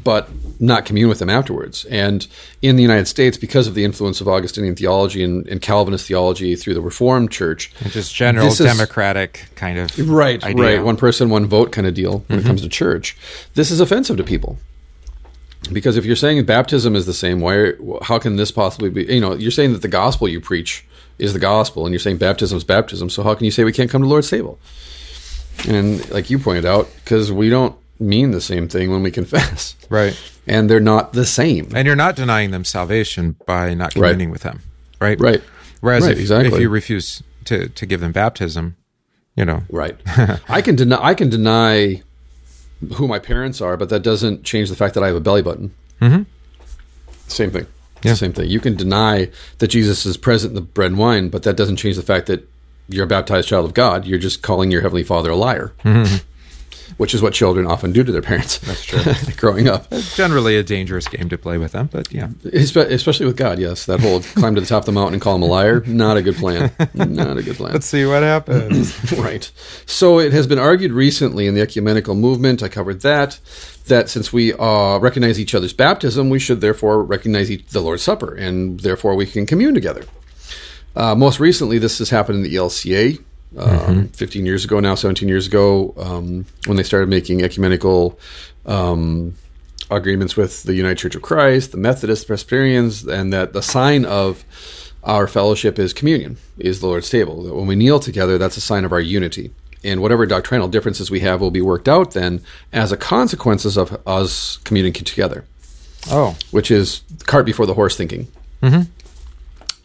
But 0.03 0.27
not 0.59 0.85
commune 0.85 1.07
with 1.07 1.19
them 1.19 1.29
afterwards. 1.29 1.85
And 1.85 2.27
in 2.63 2.77
the 2.77 2.81
United 2.81 3.07
States, 3.07 3.37
because 3.37 3.67
of 3.67 3.75
the 3.75 3.83
influence 3.83 4.21
of 4.21 4.27
Augustinian 4.27 4.75
theology 4.75 5.23
and, 5.23 5.47
and 5.47 5.61
Calvinist 5.61 6.07
theology 6.07 6.55
through 6.55 6.73
the 6.73 6.81
Reformed 6.81 7.29
Church, 7.29 7.71
and 7.79 7.91
just 7.91 8.13
general 8.13 8.51
democratic 8.55 9.41
is, 9.43 9.49
kind 9.55 9.77
of 9.77 10.09
right, 10.09 10.43
idea. 10.43 10.63
right, 10.63 10.83
one 10.83 10.97
person, 10.97 11.29
one 11.29 11.45
vote 11.45 11.71
kind 11.71 11.85
of 11.85 11.93
deal 11.93 12.19
when 12.25 12.39
mm-hmm. 12.39 12.39
it 12.39 12.47
comes 12.47 12.63
to 12.63 12.69
church. 12.69 13.15
This 13.53 13.69
is 13.69 13.79
offensive 13.79 14.17
to 14.17 14.23
people 14.23 14.57
because 15.71 15.97
if 15.97 16.05
you're 16.05 16.15
saying 16.15 16.43
baptism 16.45 16.95
is 16.95 17.05
the 17.05 17.13
same 17.13 17.39
way, 17.39 17.73
how 18.01 18.19
can 18.19 18.35
this 18.35 18.51
possibly 18.51 18.89
be? 18.89 19.03
You 19.05 19.21
know, 19.21 19.33
you're 19.33 19.51
saying 19.51 19.73
that 19.73 19.81
the 19.81 19.87
gospel 19.87 20.27
you 20.27 20.41
preach 20.41 20.85
is 21.19 21.33
the 21.33 21.39
gospel, 21.39 21.85
and 21.85 21.93
you're 21.93 21.99
saying 21.99 22.17
baptism 22.17 22.57
is 22.57 22.63
baptism. 22.63 23.09
So 23.09 23.23
how 23.23 23.35
can 23.35 23.45
you 23.45 23.51
say 23.51 23.63
we 23.63 23.71
can't 23.71 23.89
come 23.89 24.01
to 24.01 24.07
Lord's 24.07 24.29
table? 24.29 24.59
And 25.67 26.09
like 26.11 26.29
you 26.29 26.39
pointed 26.39 26.65
out, 26.65 26.89
because 27.03 27.31
we 27.31 27.49
don't 27.49 27.75
mean 27.99 28.31
the 28.31 28.41
same 28.41 28.67
thing 28.67 28.91
when 28.91 29.03
we 29.03 29.11
confess, 29.19 29.75
right? 29.89 30.19
And 30.47 30.69
they're 30.69 30.79
not 30.79 31.13
the 31.13 31.25
same. 31.25 31.69
And 31.73 31.85
you're 31.85 31.95
not 31.95 32.15
denying 32.15 32.51
them 32.51 32.65
salvation 32.65 33.37
by 33.45 33.73
not 33.73 33.93
communing 33.93 34.29
right. 34.29 34.33
with 34.33 34.41
them, 34.41 34.61
right? 34.99 35.19
Right. 35.19 35.41
Whereas 35.81 36.03
right, 36.03 36.13
if, 36.13 36.19
exactly. 36.19 36.53
if 36.53 36.59
you 36.59 36.69
refuse 36.69 37.23
to 37.45 37.69
to 37.69 37.85
give 37.85 38.01
them 38.01 38.11
baptism, 38.11 38.75
you 39.35 39.45
know, 39.45 39.63
right? 39.69 39.95
I 40.49 40.61
can 40.61 40.75
deny. 40.75 41.03
I 41.03 41.13
can 41.13 41.29
deny 41.29 42.01
who 42.95 43.07
my 43.07 43.19
parents 43.19 43.61
are, 43.61 43.77
but 43.77 43.89
that 43.89 44.01
doesn't 44.01 44.43
change 44.43 44.69
the 44.69 44.75
fact 44.75 44.93
that 44.95 45.03
I 45.03 45.07
have 45.07 45.15
a 45.15 45.21
belly 45.21 45.41
button. 45.41 45.73
Mm-hmm. 46.01 46.23
Same 47.27 47.51
thing. 47.51 47.67
Yeah. 48.03 48.15
Same 48.15 48.33
thing. 48.33 48.49
You 48.49 48.59
can 48.59 48.75
deny 48.75 49.29
that 49.59 49.67
Jesus 49.67 50.05
is 50.05 50.17
present 50.17 50.51
in 50.51 50.55
the 50.55 50.61
bread 50.61 50.91
and 50.91 50.99
wine, 50.99 51.29
but 51.29 51.43
that 51.43 51.55
doesn't 51.55 51.77
change 51.77 51.95
the 51.95 52.01
fact 52.01 52.27
that 52.27 52.47
you're 52.89 53.05
a 53.05 53.07
baptized 53.07 53.47
child 53.47 53.65
of 53.65 53.73
God. 53.73 54.05
You're 54.05 54.19
just 54.19 54.41
calling 54.41 54.71
your 54.71 54.81
heavenly 54.81 55.03
Father 55.03 55.29
a 55.31 55.35
liar. 55.35 55.73
Mm-hmm 55.83 56.27
which 56.97 57.13
is 57.13 57.21
what 57.21 57.33
children 57.33 57.65
often 57.65 57.91
do 57.91 58.03
to 58.03 58.11
their 58.11 58.21
parents. 58.21 58.57
That's 58.59 58.83
true. 58.83 59.33
growing 59.37 59.67
up, 59.67 59.87
it's 59.91 60.15
generally 60.15 60.57
a 60.57 60.63
dangerous 60.63 61.07
game 61.07 61.29
to 61.29 61.37
play 61.37 61.57
with 61.57 61.73
them, 61.73 61.89
but 61.91 62.11
yeah, 62.11 62.29
especially 62.53 63.25
with 63.25 63.37
God. 63.37 63.59
Yes, 63.59 63.85
that 63.85 63.99
whole 63.99 64.21
climb 64.21 64.55
to 64.55 64.61
the 64.61 64.67
top 64.67 64.83
of 64.83 64.85
the 64.85 64.91
mountain 64.91 65.15
and 65.15 65.21
call 65.21 65.35
him 65.35 65.43
a 65.43 65.47
liar, 65.47 65.83
not 65.85 66.17
a 66.17 66.21
good 66.21 66.35
plan. 66.35 66.71
Not 66.93 67.37
a 67.37 67.43
good 67.43 67.55
plan. 67.55 67.73
Let's 67.73 67.85
see 67.85 68.05
what 68.05 68.23
happens. 68.23 69.11
right. 69.17 69.49
So 69.85 70.19
it 70.19 70.33
has 70.33 70.47
been 70.47 70.59
argued 70.59 70.91
recently 70.91 71.47
in 71.47 71.55
the 71.55 71.61
ecumenical 71.61 72.15
movement. 72.15 72.63
I 72.63 72.69
covered 72.69 73.01
that. 73.01 73.39
That 73.87 74.09
since 74.09 74.31
we 74.31 74.53
uh, 74.53 74.97
recognize 74.99 75.39
each 75.39 75.53
other's 75.53 75.73
baptism, 75.73 76.29
we 76.29 76.39
should 76.39 76.61
therefore 76.61 77.03
recognize 77.03 77.51
each, 77.51 77.67
the 77.67 77.81
Lord's 77.81 78.03
Supper, 78.03 78.33
and 78.33 78.79
therefore 78.79 79.15
we 79.15 79.25
can 79.25 79.45
commune 79.45 79.73
together. 79.73 80.05
Uh, 80.95 81.15
most 81.15 81.39
recently, 81.39 81.79
this 81.79 81.97
has 81.97 82.09
happened 82.09 82.37
in 82.37 82.43
the 82.43 82.55
ELCA, 82.55 83.21
mm-hmm. 83.53 83.91
Um, 83.91 84.07
15 84.09 84.45
years 84.45 84.65
ago 84.65 84.79
now, 84.79 84.95
17 84.95 85.27
years 85.27 85.47
ago, 85.47 85.93
um, 85.97 86.45
when 86.65 86.77
they 86.77 86.83
started 86.83 87.09
making 87.09 87.43
ecumenical 87.43 88.19
um, 88.65 89.35
agreements 89.91 90.35
with 90.35 90.63
the 90.63 90.73
United 90.73 90.97
Church 90.97 91.15
of 91.15 91.21
Christ, 91.21 91.71
the 91.71 91.77
Methodists, 91.77 92.25
Presbyterians, 92.25 93.05
and 93.05 93.31
that 93.33 93.53
the 93.53 93.61
sign 93.61 94.05
of 94.05 94.43
our 95.03 95.27
fellowship 95.27 95.77
is 95.77 95.93
communion, 95.93 96.37
is 96.57 96.79
the 96.79 96.87
Lord's 96.87 97.09
table. 97.09 97.43
That 97.43 97.55
when 97.55 97.67
we 97.67 97.75
kneel 97.75 97.99
together, 97.99 98.37
that's 98.37 98.57
a 98.57 98.61
sign 98.61 98.85
of 98.85 98.91
our 98.91 99.01
unity. 99.01 99.51
And 99.83 100.01
whatever 100.01 100.25
doctrinal 100.25 100.69
differences 100.69 101.11
we 101.11 101.19
have 101.21 101.41
will 101.41 101.51
be 101.51 101.61
worked 101.61 101.89
out 101.89 102.11
then 102.11 102.41
as 102.71 102.91
a 102.91 102.97
consequences 102.97 103.77
of 103.77 104.01
us 104.07 104.57
communicating 104.57 105.05
together. 105.05 105.45
Oh. 106.09 106.37
Which 106.51 106.71
is 106.71 107.01
cart 107.25 107.45
before 107.45 107.65
the 107.65 107.73
horse 107.73 107.97
thinking. 107.97 108.27
Mm-hmm. 108.61 108.83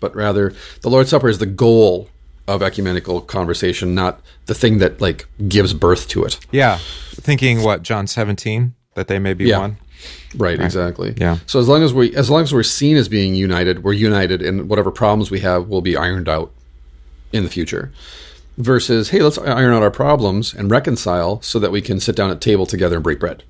But 0.00 0.14
rather, 0.14 0.54
the 0.82 0.90
Lord's 0.90 1.10
Supper 1.10 1.28
is 1.28 1.38
the 1.38 1.46
goal 1.46 2.08
of 2.48 2.62
ecumenical 2.62 3.20
conversation, 3.20 3.94
not 3.94 4.20
the 4.46 4.54
thing 4.54 4.78
that 4.78 5.00
like 5.00 5.26
gives 5.46 5.74
birth 5.74 6.08
to 6.08 6.24
it. 6.24 6.40
Yeah. 6.50 6.78
Thinking 7.12 7.62
what, 7.62 7.82
John 7.82 8.06
17? 8.08 8.74
That 8.94 9.06
they 9.06 9.18
may 9.20 9.34
be 9.34 9.44
Yeah. 9.44 9.58
one? 9.58 9.76
Right, 10.36 10.60
exactly. 10.60 11.14
Yeah. 11.16 11.38
So 11.46 11.58
as 11.58 11.68
long 11.68 11.82
as 11.82 11.92
we 11.92 12.14
as 12.16 12.30
long 12.30 12.42
as 12.42 12.52
we're 12.52 12.62
seen 12.62 12.96
as 12.96 13.08
being 13.08 13.34
united, 13.34 13.84
we're 13.84 13.92
united 13.92 14.42
and 14.42 14.68
whatever 14.68 14.90
problems 14.90 15.30
we 15.30 15.40
have 15.40 15.68
will 15.68 15.82
be 15.82 15.96
ironed 15.96 16.28
out 16.28 16.52
in 17.32 17.44
the 17.44 17.50
future. 17.50 17.92
Versus, 18.60 19.10
hey, 19.10 19.20
let's 19.22 19.38
iron 19.38 19.72
out 19.72 19.84
our 19.84 19.90
problems 19.92 20.52
and 20.52 20.68
reconcile 20.68 21.40
so 21.42 21.60
that 21.60 21.70
we 21.70 21.80
can 21.80 22.00
sit 22.00 22.16
down 22.16 22.28
at 22.32 22.40
table 22.40 22.66
together 22.66 22.96
and 22.96 23.04
break 23.04 23.20
bread 23.20 23.44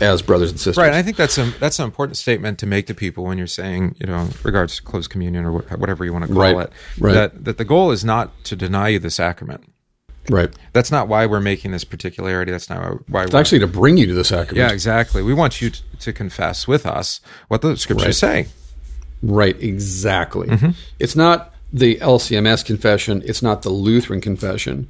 as 0.00 0.22
brothers 0.22 0.50
and 0.50 0.58
sisters. 0.58 0.78
Right. 0.78 0.86
And 0.86 0.96
I 0.96 1.02
think 1.02 1.18
that's 1.18 1.36
a, 1.36 1.44
that's 1.60 1.78
an 1.78 1.84
important 1.84 2.16
statement 2.16 2.58
to 2.60 2.66
make 2.66 2.86
to 2.86 2.94
people 2.94 3.24
when 3.24 3.36
you're 3.36 3.46
saying, 3.46 3.96
you 4.00 4.06
know, 4.06 4.30
regards 4.42 4.76
to 4.76 4.82
closed 4.82 5.10
communion 5.10 5.44
or 5.44 5.58
wh- 5.60 5.78
whatever 5.78 6.06
you 6.06 6.12
want 6.14 6.26
to 6.26 6.32
call 6.32 6.40
Right. 6.42 6.56
it, 6.56 6.72
Right. 6.98 7.12
that, 7.12 7.44
that 7.44 7.58
the 7.58 7.66
goal 7.66 7.90
is 7.90 8.02
not 8.02 8.32
to 8.44 8.56
deny 8.56 8.88
you 8.88 8.98
the 8.98 9.10
sacrament. 9.10 9.70
Right. 10.30 10.48
That's 10.72 10.90
not 10.90 11.06
why 11.06 11.26
we're 11.26 11.38
making 11.40 11.72
this 11.72 11.84
particularity. 11.84 12.50
That's 12.50 12.70
not 12.70 13.08
why 13.10 13.24
It's 13.24 13.34
we're 13.34 13.38
actually 13.40 13.58
to 13.58 13.66
bring 13.66 13.98
you 13.98 14.06
to 14.06 14.14
the 14.14 14.24
sacrament. 14.24 14.56
Yeah, 14.56 14.72
exactly. 14.72 15.22
We 15.22 15.34
want 15.34 15.60
you 15.60 15.68
to, 15.68 15.82
to 16.00 16.12
confess 16.14 16.66
with 16.66 16.86
us 16.86 17.20
what 17.48 17.60
the 17.60 17.76
scriptures 17.76 18.16
say. 18.16 18.46
Right, 19.22 19.60
exactly. 19.62 20.48
Mm-hmm. 20.48 20.70
It's 20.98 21.14
not 21.14 21.52
the 21.72 21.96
LCMS 21.96 22.64
confession, 22.64 23.22
it's 23.24 23.42
not 23.42 23.62
the 23.62 23.70
Lutheran 23.70 24.20
confession. 24.20 24.88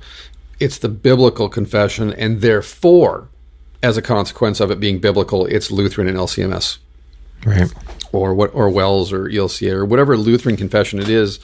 It's 0.61 0.79
the 0.79 0.89
biblical 0.89 1.49
confession, 1.49 2.12
and 2.12 2.41
therefore, 2.41 3.29
as 3.83 3.97
a 3.97 4.03
consequence 4.03 4.61
of 4.61 4.71
it 4.71 4.81
being 4.81 4.99
biblical, 4.99 5.47
it's 5.47 5.71
Lutheran 5.71 6.09
and 6.09 6.17
LCMS. 6.17 6.79
Right. 7.45 7.73
Or 8.12 8.35
what, 8.35 8.55
or 8.55 8.71
WELS, 8.71 9.12
or 9.12 9.29
ELCA, 9.29 9.73
or 9.73 9.85
whatever 9.85 10.16
Lutheran 10.16 10.57
confession 10.57 10.99
it 10.99 11.09
is 11.09 11.38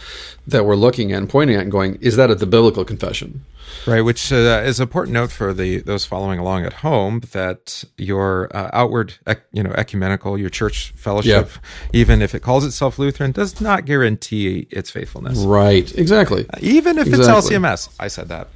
that 0.47 0.65
we're 0.65 0.77
looking 0.77 1.13
at 1.13 1.19
and 1.19 1.29
pointing 1.29 1.57
at, 1.57 1.63
and 1.63 1.73
going, 1.73 1.97
is 2.01 2.17
that 2.17 2.31
at 2.31 2.39
the 2.39 2.47
biblical 2.47 2.85
confession? 2.85 3.45
Right, 3.87 4.01
which 4.03 4.33
uh, 4.33 4.63
is 4.65 4.79
an 4.79 4.85
important 4.85 5.15
note 5.15 5.33
for 5.33 5.53
the 5.53 5.79
those 5.81 6.05
following 6.05 6.39
along 6.39 6.65
at 6.65 6.73
home 6.75 7.21
that 7.33 7.85
your 7.97 8.49
uh, 8.57 8.71
outward, 8.73 9.15
ec- 9.27 9.45
you 9.53 9.63
know, 9.63 9.73
ecumenical, 9.73 10.39
your 10.39 10.51
church 10.51 10.93
fellowship, 10.97 11.51
even 11.93 12.23
if 12.23 12.35
it 12.35 12.41
calls 12.43 12.65
itself 12.65 12.99
Lutheran, 12.99 13.33
does 13.33 13.61
not 13.61 13.85
guarantee 13.85 14.69
its 14.71 14.91
faithfulness. 14.91 15.39
Right, 15.39 15.93
exactly. 15.99 16.47
Even 16.61 16.99
if 16.99 17.09
Exactly. 17.09 17.37
it's 17.37 17.49
LCMS, 17.49 17.95
I 17.99 18.09
said 18.09 18.29
that. 18.29 18.49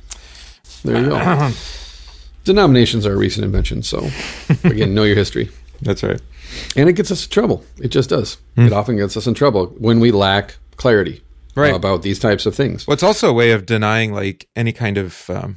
There 0.85 1.03
you 1.03 1.09
go. 1.09 1.51
Denominations 2.45 3.05
are 3.07 3.15
a 3.15 3.17
recent 3.17 3.45
invention, 3.45 3.83
so 3.83 4.09
again, 4.63 4.95
know 4.95 5.03
your 5.03 5.17
history. 5.17 5.51
That's 5.83 6.03
right. 6.03 6.21
And 6.77 6.89
it 6.89 6.95
gets 6.95 7.11
us 7.11 7.25
in 7.25 7.31
trouble. 7.31 7.65
It 7.83 7.89
just 7.89 8.11
does. 8.11 8.39
It 8.57 8.73
often 8.73 8.97
gets 8.97 9.17
us 9.17 9.27
in 9.27 9.35
trouble 9.35 9.67
when 9.79 10.01
we 10.01 10.11
lack 10.11 10.57
clarity 10.77 11.23
Right. 11.55 11.75
about 11.75 12.03
these 12.03 12.19
types 12.19 12.45
of 12.47 12.55
things. 12.55 12.87
Well, 12.87 12.93
it's 12.95 13.03
also 13.03 13.31
a 13.31 13.33
way 13.33 13.53
of 13.53 13.65
denying 13.67 14.13
like 14.13 14.47
any 14.55 14.73
kind 14.73 14.99
of 14.99 15.29
um, 15.31 15.57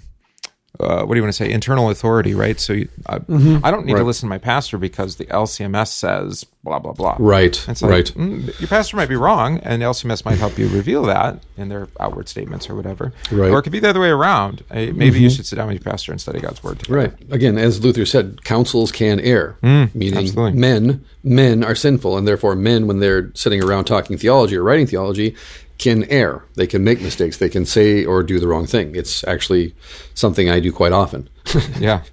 uh, 0.79 1.03
what 1.03 1.13
do 1.13 1.17
you 1.19 1.23
want 1.23 1.33
to 1.33 1.43
say 1.43 1.51
internal 1.51 1.89
authority, 1.89 2.33
right? 2.33 2.59
So 2.59 2.73
you, 2.73 2.87
I, 3.05 3.15
I 3.15 3.71
don't 3.71 3.85
need 3.85 3.95
to 3.97 4.03
listen 4.03 4.27
to 4.27 4.29
my 4.29 4.37
pastor 4.37 4.77
because 4.77 5.17
the 5.17 5.25
LCMS 5.25 5.87
says 5.89 6.45
blah 6.63 6.79
blah 6.79 6.93
blah. 6.93 7.15
Right. 7.19 7.61
Like, 7.67 7.81
right. 7.81 8.05
mm, 8.15 8.59
your 8.59 8.67
pastor 8.67 8.95
might 8.97 9.09
be 9.09 9.15
wrong, 9.15 9.59
and 9.59 9.81
LCMS 9.81 10.23
might 10.25 10.37
help 10.37 10.57
you 10.57 10.67
reveal 10.69 11.03
that 11.03 11.43
in 11.57 11.69
their 11.69 11.87
outward 11.99 12.29
statements 12.29 12.69
or 12.69 12.75
whatever. 12.75 13.05
Right. 13.31 13.47
Mm-hmm. 13.47 13.53
Or 13.55 13.59
it 13.59 13.63
could 13.63 13.71
be 13.71 13.79
the 13.79 13.89
other 13.89 13.99
way 13.99 14.09
around. 14.09 14.63
Uh, 14.71 14.87
Maybe 14.93 15.19
you 15.19 15.29
should 15.29 15.45
sit 15.45 15.55
down 15.57 15.67
with 15.67 15.83
your 15.83 15.91
pastor 15.91 16.11
and 16.11 16.21
study 16.21 16.39
God's 16.39 16.63
word. 16.63 16.79
together. 16.79 16.97
Right. 16.99 17.13
Again, 17.31 17.57
as 17.57 17.83
Luther 17.83 18.05
said, 18.05 18.43
councils 18.43 18.91
can 18.91 19.19
err, 19.19 19.57
meaning 19.61 19.89
Mm, 20.13 20.17
absolutely. 20.17 20.59
men 20.59 21.05
men 21.23 21.63
are 21.63 21.75
sinful, 21.75 22.17
and 22.17 22.25
therefore 22.27 22.55
men, 22.55 22.87
when 22.87 22.99
they're 22.99 23.31
sitting 23.35 23.61
around 23.63 23.83
talking 23.85 24.17
theology 24.17 24.55
or 24.55 24.63
writing 24.63 24.87
theology, 24.87 25.35
can 25.79 26.03
err. 26.05 26.43
They 26.55 26.67
can 26.67 26.83
make 26.83 27.01
mistakes. 27.01 27.37
They 27.37 27.49
can 27.49 27.65
say 27.65 28.05
or 28.05 28.21
do 28.21 28.39
the 28.39 28.47
wrong 28.47 28.67
thing. 28.67 28.95
It's 28.95 29.23
actually 29.23 29.73
something 30.13 30.49
I 30.49 30.59
do 30.59 30.71
quite 30.71 30.91
often. 30.91 31.27
Yeah. 31.79 32.03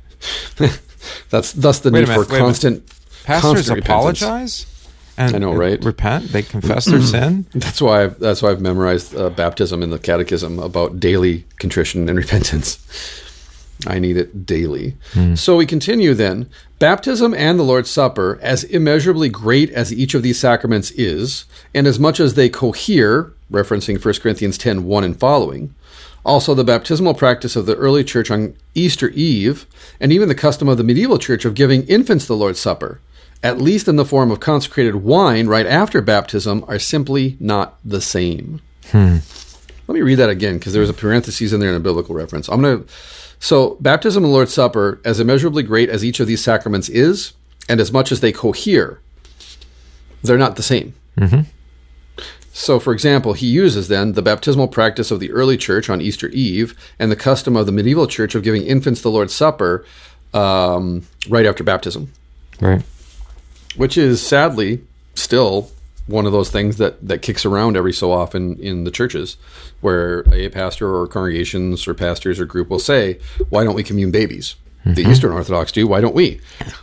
That's 1.30 1.52
thus 1.52 1.80
the 1.80 1.90
Wait 1.90 2.00
need 2.00 2.08
minute, 2.08 2.14
for 2.14 2.20
wait 2.20 2.28
a 2.28 2.32
minute. 2.32 2.44
constant 2.44 2.92
Pastors 3.24 3.52
constant 3.68 3.78
apologize. 3.80 4.66
And, 5.18 5.34
I 5.34 5.38
know, 5.38 5.52
right? 5.54 5.82
Repent. 5.84 6.28
They 6.28 6.42
confess 6.42 6.84
their 6.86 7.00
sin. 7.14 7.46
That's 7.54 7.80
why 7.80 8.04
I've, 8.04 8.18
that's 8.18 8.42
why 8.42 8.50
I've 8.50 8.60
memorized 8.60 9.14
uh, 9.14 9.30
baptism 9.30 9.82
in 9.82 9.90
the 9.90 9.98
catechism 9.98 10.58
about 10.58 11.00
daily 11.00 11.44
contrition 11.58 12.08
and 12.08 12.18
repentance. 12.18 12.78
I 13.86 13.98
need 13.98 14.16
it 14.16 14.46
daily. 14.46 14.96
So 15.34 15.56
we 15.56 15.66
continue 15.66 16.14
then. 16.14 16.48
Baptism 16.78 17.34
and 17.34 17.58
the 17.58 17.62
Lord's 17.62 17.90
Supper, 17.90 18.38
as 18.40 18.64
immeasurably 18.64 19.28
great 19.28 19.70
as 19.70 19.92
each 19.92 20.14
of 20.14 20.22
these 20.22 20.38
sacraments 20.40 20.90
is, 20.92 21.44
and 21.74 21.86
as 21.86 21.98
much 21.98 22.18
as 22.18 22.34
they 22.34 22.48
cohere, 22.48 23.34
referencing 23.50 24.02
1 24.02 24.14
Corinthians 24.14 24.58
10 24.58 24.84
1 24.84 25.04
and 25.04 25.18
following, 25.18 25.74
also 26.24 26.54
the 26.54 26.64
baptismal 26.64 27.14
practice 27.14 27.56
of 27.56 27.66
the 27.66 27.76
early 27.76 28.02
church 28.02 28.30
on 28.30 28.56
Easter 28.74 29.10
Eve, 29.10 29.66
and 30.00 30.12
even 30.12 30.28
the 30.28 30.34
custom 30.34 30.68
of 30.68 30.76
the 30.76 30.84
medieval 30.84 31.18
church 31.18 31.44
of 31.44 31.54
giving 31.54 31.86
infants 31.86 32.26
the 32.26 32.36
Lord's 32.36 32.58
Supper, 32.58 33.00
at 33.42 33.60
least 33.60 33.86
in 33.86 33.96
the 33.96 34.04
form 34.04 34.30
of 34.30 34.40
consecrated 34.40 34.96
wine 34.96 35.46
right 35.46 35.66
after 35.66 36.02
baptism, 36.02 36.64
are 36.66 36.78
simply 36.78 37.36
not 37.38 37.78
the 37.84 38.00
same. 38.00 38.60
Hmm. 38.90 39.18
Let 39.86 39.94
me 39.94 40.02
read 40.02 40.16
that 40.16 40.30
again 40.30 40.58
because 40.58 40.72
there's 40.72 40.90
a 40.90 40.94
parenthesis 40.94 41.52
in 41.52 41.60
there 41.60 41.70
in 41.70 41.76
a 41.76 41.80
biblical 41.80 42.14
reference. 42.14 42.48
I'm 42.48 42.60
going 42.60 42.84
to. 42.84 42.92
So, 43.38 43.76
baptism 43.80 44.24
and 44.24 44.32
Lord's 44.32 44.52
Supper, 44.52 45.00
as 45.04 45.20
immeasurably 45.20 45.62
great 45.62 45.90
as 45.90 46.04
each 46.04 46.20
of 46.20 46.26
these 46.26 46.42
sacraments 46.42 46.88
is, 46.88 47.34
and 47.68 47.80
as 47.80 47.92
much 47.92 48.10
as 48.10 48.20
they 48.20 48.32
cohere, 48.32 48.98
they're 50.22 50.38
not 50.38 50.56
the 50.56 50.62
same. 50.62 50.94
Mm-hmm. 51.18 51.42
So, 52.58 52.80
for 52.80 52.94
example, 52.94 53.34
he 53.34 53.46
uses 53.48 53.88
then 53.88 54.12
the 54.14 54.22
baptismal 54.22 54.68
practice 54.68 55.10
of 55.10 55.20
the 55.20 55.30
early 55.30 55.58
church 55.58 55.90
on 55.90 56.00
Easter 56.00 56.28
Eve 56.28 56.74
and 56.98 57.12
the 57.12 57.16
custom 57.16 57.54
of 57.54 57.66
the 57.66 57.72
medieval 57.72 58.06
church 58.06 58.34
of 58.34 58.42
giving 58.42 58.62
infants 58.62 59.02
the 59.02 59.10
Lord's 59.10 59.34
Supper 59.34 59.84
um, 60.32 61.02
right 61.28 61.44
after 61.44 61.62
baptism 61.62 62.10
Right. 62.58 62.82
which 63.76 63.98
is 63.98 64.26
sadly 64.26 64.80
still 65.14 65.70
one 66.06 66.24
of 66.24 66.32
those 66.32 66.50
things 66.50 66.78
that, 66.78 67.06
that 67.06 67.20
kicks 67.20 67.44
around 67.44 67.76
every 67.76 67.92
so 67.92 68.10
often 68.10 68.56
in 68.58 68.84
the 68.84 68.90
churches 68.90 69.36
where 69.82 70.20
a 70.32 70.48
pastor 70.48 70.96
or 70.96 71.06
congregations 71.06 71.86
or 71.86 71.92
pastors 71.92 72.40
or 72.40 72.46
group 72.46 72.70
will 72.70 72.78
say, 72.78 73.18
Why 73.50 73.64
don't 73.64 73.74
we 73.74 73.82
commune 73.82 74.10
babies? 74.10 74.54
The 74.86 75.02
Eastern 75.02 75.32
Orthodox 75.32 75.72
do. 75.72 75.86
Why 75.88 76.00
don't 76.00 76.14
we? 76.14 76.40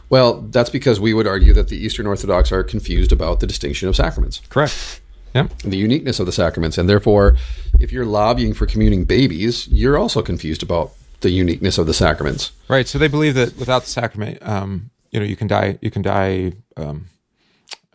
Well, 0.09 0.41
that's 0.41 0.69
because 0.69 0.99
we 0.99 1.13
would 1.13 1.25
argue 1.25 1.53
that 1.53 1.69
the 1.69 1.77
Eastern 1.77 2.05
Orthodox 2.05 2.51
are 2.51 2.61
confused 2.61 3.13
about 3.13 3.39
the 3.39 3.47
distinction 3.47 3.87
of 3.87 3.95
sacraments, 3.95 4.41
Correct. 4.49 4.99
Yep. 5.35 5.57
the 5.59 5.77
uniqueness 5.77 6.19
of 6.19 6.25
the 6.25 6.31
sacraments. 6.31 6.77
And 6.77 6.87
therefore, 6.87 7.35
if 7.79 7.91
you're 7.91 8.05
lobbying 8.05 8.53
for 8.53 8.65
communing 8.67 9.03
babies, 9.05 9.67
you're 9.67 9.97
also 9.97 10.21
confused 10.21 10.61
about 10.63 10.91
the 11.21 11.29
uniqueness 11.31 11.77
of 11.77 11.87
the 11.87 11.93
sacraments. 11.93 12.51
Right. 12.67 12.87
So 12.87 12.99
they 12.99 13.07
believe 13.07 13.33
that 13.35 13.57
without 13.57 13.83
the 13.83 13.89
sacrament, 13.89 14.37
um, 14.47 14.91
you 15.11 15.19
know, 15.19 15.25
you 15.25 15.35
can 15.35 15.47
die. 15.47 15.77
You 15.81 15.89
can 15.89 16.01
die 16.01 16.53
um, 16.77 17.05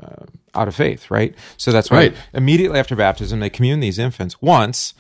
uh, 0.03 0.25
out 0.55 0.67
of 0.69 0.75
faith. 0.75 1.11
Right. 1.11 1.35
So 1.57 1.71
that's 1.73 1.91
why 1.91 1.97
Right. 1.99 2.15
immediately 2.33 2.79
after 2.79 2.97
baptism, 2.97 3.41
they 3.41 3.51
commune 3.51 3.81
these 3.81 3.99
infants 3.99 4.41
once. 4.43 4.95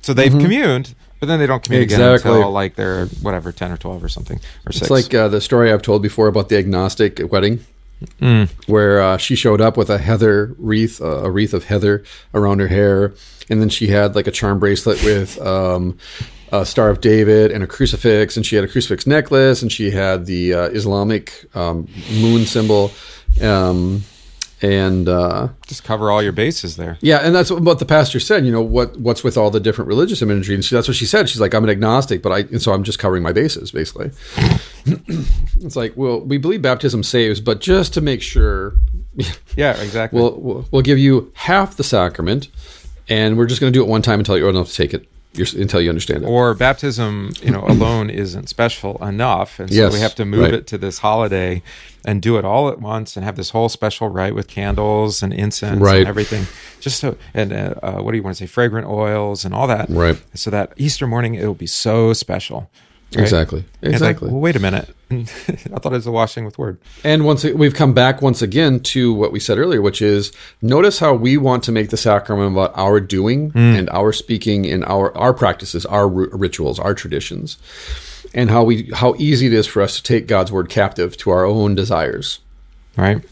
So 0.00 0.14
they've 0.14 0.30
communed, 0.32 0.94
but 1.20 1.26
then 1.26 1.38
they 1.40 1.46
don't 1.46 1.62
commune 1.62 1.82
again 1.82 1.98
Mm-hmm. 2.00 2.14
Exactly. 2.14 2.36
until 2.38 2.52
like 2.52 2.76
they're 2.76 3.06
whatever 3.22 3.50
ten 3.52 3.70
or 3.72 3.76
twelve 3.76 4.02
or 4.02 4.08
something 4.08 4.38
or 4.66 4.72
six. 4.72 4.82
It's 4.82 4.90
like 4.90 5.12
uh, 5.12 5.28
the 5.28 5.40
story 5.40 5.72
I've 5.72 5.82
told 5.82 6.02
before 6.02 6.28
about 6.28 6.48
the 6.48 6.56
agnostic 6.56 7.20
wedding, 7.30 7.60
where 8.66 9.00
uh, 9.00 9.16
she 9.16 9.34
showed 9.34 9.60
up 9.60 9.76
with 9.76 9.90
a 9.90 9.98
heather 9.98 10.54
wreath, 10.58 11.00
uh, 11.00 11.24
a 11.24 11.30
wreath 11.30 11.54
of 11.54 11.64
heather 11.64 12.04
around 12.34 12.60
her 12.60 12.68
hair, 12.68 13.14
and 13.50 13.60
then 13.60 13.68
she 13.68 13.88
had 13.88 14.14
like 14.14 14.26
a 14.26 14.30
charm 14.30 14.58
bracelet 14.58 15.02
with 15.02 15.40
um, 15.40 15.98
a 16.52 16.64
Star 16.64 16.90
of 16.90 17.00
David 17.00 17.50
and 17.50 17.62
a 17.62 17.66
crucifix, 17.66 18.36
and 18.36 18.44
she 18.44 18.56
had 18.56 18.64
a 18.64 18.68
crucifix 18.68 19.06
necklace, 19.06 19.62
and 19.62 19.70
she 19.72 19.90
had 19.90 20.26
the 20.26 20.54
uh, 20.54 20.68
Islamic 20.68 21.44
um, 21.54 21.88
moon 22.20 22.44
symbol, 22.44 22.90
um, 23.42 24.02
and 24.60 25.08
uh, 25.08 25.48
just 25.66 25.84
cover 25.84 26.10
all 26.10 26.22
your 26.22 26.32
bases 26.32 26.76
there. 26.76 26.98
yeah, 27.00 27.18
and 27.18 27.34
that's 27.34 27.50
what 27.50 27.78
the 27.78 27.84
pastor 27.86 28.18
said. 28.20 28.44
You 28.44 28.52
know 28.52 28.62
what? 28.62 28.96
What's 28.98 29.22
with 29.22 29.36
all 29.36 29.50
the 29.50 29.60
different 29.60 29.88
religious 29.88 30.20
imagery? 30.22 30.54
And 30.54 30.64
she, 30.64 30.74
that's 30.74 30.88
what 30.88 30.96
she 30.96 31.06
said. 31.06 31.28
She's 31.28 31.40
like, 31.40 31.54
I'm 31.54 31.64
an 31.64 31.70
agnostic, 31.70 32.22
but 32.22 32.32
I 32.32 32.38
and 32.40 32.60
so 32.60 32.72
I'm 32.72 32.82
just 32.82 32.98
covering 32.98 33.22
my 33.22 33.32
bases, 33.32 33.70
basically. 33.70 34.10
it's 34.86 35.76
like, 35.76 35.96
well, 35.96 36.20
we 36.20 36.38
believe 36.38 36.62
baptism 36.62 37.02
saves, 37.02 37.40
but 37.40 37.60
just 37.60 37.94
to 37.94 38.00
make 38.00 38.22
sure, 38.22 38.74
Yeah. 39.56 39.80
Exactly. 39.80 40.20
we'll 40.20 40.40
we'll, 40.40 40.68
we'll 40.70 40.82
give 40.82 40.98
you 40.98 41.32
half 41.34 41.76
the 41.76 41.84
sacrament, 41.84 42.48
and 43.08 43.36
we're 43.38 43.46
just 43.46 43.60
going 43.60 43.72
to 43.72 43.76
do 43.78 43.82
it 43.82 43.88
one 43.88 44.02
time 44.02 44.18
until 44.20 44.36
you're 44.36 44.46
old 44.46 44.56
enough 44.56 44.68
to 44.70 44.74
take 44.74 44.94
it, 44.94 45.08
until 45.34 45.80
you 45.80 45.88
understand 45.88 46.24
it. 46.24 46.26
Or 46.26 46.54
baptism, 46.54 47.32
you 47.42 47.50
know, 47.50 47.64
alone 47.66 48.10
isn't 48.10 48.48
special 48.48 49.02
enough, 49.04 49.58
and 49.60 49.68
so 49.68 49.74
yes, 49.74 49.92
we 49.92 50.00
have 50.00 50.14
to 50.16 50.24
move 50.24 50.40
right. 50.40 50.54
it 50.54 50.66
to 50.68 50.78
this 50.78 50.98
holiday 50.98 51.62
and 52.04 52.22
do 52.22 52.38
it 52.38 52.44
all 52.44 52.68
at 52.68 52.80
once 52.80 53.16
and 53.16 53.24
have 53.24 53.36
this 53.36 53.50
whole 53.50 53.68
special 53.68 54.08
rite 54.08 54.34
with 54.34 54.48
candles 54.48 55.22
and 55.22 55.32
incense 55.32 55.80
right. 55.80 55.98
and 55.98 56.08
everything. 56.08 56.46
Just 56.80 57.00
so 57.00 57.16
and 57.34 57.52
uh, 57.52 57.74
uh, 57.82 57.92
what 58.00 58.12
do 58.12 58.16
you 58.16 58.22
want 58.22 58.36
to 58.36 58.44
say, 58.44 58.46
fragrant 58.46 58.86
oils 58.86 59.44
and 59.44 59.54
all 59.54 59.66
that, 59.66 59.88
right? 59.90 60.20
So 60.34 60.50
that 60.50 60.72
Easter 60.76 61.06
morning 61.06 61.34
it 61.34 61.44
will 61.46 61.54
be 61.54 61.66
so 61.66 62.12
special. 62.12 62.70
Right? 63.14 63.22
Exactly. 63.22 63.64
Exactly. 63.82 64.26
Like, 64.26 64.32
well, 64.32 64.40
wait 64.40 64.56
a 64.56 64.60
minute. 64.60 64.94
I 65.10 65.24
thought 65.24 65.92
it 65.92 65.96
was 65.96 66.06
a 66.06 66.12
washing 66.12 66.44
with 66.44 66.58
word. 66.58 66.78
And 67.02 67.24
once 67.24 67.42
we've 67.42 67.74
come 67.74 67.94
back 67.94 68.20
once 68.20 68.42
again 68.42 68.80
to 68.80 69.14
what 69.14 69.32
we 69.32 69.40
said 69.40 69.56
earlier, 69.56 69.80
which 69.80 70.02
is 70.02 70.32
notice 70.60 70.98
how 70.98 71.14
we 71.14 71.38
want 71.38 71.64
to 71.64 71.72
make 71.72 71.88
the 71.88 71.96
sacrament 71.96 72.52
about 72.52 72.72
our 72.76 73.00
doing 73.00 73.50
mm. 73.52 73.78
and 73.78 73.88
our 73.90 74.12
speaking 74.12 74.66
and 74.66 74.84
our 74.84 75.16
our 75.16 75.32
practices, 75.32 75.86
our 75.86 76.02
r- 76.02 76.28
rituals, 76.32 76.78
our 76.78 76.92
traditions, 76.92 77.56
and 78.34 78.50
how 78.50 78.62
we 78.62 78.90
how 78.92 79.14
easy 79.18 79.46
it 79.46 79.54
is 79.54 79.66
for 79.66 79.80
us 79.80 79.96
to 79.96 80.02
take 80.02 80.26
God's 80.26 80.52
word 80.52 80.68
captive 80.68 81.16
to 81.18 81.30
our 81.30 81.46
own 81.46 81.74
desires. 81.74 82.40
Right. 82.96 83.24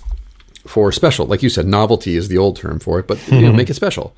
For 0.66 0.90
special, 0.92 1.26
like 1.26 1.42
you 1.42 1.50
said, 1.50 1.66
novelty 1.66 2.16
is 2.16 2.28
the 2.28 2.38
old 2.38 2.56
term 2.56 2.78
for 2.78 2.98
it, 2.98 3.06
but 3.06 3.24
you 3.30 3.42
know, 3.42 3.52
make 3.52 3.70
it 3.70 3.74
special. 3.74 4.16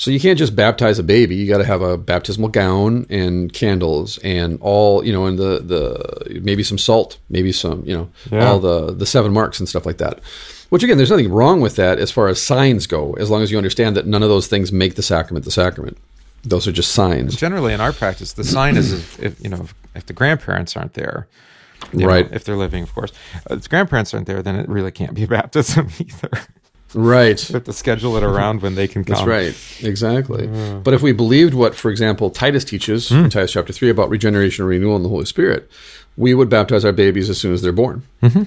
So 0.00 0.10
you 0.10 0.18
can't 0.18 0.38
just 0.38 0.56
baptize 0.56 0.98
a 0.98 1.02
baby. 1.02 1.36
You 1.36 1.46
got 1.46 1.58
to 1.58 1.64
have 1.66 1.82
a 1.82 1.98
baptismal 1.98 2.48
gown 2.48 3.04
and 3.10 3.52
candles 3.52 4.16
and 4.24 4.58
all, 4.62 5.04
you 5.04 5.12
know, 5.12 5.26
and 5.26 5.38
the 5.38 5.58
the 5.58 6.40
maybe 6.40 6.62
some 6.62 6.78
salt, 6.78 7.18
maybe 7.28 7.52
some, 7.52 7.84
you 7.84 7.94
know, 7.94 8.10
yeah. 8.32 8.46
all 8.46 8.58
the 8.60 8.94
the 8.94 9.04
seven 9.04 9.30
marks 9.30 9.60
and 9.60 9.68
stuff 9.68 9.84
like 9.84 9.98
that. 9.98 10.20
Which 10.70 10.82
again, 10.82 10.96
there's 10.96 11.10
nothing 11.10 11.30
wrong 11.30 11.60
with 11.60 11.76
that 11.76 11.98
as 11.98 12.10
far 12.10 12.28
as 12.28 12.40
signs 12.40 12.86
go, 12.86 13.12
as 13.14 13.28
long 13.28 13.42
as 13.42 13.50
you 13.50 13.58
understand 13.58 13.94
that 13.94 14.06
none 14.06 14.22
of 14.22 14.30
those 14.30 14.46
things 14.46 14.72
make 14.72 14.94
the 14.94 15.02
sacrament 15.02 15.44
the 15.44 15.50
sacrament. 15.50 15.98
Those 16.44 16.66
are 16.66 16.72
just 16.72 16.92
signs. 16.92 17.36
Generally, 17.36 17.74
in 17.74 17.82
our 17.82 17.92
practice, 17.92 18.32
the 18.32 18.44
sign 18.44 18.78
is 18.78 18.94
if, 18.94 19.22
if 19.22 19.44
you 19.44 19.50
know 19.50 19.60
if, 19.64 19.74
if, 19.94 20.06
the 20.06 20.14
grandparents 20.14 20.78
aren't 20.78 20.94
there, 20.94 21.28
right? 21.92 22.30
Know, 22.30 22.34
if 22.34 22.44
they're 22.44 22.56
living, 22.56 22.84
of 22.84 22.94
course. 22.94 23.12
If 23.50 23.64
the 23.64 23.68
grandparents 23.68 24.14
aren't 24.14 24.28
there, 24.28 24.42
then 24.42 24.56
it 24.56 24.66
really 24.66 24.92
can't 24.92 25.12
be 25.12 25.24
a 25.24 25.28
baptism 25.28 25.90
either. 25.98 26.30
Right. 26.94 27.48
But 27.52 27.64
to 27.66 27.72
schedule 27.72 28.16
it 28.16 28.22
around 28.22 28.62
when 28.62 28.74
they 28.74 28.88
can 28.88 29.04
come. 29.04 29.14
That's 29.14 29.26
right. 29.26 29.86
Exactly. 29.86 30.48
Mm. 30.48 30.82
But 30.82 30.94
if 30.94 31.02
we 31.02 31.12
believed 31.12 31.54
what, 31.54 31.74
for 31.74 31.90
example, 31.90 32.30
Titus 32.30 32.64
teaches 32.64 33.10
mm. 33.10 33.24
in 33.24 33.30
Titus 33.30 33.52
chapter 33.52 33.72
3 33.72 33.90
about 33.90 34.10
regeneration 34.10 34.64
and 34.64 34.70
renewal 34.70 34.96
in 34.96 35.02
the 35.02 35.08
Holy 35.08 35.24
Spirit, 35.24 35.70
we 36.16 36.34
would 36.34 36.48
baptize 36.48 36.84
our 36.84 36.92
babies 36.92 37.30
as 37.30 37.38
soon 37.38 37.52
as 37.52 37.62
they're 37.62 37.72
born. 37.72 38.02
Mm-hmm. 38.22 38.44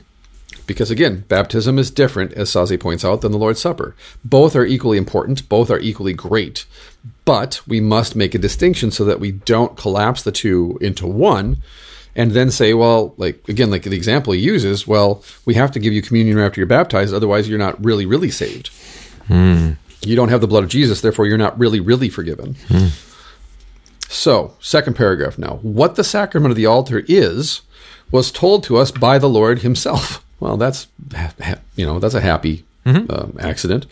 Because 0.65 0.91
again, 0.91 1.25
baptism 1.27 1.77
is 1.77 1.91
different, 1.91 2.33
as 2.33 2.49
Sasse 2.49 2.79
points 2.79 3.03
out, 3.03 3.21
than 3.21 3.31
the 3.31 3.37
Lord's 3.37 3.59
Supper. 3.59 3.95
Both 4.23 4.55
are 4.55 4.65
equally 4.65 4.97
important, 4.97 5.47
both 5.49 5.69
are 5.69 5.79
equally 5.79 6.13
great. 6.13 6.65
But 7.25 7.61
we 7.67 7.81
must 7.81 8.15
make 8.15 8.33
a 8.33 8.39
distinction 8.39 8.91
so 8.91 9.03
that 9.05 9.19
we 9.19 9.31
don't 9.31 9.77
collapse 9.77 10.23
the 10.23 10.31
two 10.31 10.77
into 10.79 11.05
one 11.05 11.61
and 12.15 12.31
then 12.31 12.51
say, 12.51 12.73
well, 12.73 13.13
like 13.17 13.47
again, 13.49 13.71
like 13.71 13.83
the 13.83 13.95
example 13.95 14.33
he 14.33 14.39
uses, 14.39 14.87
well, 14.87 15.23
we 15.45 15.53
have 15.55 15.71
to 15.71 15.79
give 15.79 15.93
you 15.93 16.01
communion 16.01 16.39
after 16.39 16.59
you're 16.59 16.67
baptized, 16.67 17.13
otherwise 17.13 17.49
you're 17.49 17.59
not 17.59 17.83
really, 17.83 18.05
really 18.05 18.31
saved. 18.31 18.67
Hmm. 19.27 19.71
You 20.01 20.15
don't 20.15 20.29
have 20.29 20.41
the 20.41 20.47
blood 20.47 20.63
of 20.63 20.69
Jesus, 20.69 21.01
therefore 21.01 21.25
you're 21.25 21.37
not 21.37 21.57
really, 21.57 21.79
really 21.79 22.09
forgiven. 22.09 22.55
Hmm. 22.67 22.87
So, 24.09 24.53
second 24.59 24.95
paragraph 24.95 25.39
now. 25.39 25.59
What 25.63 25.95
the 25.95 26.03
sacrament 26.03 26.51
of 26.51 26.55
the 26.55 26.67
altar 26.67 27.03
is 27.07 27.61
was 28.11 28.31
told 28.31 28.63
to 28.65 28.77
us 28.77 28.91
by 28.91 29.17
the 29.17 29.29
Lord 29.29 29.59
Himself. 29.59 30.19
Well, 30.39 30.57
that's 30.57 30.87
you 31.77 31.85
know 31.85 31.99
that's 31.99 32.15
a 32.15 32.19
happy 32.19 32.65
mm-hmm. 32.85 33.09
um, 33.09 33.37
accident 33.39 33.85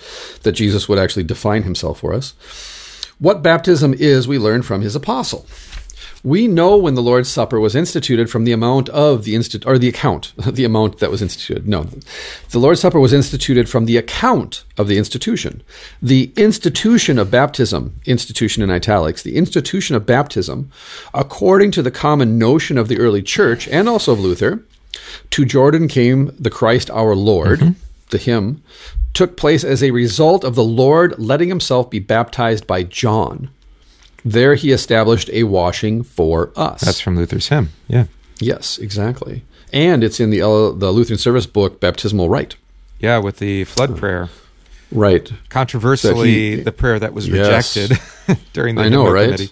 that 0.44 0.52
Jesus 0.52 0.90
would 0.90 1.00
actually 1.00 1.24
define 1.24 1.64
Himself 1.64 2.02
for 2.02 2.14
us. 2.14 2.34
What 3.20 3.42
baptism 3.42 3.94
is, 3.94 4.28
we 4.28 4.38
learn 4.38 4.62
from 4.62 4.82
His 4.82 4.94
apostle. 4.94 5.46
We 6.24 6.48
know 6.48 6.78
when 6.78 6.94
the 6.94 7.02
Lord's 7.02 7.30
Supper 7.30 7.60
was 7.60 7.76
instituted 7.76 8.30
from 8.30 8.44
the 8.44 8.52
amount 8.52 8.90
of 8.90 9.24
the 9.24 9.34
instit 9.34 9.66
or 9.66 9.78
the 9.78 9.90
account, 9.90 10.34
the 10.46 10.66
amount 10.66 11.00
that 11.00 11.12
was 11.12 11.22
instituted. 11.22 11.68
No, 11.68 11.88
the 12.50 12.60
Lord's 12.60 12.82
Supper 12.82 13.00
was 13.00 13.14
instituted 13.14 13.70
from 13.70 13.86
the 13.86 13.98
account 13.98 14.64
of 14.78 14.88
the 14.88 14.98
institution. 14.98 15.64
The 16.02 16.32
institution 16.36 17.18
of 17.18 17.32
baptism, 17.32 18.00
institution 18.06 18.62
in 18.62 18.70
italics, 18.70 19.24
the 19.24 19.36
institution 19.36 19.96
of 19.96 20.06
baptism, 20.06 20.72
according 21.14 21.72
to 21.72 21.82
the 21.82 21.92
common 21.92 22.38
notion 22.38 22.78
of 22.78 22.88
the 22.88 23.00
early 23.00 23.24
church 23.24 23.68
and 23.68 23.90
also 23.90 24.14
of 24.14 24.20
Luther, 24.20 24.64
to 25.32 25.46
Jordan 25.46 25.88
came 25.88 26.32
the 26.38 26.50
Christ 26.50 26.90
our 26.92 27.16
Lord, 27.16 27.60
mm-hmm. 27.60 27.80
the 28.10 28.18
hymn, 28.18 28.62
took 29.14 29.38
place 29.38 29.64
as 29.64 29.84
a 29.84 29.92
result 29.92 30.44
of 30.44 30.56
the 30.56 30.64
Lord 30.64 31.18
letting 31.18 31.50
himself 31.50 31.90
be 31.90 32.00
baptized 32.00 32.68
by 32.68 32.84
John. 32.84 33.50
There 34.24 34.56
he 34.56 34.72
established 34.72 35.30
a 35.32 35.44
washing 35.44 36.04
for 36.04 36.52
us. 36.56 36.82
That's 36.82 37.00
from 37.00 37.16
Luther's 37.16 37.48
hymn. 37.48 37.70
Yeah. 37.88 38.06
Yes, 38.40 38.78
exactly. 38.78 39.44
And 39.74 40.04
it's 40.04 40.20
in 40.20 40.30
the 40.30 40.42
uh, 40.42 40.72
the 40.72 40.92
Lutheran 40.92 41.18
Service 41.18 41.46
book, 41.46 41.80
Baptismal 41.80 42.30
Rite. 42.30 42.56
Yeah, 43.00 43.18
with 43.18 43.38
the 43.38 43.64
flood 43.64 43.98
prayer. 43.98 44.30
Right. 44.92 45.32
Controversially, 45.50 46.32
he, 46.32 46.56
the 46.58 46.72
prayer 46.72 47.00
that 47.00 47.14
was 47.14 47.30
rejected 47.30 47.92
yes. 47.92 48.40
during 48.54 48.76
the 48.76 48.84
I 48.84 48.90
know, 48.90 49.10
right? 49.10 49.26
Committee. 49.26 49.50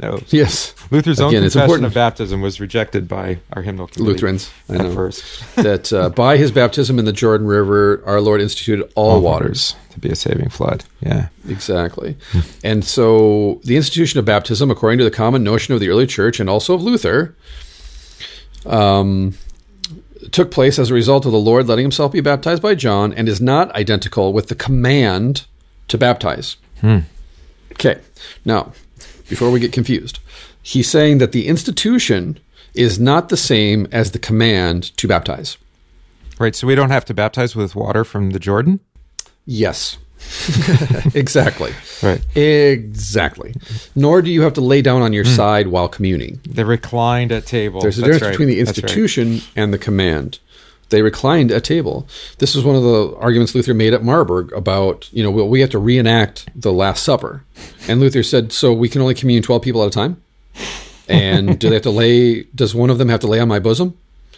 No. 0.00 0.20
Yes. 0.28 0.74
Luther's 0.90 1.18
Again, 1.18 1.42
own 1.42 1.50
confession 1.50 1.84
of 1.84 1.94
baptism 1.94 2.42
was 2.42 2.60
rejected 2.60 3.08
by 3.08 3.38
our 3.54 3.62
hymnal 3.62 3.86
committee. 3.86 4.12
Lutherans, 4.12 4.50
I 4.68 4.76
know. 4.78 4.94
first. 4.94 5.24
that 5.56 5.92
uh, 5.92 6.08
by 6.24 6.36
his 6.36 6.52
baptism 6.52 6.98
in 6.98 7.04
the 7.06 7.12
Jordan 7.12 7.46
River, 7.46 8.02
our 8.04 8.20
Lord 8.20 8.40
instituted 8.40 8.90
all, 8.94 9.12
all 9.12 9.20
waters. 9.20 9.74
waters. 9.74 9.92
To 9.94 10.00
be 10.00 10.10
a 10.10 10.14
saving 10.14 10.50
flood. 10.50 10.84
Yeah. 11.00 11.28
Exactly. 11.48 12.16
and 12.62 12.84
so 12.84 13.60
the 13.64 13.76
institution 13.76 14.18
of 14.18 14.26
baptism, 14.26 14.70
according 14.70 14.98
to 14.98 15.04
the 15.04 15.10
common 15.10 15.42
notion 15.42 15.72
of 15.72 15.80
the 15.80 15.88
early 15.88 16.06
church 16.06 16.38
and 16.40 16.50
also 16.50 16.74
of 16.74 16.82
Luther, 16.82 17.34
um, 18.66 19.34
took 20.32 20.50
place 20.50 20.78
as 20.78 20.90
a 20.90 20.94
result 20.94 21.24
of 21.24 21.32
the 21.32 21.38
Lord 21.38 21.66
letting 21.68 21.84
himself 21.84 22.12
be 22.12 22.20
baptized 22.20 22.60
by 22.62 22.74
John 22.74 23.12
and 23.14 23.28
is 23.28 23.40
not 23.40 23.74
identical 23.74 24.32
with 24.32 24.48
the 24.48 24.54
command 24.54 25.46
to 25.88 25.96
baptize. 25.96 26.56
Hmm. 26.80 26.98
Okay. 27.72 28.00
Now, 28.44 28.72
before 29.28 29.50
we 29.50 29.60
get 29.60 29.72
confused. 29.72 30.18
He's 30.62 30.90
saying 30.90 31.18
that 31.18 31.32
the 31.32 31.48
institution 31.48 32.38
is 32.74 33.00
not 33.00 33.28
the 33.28 33.36
same 33.36 33.86
as 33.90 34.12
the 34.12 34.18
command 34.18 34.96
to 34.98 35.08
baptize. 35.08 35.56
Right. 36.38 36.54
So 36.54 36.66
we 36.66 36.74
don't 36.74 36.90
have 36.90 37.04
to 37.06 37.14
baptize 37.14 37.56
with 37.56 37.74
water 37.74 38.04
from 38.04 38.30
the 38.30 38.38
Jordan? 38.38 38.80
Yes. 39.46 39.98
exactly. 41.14 41.72
Right. 42.02 42.20
Exactly. 42.36 43.54
Nor 43.94 44.22
do 44.22 44.30
you 44.30 44.42
have 44.42 44.54
to 44.54 44.60
lay 44.60 44.82
down 44.82 45.02
on 45.02 45.12
your 45.12 45.24
mm. 45.24 45.34
side 45.34 45.68
while 45.68 45.88
communing. 45.88 46.40
They 46.48 46.64
reclined 46.64 47.32
at 47.32 47.46
table. 47.46 47.80
There's 47.80 47.98
a 47.98 48.02
That's 48.02 48.14
difference 48.14 48.22
right. 48.22 48.30
between 48.32 48.48
the 48.48 48.60
institution 48.60 49.32
right. 49.32 49.50
and 49.56 49.72
the 49.72 49.78
command. 49.78 50.38
They 50.90 51.02
reclined 51.02 51.50
at 51.50 51.64
table. 51.64 52.06
This 52.38 52.54
is 52.54 52.62
one 52.64 52.76
of 52.76 52.82
the 52.82 53.16
arguments 53.16 53.54
Luther 53.54 53.74
made 53.74 53.92
at 53.92 54.04
Marburg 54.04 54.52
about, 54.52 55.12
you 55.12 55.22
know, 55.22 55.30
we 55.30 55.60
have 55.60 55.70
to 55.70 55.78
reenact 55.78 56.48
the 56.54 56.72
Last 56.72 57.02
Supper. 57.02 57.44
And 57.88 58.00
Luther 58.00 58.22
said, 58.22 58.52
so 58.52 58.72
we 58.72 58.88
can 58.88 59.00
only 59.00 59.14
commune 59.14 59.42
12 59.42 59.62
people 59.62 59.82
at 59.82 59.88
a 59.88 59.90
time? 59.90 60.22
And 61.08 61.58
do 61.58 61.68
they 61.68 61.76
have 61.76 61.82
to 61.82 61.90
lay, 61.90 62.44
does 62.54 62.74
one 62.74 62.90
of 62.90 62.98
them 62.98 63.08
have 63.08 63.20
to 63.20 63.26
lay 63.26 63.40
on 63.40 63.48
my 63.48 63.58
bosom? 63.58 63.96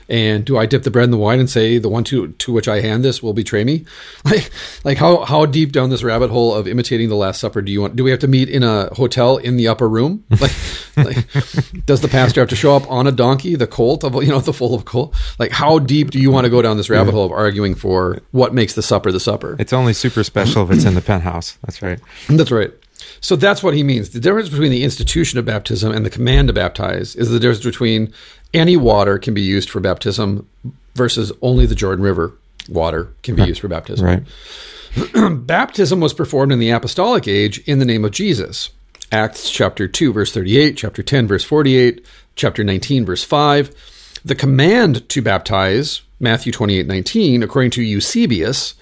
And 0.09 0.45
do 0.45 0.57
I 0.57 0.65
dip 0.67 0.85
the 0.85 0.91
bread 0.91 1.05
in 1.05 1.11
the 1.11 1.19
wine 1.19 1.39
and 1.39 1.51
say 1.51 1.79
the 1.79 1.89
one 1.89 2.05
to 2.05 2.29
to 2.29 2.53
which 2.53 2.67
I 2.67 2.81
hand 2.81 3.05
this 3.05 3.23
will 3.23 3.35
betray 3.35 3.65
me? 3.65 3.85
Like 4.25 4.51
like 4.85 4.99
how 4.99 5.25
how 5.25 5.47
deep 5.47 5.73
down 5.73 5.91
this 5.91 6.03
rabbit 6.03 6.31
hole 6.31 6.55
of 6.55 6.67
imitating 6.67 7.09
the 7.09 7.17
Last 7.17 7.41
Supper 7.41 7.63
do 7.63 7.73
you 7.73 7.81
want? 7.81 7.97
Do 7.97 8.05
we 8.05 8.11
have 8.11 8.21
to 8.21 8.29
meet 8.29 8.49
in 8.49 8.63
a 8.63 8.93
hotel 8.95 9.37
in 9.39 9.57
the 9.57 9.69
upper 9.69 9.89
room? 9.89 10.25
Like, 10.39 10.53
like 10.97 11.87
does 11.87 12.01
the 12.01 12.09
pastor 12.09 12.41
have 12.41 12.49
to 12.49 12.57
show 12.57 12.75
up 12.75 12.91
on 12.91 13.07
a 13.07 13.13
donkey, 13.13 13.55
the 13.55 13.67
colt 13.67 14.03
of 14.05 14.15
you 14.17 14.31
know 14.31 14.41
the 14.41 14.53
full 14.53 14.75
of 14.75 14.85
colt? 14.85 15.15
Like 15.39 15.53
how 15.53 15.79
deep 15.79 16.11
do 16.11 16.19
you 16.19 16.31
want 16.31 16.45
to 16.45 16.51
go 16.51 16.61
down 16.63 16.77
this 16.77 16.91
rabbit 16.91 17.13
hole 17.13 17.25
of 17.25 17.33
arguing 17.33 17.75
for 17.75 18.21
what 18.33 18.53
makes 18.55 18.75
the 18.75 18.83
supper 18.83 19.13
the 19.13 19.21
supper? 19.21 19.57
It's 19.59 19.73
only 19.73 19.93
super 19.93 20.25
special 20.25 20.65
if 20.65 20.71
it's 20.71 20.85
in 20.85 20.95
the 20.95 21.01
penthouse. 21.01 21.57
That's 21.63 21.83
right. 21.83 22.01
That's 22.29 22.51
right. 22.51 22.73
So 23.21 23.37
that's 23.37 23.63
what 23.63 23.75
he 23.75 23.83
means. 23.83 24.11
The 24.11 24.21
difference 24.21 24.49
between 24.49 24.71
the 24.71 24.85
institution 24.85 25.39
of 25.39 25.45
baptism 25.45 25.93
and 25.93 26.05
the 26.05 26.11
command 26.11 26.49
to 26.49 26.55
baptize 26.55 27.17
is 27.17 27.31
the 27.31 27.41
difference 27.41 27.65
between 27.65 28.13
any 28.55 28.77
water 28.77 29.19
can 29.19 29.35
be 29.35 29.43
used 29.43 29.71
for 29.71 29.81
baptism 29.81 30.49
versus 30.95 31.33
only 31.43 31.67
the 31.67 31.75
Jordan 31.75 32.05
River 32.05 32.33
water 32.69 33.13
can 33.23 33.37
be 33.37 33.45
used 33.45 33.61
for 33.61 33.69
baptism. 33.69 34.07
Right. 34.07 35.47
baptism 35.47 36.01
was 36.01 36.15
performed 36.15 36.53
in 36.53 36.59
the 36.59 36.71
apostolic 36.71 37.29
age 37.29 37.59
in 37.61 37.79
the 37.79 37.85
name 37.85 38.05
of 38.05 38.11
Jesus. 38.11 38.71
Acts 39.11 39.51
chapter 39.51 39.89
2 39.89 40.13
verse 40.13 40.33
38, 40.33 40.77
chapter 40.77 41.03
10 41.03 41.27
verse 41.27 41.45
48, 41.45 42.05
chapter 42.37 42.63
19 42.65 43.07
verse 43.07 43.25
5. 43.25 44.21
The 44.25 44.35
command 44.35 45.09
to 45.09 45.23
baptize, 45.23 46.03
Matthew 46.21 46.53
28 46.53 46.87
19, 46.87 47.43
according 47.43 47.71
to 47.73 47.83
Eusebius, 47.83 48.75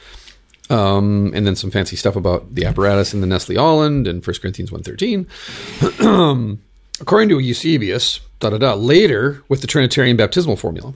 um, 0.70 1.32
and 1.34 1.46
then 1.46 1.56
some 1.56 1.70
fancy 1.70 1.96
stuff 1.96 2.16
about 2.16 2.54
the 2.54 2.64
apparatus 2.64 3.14
in 3.14 3.20
the 3.20 3.26
Nestle 3.26 3.56
Aland 3.56 4.06
and 4.06 4.26
1 4.26 4.36
Corinthians 4.40 4.70
1.13. 4.70 6.58
according 7.00 7.28
to 7.28 7.38
Eusebius, 7.38 8.20
da 8.40 8.50
da 8.50 8.58
da. 8.58 8.74
Later, 8.74 9.42
with 9.48 9.60
the 9.60 9.66
Trinitarian 9.66 10.16
baptismal 10.16 10.56
formula. 10.56 10.94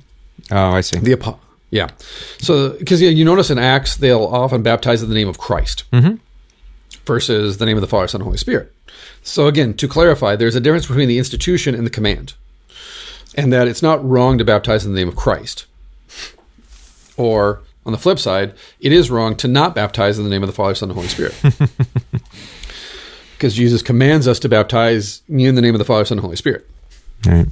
Oh, 0.50 0.70
I 0.72 0.80
see. 0.80 0.98
The 0.98 1.36
yeah. 1.70 1.88
So, 2.38 2.70
because 2.70 3.00
yeah, 3.00 3.10
you 3.10 3.24
notice 3.24 3.50
in 3.50 3.58
Acts, 3.58 3.96
they'll 3.96 4.24
often 4.24 4.62
baptize 4.62 5.02
in 5.02 5.08
the 5.08 5.14
name 5.14 5.28
of 5.28 5.38
Christ. 5.38 5.84
Mm-hmm. 5.92 6.16
versus 7.06 7.58
the 7.58 7.66
name 7.66 7.76
of 7.76 7.80
the 7.80 7.86
Father, 7.86 8.08
Son, 8.08 8.20
and 8.20 8.24
Holy 8.24 8.38
Spirit. 8.38 8.74
So 9.22 9.46
again, 9.46 9.74
to 9.74 9.86
clarify, 9.86 10.36
there's 10.36 10.56
a 10.56 10.60
difference 10.60 10.86
between 10.86 11.08
the 11.08 11.18
institution 11.18 11.74
and 11.74 11.86
the 11.86 11.90
command, 11.90 12.34
and 13.34 13.52
that 13.52 13.68
it's 13.68 13.82
not 13.82 14.04
wrong 14.04 14.38
to 14.38 14.44
baptize 14.44 14.84
in 14.84 14.92
the 14.92 14.98
name 14.98 15.08
of 15.08 15.16
Christ. 15.16 15.66
Or 17.16 17.62
on 17.86 17.92
the 17.92 17.98
flip 17.98 18.18
side, 18.18 18.54
it 18.80 18.92
is 18.92 19.10
wrong 19.10 19.36
to 19.36 19.48
not 19.48 19.74
baptize 19.74 20.18
in 20.18 20.24
the 20.24 20.30
name 20.30 20.42
of 20.42 20.48
the 20.48 20.54
Father, 20.54 20.74
Son, 20.74 20.90
and 20.90 20.96
Holy 20.96 21.08
Spirit. 21.08 21.34
because 23.40 23.54
Jesus 23.54 23.80
commands 23.80 24.28
us 24.28 24.38
to 24.40 24.50
baptize 24.50 25.22
in 25.26 25.54
the 25.54 25.62
name 25.62 25.74
of 25.74 25.78
the 25.78 25.84
Father, 25.84 26.04
Son, 26.04 26.18
and 26.18 26.24
Holy 26.24 26.36
Spirit. 26.36 26.68
Right. 27.26 27.46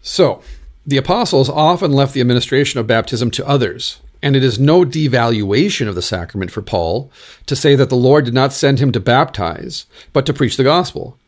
So, 0.00 0.42
the 0.86 0.96
apostles 0.96 1.50
often 1.50 1.92
left 1.92 2.14
the 2.14 2.20
administration 2.20 2.78
of 2.78 2.86
baptism 2.86 3.32
to 3.32 3.46
others, 3.48 4.00
and 4.22 4.36
it 4.36 4.44
is 4.44 4.60
no 4.60 4.84
devaluation 4.84 5.88
of 5.88 5.96
the 5.96 6.02
sacrament 6.02 6.52
for 6.52 6.62
Paul 6.62 7.10
to 7.46 7.56
say 7.56 7.74
that 7.74 7.90
the 7.90 7.96
Lord 7.96 8.24
did 8.24 8.34
not 8.34 8.52
send 8.52 8.78
him 8.78 8.92
to 8.92 9.00
baptize, 9.00 9.86
but 10.12 10.24
to 10.26 10.32
preach 10.32 10.56
the 10.56 10.62
gospel. 10.62 11.18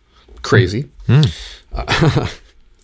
Crazy. 0.42 0.88
Mm. 1.06 1.34
Uh, 1.70 2.28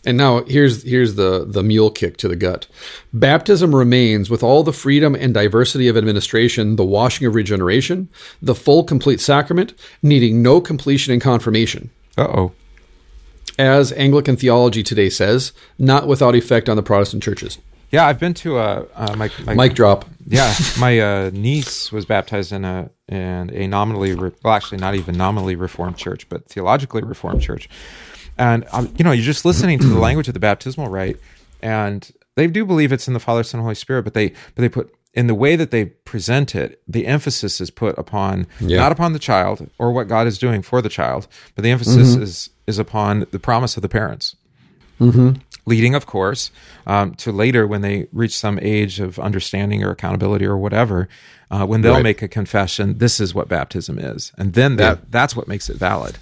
and 0.06 0.16
now 0.16 0.44
here's 0.44 0.82
here's 0.82 1.14
the 1.14 1.44
the 1.46 1.62
mule 1.62 1.90
kick 1.90 2.16
to 2.18 2.28
the 2.28 2.36
gut. 2.36 2.66
Baptism 3.12 3.74
remains 3.74 4.30
with 4.30 4.42
all 4.42 4.62
the 4.62 4.72
freedom 4.72 5.14
and 5.14 5.34
diversity 5.34 5.88
of 5.88 5.96
administration, 5.96 6.76
the 6.76 6.84
washing 6.84 7.26
of 7.26 7.34
regeneration, 7.34 8.08
the 8.42 8.54
full 8.54 8.84
complete 8.84 9.20
sacrament, 9.20 9.74
needing 10.02 10.42
no 10.42 10.60
completion 10.60 11.12
and 11.12 11.22
confirmation. 11.22 11.90
Uh 12.16 12.28
oh 12.28 12.52
as 13.58 13.92
Anglican 13.92 14.36
theology 14.36 14.82
today 14.82 15.10
says, 15.10 15.52
not 15.78 16.06
without 16.06 16.34
effect 16.34 16.68
on 16.68 16.76
the 16.76 16.82
Protestant 16.82 17.22
churches. 17.22 17.58
Yeah, 17.90 18.06
I've 18.06 18.18
been 18.18 18.34
to 18.34 18.58
a 18.58 18.86
uh, 18.96 19.14
my, 19.16 19.30
my 19.44 19.54
mic 19.54 19.74
drop. 19.74 20.04
Yeah, 20.26 20.52
my 20.80 20.98
uh, 20.98 21.30
niece 21.32 21.92
was 21.92 22.04
baptized 22.04 22.52
in 22.52 22.64
a 22.64 22.90
in 23.08 23.50
a 23.50 23.68
nominally 23.68 24.14
re- 24.14 24.32
well, 24.42 24.54
actually 24.54 24.78
not 24.78 24.94
even 24.96 25.16
nominally 25.16 25.54
reformed 25.54 25.96
church, 25.96 26.28
but 26.28 26.46
theologically 26.48 27.02
reformed 27.02 27.40
church. 27.40 27.68
And 28.38 28.66
um, 28.72 28.92
you 28.98 29.04
know, 29.04 29.12
you're 29.12 29.24
just 29.24 29.44
listening 29.44 29.78
to 29.78 29.86
the 29.86 29.98
language 29.98 30.28
of 30.28 30.34
the 30.34 30.40
baptismal 30.40 30.88
rite, 30.88 31.18
and 31.62 32.10
they 32.34 32.46
do 32.46 32.64
believe 32.64 32.92
it's 32.92 33.06
in 33.06 33.14
the 33.14 33.20
Father, 33.20 33.42
Son, 33.42 33.60
Holy 33.60 33.74
Spirit, 33.74 34.02
but 34.02 34.14
they 34.14 34.28
but 34.28 34.62
they 34.62 34.68
put 34.68 34.94
in 35.14 35.28
the 35.28 35.34
way 35.34 35.56
that 35.56 35.70
they 35.70 35.86
present 35.86 36.54
it, 36.54 36.82
the 36.88 37.06
emphasis 37.06 37.60
is 37.60 37.70
put 37.70 37.96
upon 37.96 38.46
yeah. 38.60 38.78
not 38.78 38.92
upon 38.92 39.12
the 39.12 39.18
child 39.18 39.70
or 39.78 39.92
what 39.92 40.08
God 40.08 40.26
is 40.26 40.38
doing 40.38 40.60
for 40.60 40.82
the 40.82 40.88
child, 40.88 41.28
but 41.54 41.62
the 41.62 41.70
emphasis 41.70 42.14
mm-hmm. 42.14 42.22
is 42.22 42.50
is 42.66 42.78
upon 42.78 43.26
the 43.30 43.38
promise 43.38 43.76
of 43.76 43.82
the 43.82 43.88
parents. 43.88 44.36
Mm-hmm. 45.00 45.40
Leading, 45.66 45.94
of 45.94 46.04
course, 46.04 46.50
um, 46.86 47.14
to 47.14 47.32
later 47.32 47.66
when 47.66 47.80
they 47.80 48.06
reach 48.12 48.36
some 48.36 48.58
age 48.60 49.00
of 49.00 49.18
understanding 49.18 49.82
or 49.82 49.90
accountability 49.90 50.44
or 50.44 50.58
whatever, 50.58 51.08
uh, 51.50 51.64
when 51.64 51.80
they'll 51.80 51.94
right. 51.94 52.02
make 52.02 52.20
a 52.20 52.28
confession, 52.28 52.98
this 52.98 53.18
is 53.18 53.34
what 53.34 53.48
baptism 53.48 53.98
is, 53.98 54.32
and 54.36 54.52
then 54.52 54.76
that 54.76 54.98
yeah. 54.98 55.04
that's 55.10 55.34
what 55.34 55.48
makes 55.48 55.70
it 55.70 55.76
valid. 55.76 56.18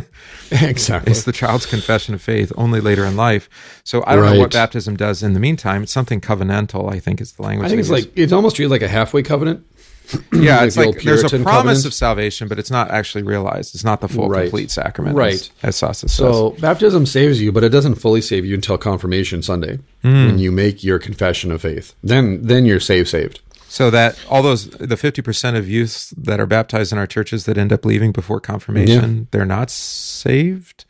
exactly. 0.50 1.10
It's 1.10 1.24
the 1.24 1.32
child's 1.32 1.66
confession 1.66 2.14
of 2.14 2.22
faith 2.22 2.52
only 2.56 2.80
later 2.80 3.04
in 3.04 3.16
life. 3.16 3.48
So 3.84 4.02
I 4.06 4.14
don't 4.14 4.24
right. 4.24 4.34
know 4.34 4.40
what 4.40 4.52
baptism 4.52 4.96
does 4.96 5.22
in 5.22 5.32
the 5.32 5.40
meantime. 5.40 5.82
It's 5.82 5.92
something 5.92 6.20
covenantal, 6.20 6.92
I 6.92 7.00
think 7.00 7.20
is 7.20 7.32
the 7.32 7.42
language. 7.42 7.66
I 7.66 7.68
think 7.68 7.80
it's 7.80 7.90
like 7.90 8.10
it's 8.16 8.32
almost 8.32 8.56
treated 8.56 8.70
like 8.70 8.82
a 8.82 8.88
halfway 8.88 9.22
covenant. 9.22 9.66
yeah, 10.32 10.64
it's 10.64 10.76
like, 10.76 11.02
there's 11.02 11.24
a 11.24 11.28
promise 11.30 11.44
covenant. 11.44 11.84
of 11.84 11.94
salvation, 11.94 12.46
but 12.46 12.60
it's 12.60 12.70
not 12.70 12.92
actually 12.92 13.24
realized. 13.24 13.74
It's 13.74 13.82
not 13.82 14.00
the 14.00 14.08
full 14.08 14.28
right. 14.28 14.42
complete 14.42 14.70
sacrament. 14.70 15.16
Right. 15.16 15.50
As, 15.62 15.82
as 15.82 16.02
Sossus 16.04 16.10
so 16.10 16.50
baptism 16.60 17.06
saves 17.06 17.40
you, 17.40 17.50
but 17.50 17.64
it 17.64 17.70
doesn't 17.70 17.96
fully 17.96 18.20
save 18.20 18.44
you 18.44 18.54
until 18.54 18.78
confirmation 18.78 19.42
Sunday 19.42 19.80
mm. 20.04 20.26
when 20.26 20.38
you 20.38 20.52
make 20.52 20.84
your 20.84 21.00
confession 21.00 21.50
of 21.50 21.62
faith. 21.62 21.94
Then 22.04 22.42
then 22.42 22.64
you're 22.64 22.78
saved 22.78 23.08
saved. 23.08 23.40
So 23.68 23.90
that 23.90 24.18
all 24.28 24.42
those 24.42 24.68
the 24.68 24.96
fifty 24.96 25.22
percent 25.22 25.56
of 25.56 25.68
youths 25.68 26.10
that 26.10 26.40
are 26.40 26.46
baptized 26.46 26.92
in 26.92 26.98
our 26.98 27.06
churches 27.06 27.44
that 27.46 27.58
end 27.58 27.72
up 27.72 27.84
leaving 27.84 28.12
before 28.12 28.40
confirmation, 28.40 29.16
yeah. 29.16 29.24
they're 29.32 29.44
not 29.44 29.70
saved. 29.70 30.84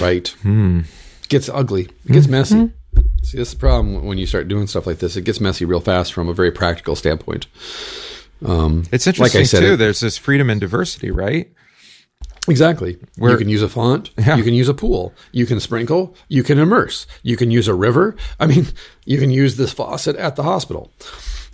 Right. 0.00 0.28
Hmm. 0.42 0.80
It 1.22 1.28
gets 1.28 1.48
ugly. 1.48 1.88
It 2.04 2.12
gets 2.12 2.26
mm-hmm. 2.26 2.32
messy. 2.32 2.72
See, 3.22 3.38
that's 3.38 3.52
the 3.52 3.58
problem 3.58 4.04
when 4.04 4.18
you 4.18 4.26
start 4.26 4.48
doing 4.48 4.66
stuff 4.66 4.86
like 4.86 4.98
this. 4.98 5.16
It 5.16 5.24
gets 5.24 5.40
messy 5.40 5.64
real 5.64 5.80
fast 5.80 6.12
from 6.12 6.28
a 6.28 6.32
very 6.32 6.50
practical 6.50 6.96
standpoint. 6.96 7.46
Um, 8.44 8.84
it's 8.92 9.06
interesting 9.06 9.40
like 9.40 9.42
I 9.42 9.46
said, 9.46 9.60
too. 9.60 9.72
It, 9.72 9.76
there's 9.76 10.00
this 10.00 10.16
freedom 10.16 10.48
and 10.50 10.60
diversity, 10.60 11.10
right? 11.10 11.50
Exactly. 12.48 12.98
Where, 13.18 13.32
you 13.32 13.38
can 13.38 13.48
use 13.48 13.62
a 13.62 13.68
font. 13.68 14.10
Yeah. 14.18 14.36
You 14.36 14.44
can 14.44 14.54
use 14.54 14.68
a 14.68 14.74
pool. 14.74 15.12
You 15.32 15.46
can 15.46 15.58
sprinkle. 15.58 16.14
You 16.28 16.42
can 16.42 16.58
immerse. 16.58 17.06
You 17.22 17.36
can 17.36 17.50
use 17.50 17.66
a 17.66 17.74
river. 17.74 18.14
I 18.38 18.46
mean, 18.46 18.68
you 19.04 19.18
can 19.18 19.30
use 19.30 19.56
this 19.56 19.72
faucet 19.72 20.16
at 20.16 20.36
the 20.36 20.44
hospital. 20.44 20.92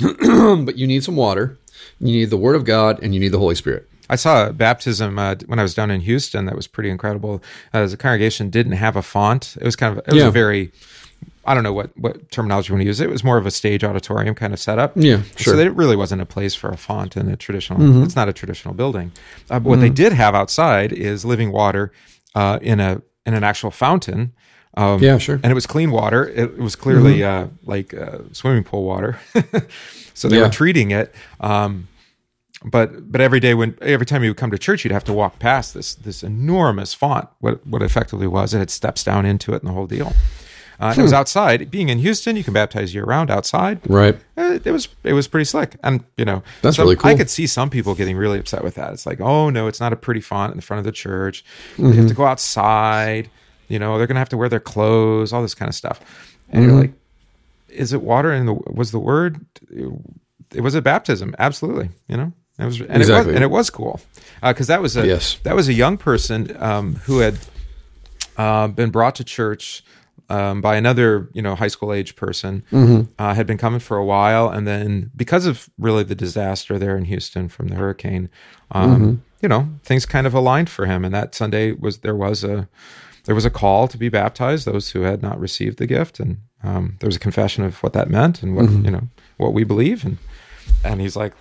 but 0.64 0.76
you 0.76 0.86
need 0.86 1.05
some 1.05 1.16
water. 1.16 1.59
You 2.00 2.12
need 2.12 2.30
the 2.30 2.36
Word 2.36 2.57
of 2.57 2.64
God, 2.64 3.03
and 3.03 3.14
you 3.14 3.20
need 3.20 3.30
the 3.30 3.38
Holy 3.38 3.55
Spirit. 3.55 3.88
I 4.11 4.16
saw 4.16 4.48
a 4.48 4.53
baptism 4.53 5.18
uh, 5.18 5.36
when 5.46 5.59
I 5.59 5.62
was 5.62 5.74
down 5.74 5.90
in 5.90 6.03
Houston. 6.03 6.44
That 6.46 6.55
was 6.55 6.66
pretty 6.66 6.90
incredible. 6.90 7.42
Uh, 7.72 7.86
the 7.86 7.96
congregation 7.96 8.50
didn't 8.50 8.72
have 8.72 8.96
a 8.96 9.03
font. 9.03 9.57
It 9.61 9.64
was 9.64 9.76
kind 9.76 9.96
of 9.96 10.05
it 10.07 10.12
was 10.12 10.22
yeah. 10.22 10.28
a 10.28 10.30
very 10.30 10.70
I 11.44 11.55
don't 11.55 11.62
know 11.64 11.72
what 11.72 11.96
what 11.98 12.30
terminology 12.30 12.68
you 12.68 12.74
want 12.74 12.82
to 12.82 12.86
use. 12.86 13.00
It 13.00 13.11
was 13.11 13.24
more 13.24 13.38
of 13.38 13.46
a 13.46 13.50
stage 13.50 13.82
auditorium 13.82 14.34
kind 14.34 14.53
of 14.53 14.61
setup. 14.61 14.92
Yeah, 14.96 15.22
sure. 15.36 15.55
So 15.55 15.59
it 15.59 15.72
really 15.74 15.96
wasn't 15.96 16.22
a 16.22 16.26
place 16.26 16.55
for 16.55 16.70
a 16.70 16.76
font 16.76 17.16
in 17.16 17.28
a 17.28 17.36
traditional. 17.36 17.80
Mm-hmm. 17.80 18.03
It's 18.05 18.16
not 18.16 18.28
a 18.28 18.32
traditional 18.32 18.74
building. 18.74 19.12
Uh, 19.50 19.61
what 19.61 19.74
mm-hmm. 19.74 19.82
they 19.82 19.90
did 19.90 20.12
have 20.12 20.34
outside 20.34 20.92
is 20.92 21.24
living 21.24 21.50
water 21.50 21.92
uh, 22.34 22.59
in 22.61 22.80
a 22.80 23.03
in 23.26 23.34
an 23.34 23.44
actual 23.44 23.70
fountain 23.70 24.32
um, 24.76 25.02
yeah, 25.02 25.18
sure. 25.18 25.38
And 25.42 25.50
it 25.50 25.54
was 25.54 25.66
clean 25.66 25.90
water. 25.90 26.28
It, 26.28 26.50
it 26.50 26.58
was 26.58 26.76
clearly 26.76 27.18
mm-hmm. 27.18 27.44
uh, 27.44 27.48
like 27.64 27.94
uh, 27.94 28.18
swimming 28.32 28.64
pool 28.64 28.84
water. 28.84 29.18
so 30.14 30.28
they 30.28 30.36
yeah. 30.36 30.44
were 30.44 30.50
treating 30.50 30.90
it. 30.90 31.14
Um, 31.40 31.88
but 32.64 33.10
but 33.10 33.20
every 33.20 33.40
day 33.40 33.54
when 33.54 33.76
every 33.82 34.06
time 34.06 34.22
you 34.22 34.30
would 34.30 34.36
come 34.36 34.50
to 34.50 34.58
church, 34.58 34.84
you'd 34.84 34.92
have 34.92 35.04
to 35.04 35.12
walk 35.12 35.38
past 35.38 35.74
this 35.74 35.94
this 35.94 36.22
enormous 36.22 36.94
font. 36.94 37.28
What 37.40 37.66
what 37.66 37.82
effectively 37.82 38.26
was 38.26 38.54
it 38.54 38.58
had 38.58 38.70
steps 38.70 39.04
down 39.04 39.26
into 39.26 39.52
it 39.52 39.62
and 39.62 39.68
the 39.68 39.74
whole 39.74 39.86
deal. 39.86 40.12
Uh, 40.80 40.86
and 40.86 40.98
it 40.98 41.02
was 41.02 41.12
hmm. 41.12 41.16
outside. 41.16 41.70
Being 41.70 41.90
in 41.90 41.98
Houston, 41.98 42.34
you 42.34 42.42
can 42.42 42.54
baptize 42.54 42.92
year 42.92 43.04
round 43.04 43.30
outside. 43.30 43.78
Right. 43.88 44.16
Uh, 44.36 44.54
it, 44.54 44.66
it, 44.66 44.72
was 44.72 44.88
it 45.04 45.12
was 45.12 45.28
pretty 45.28 45.44
slick, 45.44 45.76
and 45.84 46.02
you 46.16 46.24
know 46.24 46.42
that's 46.62 46.76
so 46.76 46.82
really 46.82 46.96
cool. 46.96 47.10
I 47.10 47.14
could 47.14 47.30
see 47.30 47.46
some 47.46 47.70
people 47.70 47.94
getting 47.94 48.16
really 48.16 48.38
upset 48.38 48.64
with 48.64 48.74
that. 48.76 48.92
It's 48.92 49.06
like, 49.06 49.20
oh 49.20 49.50
no, 49.50 49.66
it's 49.66 49.80
not 49.80 49.92
a 49.92 49.96
pretty 49.96 50.20
font 50.20 50.52
in 50.52 50.56
the 50.56 50.62
front 50.62 50.78
of 50.78 50.84
the 50.84 50.92
church. 50.92 51.44
Mm-hmm. 51.74 51.86
You 51.86 51.92
have 51.92 52.08
to 52.08 52.14
go 52.14 52.24
outside. 52.24 53.30
You 53.72 53.78
know, 53.78 53.96
they're 53.96 54.06
going 54.06 54.16
to 54.16 54.20
have 54.20 54.28
to 54.28 54.36
wear 54.36 54.50
their 54.50 54.60
clothes, 54.60 55.32
all 55.32 55.40
this 55.40 55.54
kind 55.54 55.68
of 55.68 55.74
stuff. 55.74 55.98
And 56.50 56.60
mm-hmm. 56.60 56.70
you're 56.70 56.80
like, 56.82 56.92
is 57.70 57.94
it 57.94 58.02
water? 58.02 58.30
And 58.30 58.46
the, 58.46 58.52
was 58.52 58.90
the 58.90 58.98
word? 58.98 59.46
It 60.54 60.60
was 60.60 60.74
a 60.74 60.82
baptism, 60.82 61.34
absolutely. 61.38 61.88
You 62.06 62.18
know, 62.18 62.32
it 62.58 62.66
was, 62.66 62.80
and 62.82 62.98
exactly. 62.98 63.14
it 63.14 63.26
was, 63.26 63.34
and 63.36 63.44
it 63.44 63.50
was 63.50 63.70
cool 63.70 63.98
because 64.42 64.68
uh, 64.68 64.74
that 64.74 64.82
was 64.82 64.98
a 64.98 65.06
yes. 65.06 65.38
that 65.44 65.56
was 65.56 65.68
a 65.68 65.72
young 65.72 65.96
person 65.96 66.54
um, 66.62 66.96
who 66.96 67.20
had 67.20 67.38
uh, 68.36 68.68
been 68.68 68.90
brought 68.90 69.14
to 69.14 69.24
church 69.24 69.82
um, 70.28 70.60
by 70.60 70.76
another, 70.76 71.30
you 71.32 71.40
know, 71.40 71.54
high 71.54 71.68
school 71.68 71.94
age 71.94 72.14
person. 72.14 72.62
Mm-hmm. 72.70 73.10
Uh, 73.18 73.32
had 73.32 73.46
been 73.46 73.56
coming 73.56 73.80
for 73.80 73.96
a 73.96 74.04
while, 74.04 74.50
and 74.50 74.66
then 74.66 75.10
because 75.16 75.46
of 75.46 75.70
really 75.78 76.04
the 76.04 76.14
disaster 76.14 76.78
there 76.78 76.94
in 76.98 77.06
Houston 77.06 77.48
from 77.48 77.68
the 77.68 77.76
hurricane, 77.76 78.28
um, 78.72 78.90
mm-hmm. 78.90 79.14
you 79.40 79.48
know, 79.48 79.66
things 79.82 80.04
kind 80.04 80.26
of 80.26 80.34
aligned 80.34 80.68
for 80.68 80.84
him. 80.84 81.06
And 81.06 81.14
that 81.14 81.34
Sunday 81.34 81.72
was 81.72 82.00
there 82.00 82.14
was 82.14 82.44
a 82.44 82.68
there 83.24 83.34
was 83.34 83.44
a 83.44 83.50
call 83.50 83.88
to 83.88 83.98
be 83.98 84.08
baptized, 84.08 84.66
those 84.66 84.90
who 84.90 85.02
had 85.02 85.22
not 85.22 85.38
received 85.38 85.78
the 85.78 85.86
gift, 85.86 86.20
and 86.20 86.38
um, 86.62 86.96
there 87.00 87.08
was 87.08 87.16
a 87.16 87.20
confession 87.20 87.64
of 87.64 87.82
what 87.82 87.92
that 87.92 88.10
meant 88.10 88.42
and 88.42 88.56
what 88.56 88.66
mm-hmm. 88.66 88.84
you 88.84 88.90
know 88.90 89.08
what 89.36 89.52
we 89.52 89.64
believe, 89.64 90.04
and 90.04 90.18
and 90.84 91.00
he's 91.00 91.16
like, 91.16 91.32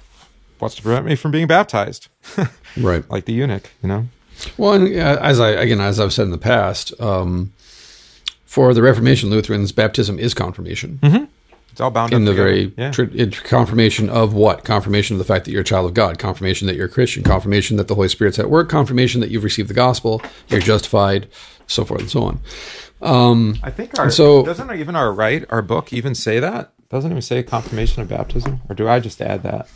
"What's 0.60 0.76
to 0.76 0.82
prevent 0.82 1.06
me 1.06 1.16
from 1.16 1.32
being 1.32 1.48
baptized?" 1.48 2.08
right, 2.78 3.10
like 3.10 3.26
the 3.26 3.34
eunuch, 3.34 3.72
you 3.82 3.90
know. 3.90 4.06
Well, 4.58 4.74
and, 4.74 4.94
as 4.96 5.40
I 5.40 5.50
again, 5.50 5.82
as 5.82 6.00
I've 6.00 6.14
said 6.14 6.24
in 6.24 6.32
the 6.32 6.38
past, 6.38 7.00
um, 7.00 7.54
for 8.46 8.74
the 8.74 8.82
Reformation 8.82 9.30
Lutherans, 9.30 9.72
baptism 9.72 10.20
is 10.20 10.34
confirmation. 10.34 11.00
Mm-hmm. 11.02 11.26
It's 11.72 11.82
all 11.82 11.92
bound 11.92 12.14
in 12.14 12.26
the 12.26 12.32
together. 12.32 12.48
very 12.50 12.74
yeah. 12.78 12.92
tr- 12.92 13.48
confirmation 13.48 14.10
of 14.10 14.34
what? 14.34 14.64
Confirmation 14.64 15.16
of 15.16 15.20
the 15.20 15.26
fact 15.26 15.46
that 15.46 15.52
you're 15.52 15.62
a 15.62 15.66
child 15.66 15.86
of 15.86 15.94
God. 15.94 16.20
Confirmation 16.20 16.68
that 16.68 16.76
you're 16.76 16.88
a 16.88 16.90
Christian. 16.90 17.24
Confirmation 17.24 17.78
that 17.78 17.88
the 17.88 17.96
Holy 17.96 18.10
Spirit's 18.10 18.40
at 18.40 18.50
work. 18.50 18.70
Confirmation 18.70 19.22
that 19.22 19.30
you've 19.30 19.44
received 19.44 19.70
the 19.70 19.74
gospel. 19.74 20.22
You're 20.50 20.60
justified 20.60 21.28
so 21.68 21.86
forth 21.86 22.02
and 22.02 22.10
so 22.10 22.24
on. 22.24 22.40
Um, 23.02 23.58
I 23.64 23.72
think 23.72 23.98
our 23.98 24.12
so 24.12 24.44
doesn't 24.44 24.72
even 24.80 24.96
our 24.96 25.12
right 25.12 25.44
our 25.50 25.62
book 25.64 25.92
even 25.92 26.14
say 26.14 26.40
that 26.40 26.72
doesn't 26.90 27.10
even 27.10 27.22
say 27.22 27.42
confirmation 27.42 28.02
of 28.02 28.10
baptism, 28.10 28.62
or 28.70 28.76
do 28.76 28.88
I 28.88 29.00
just 29.00 29.22
add 29.22 29.44
that? 29.44 29.68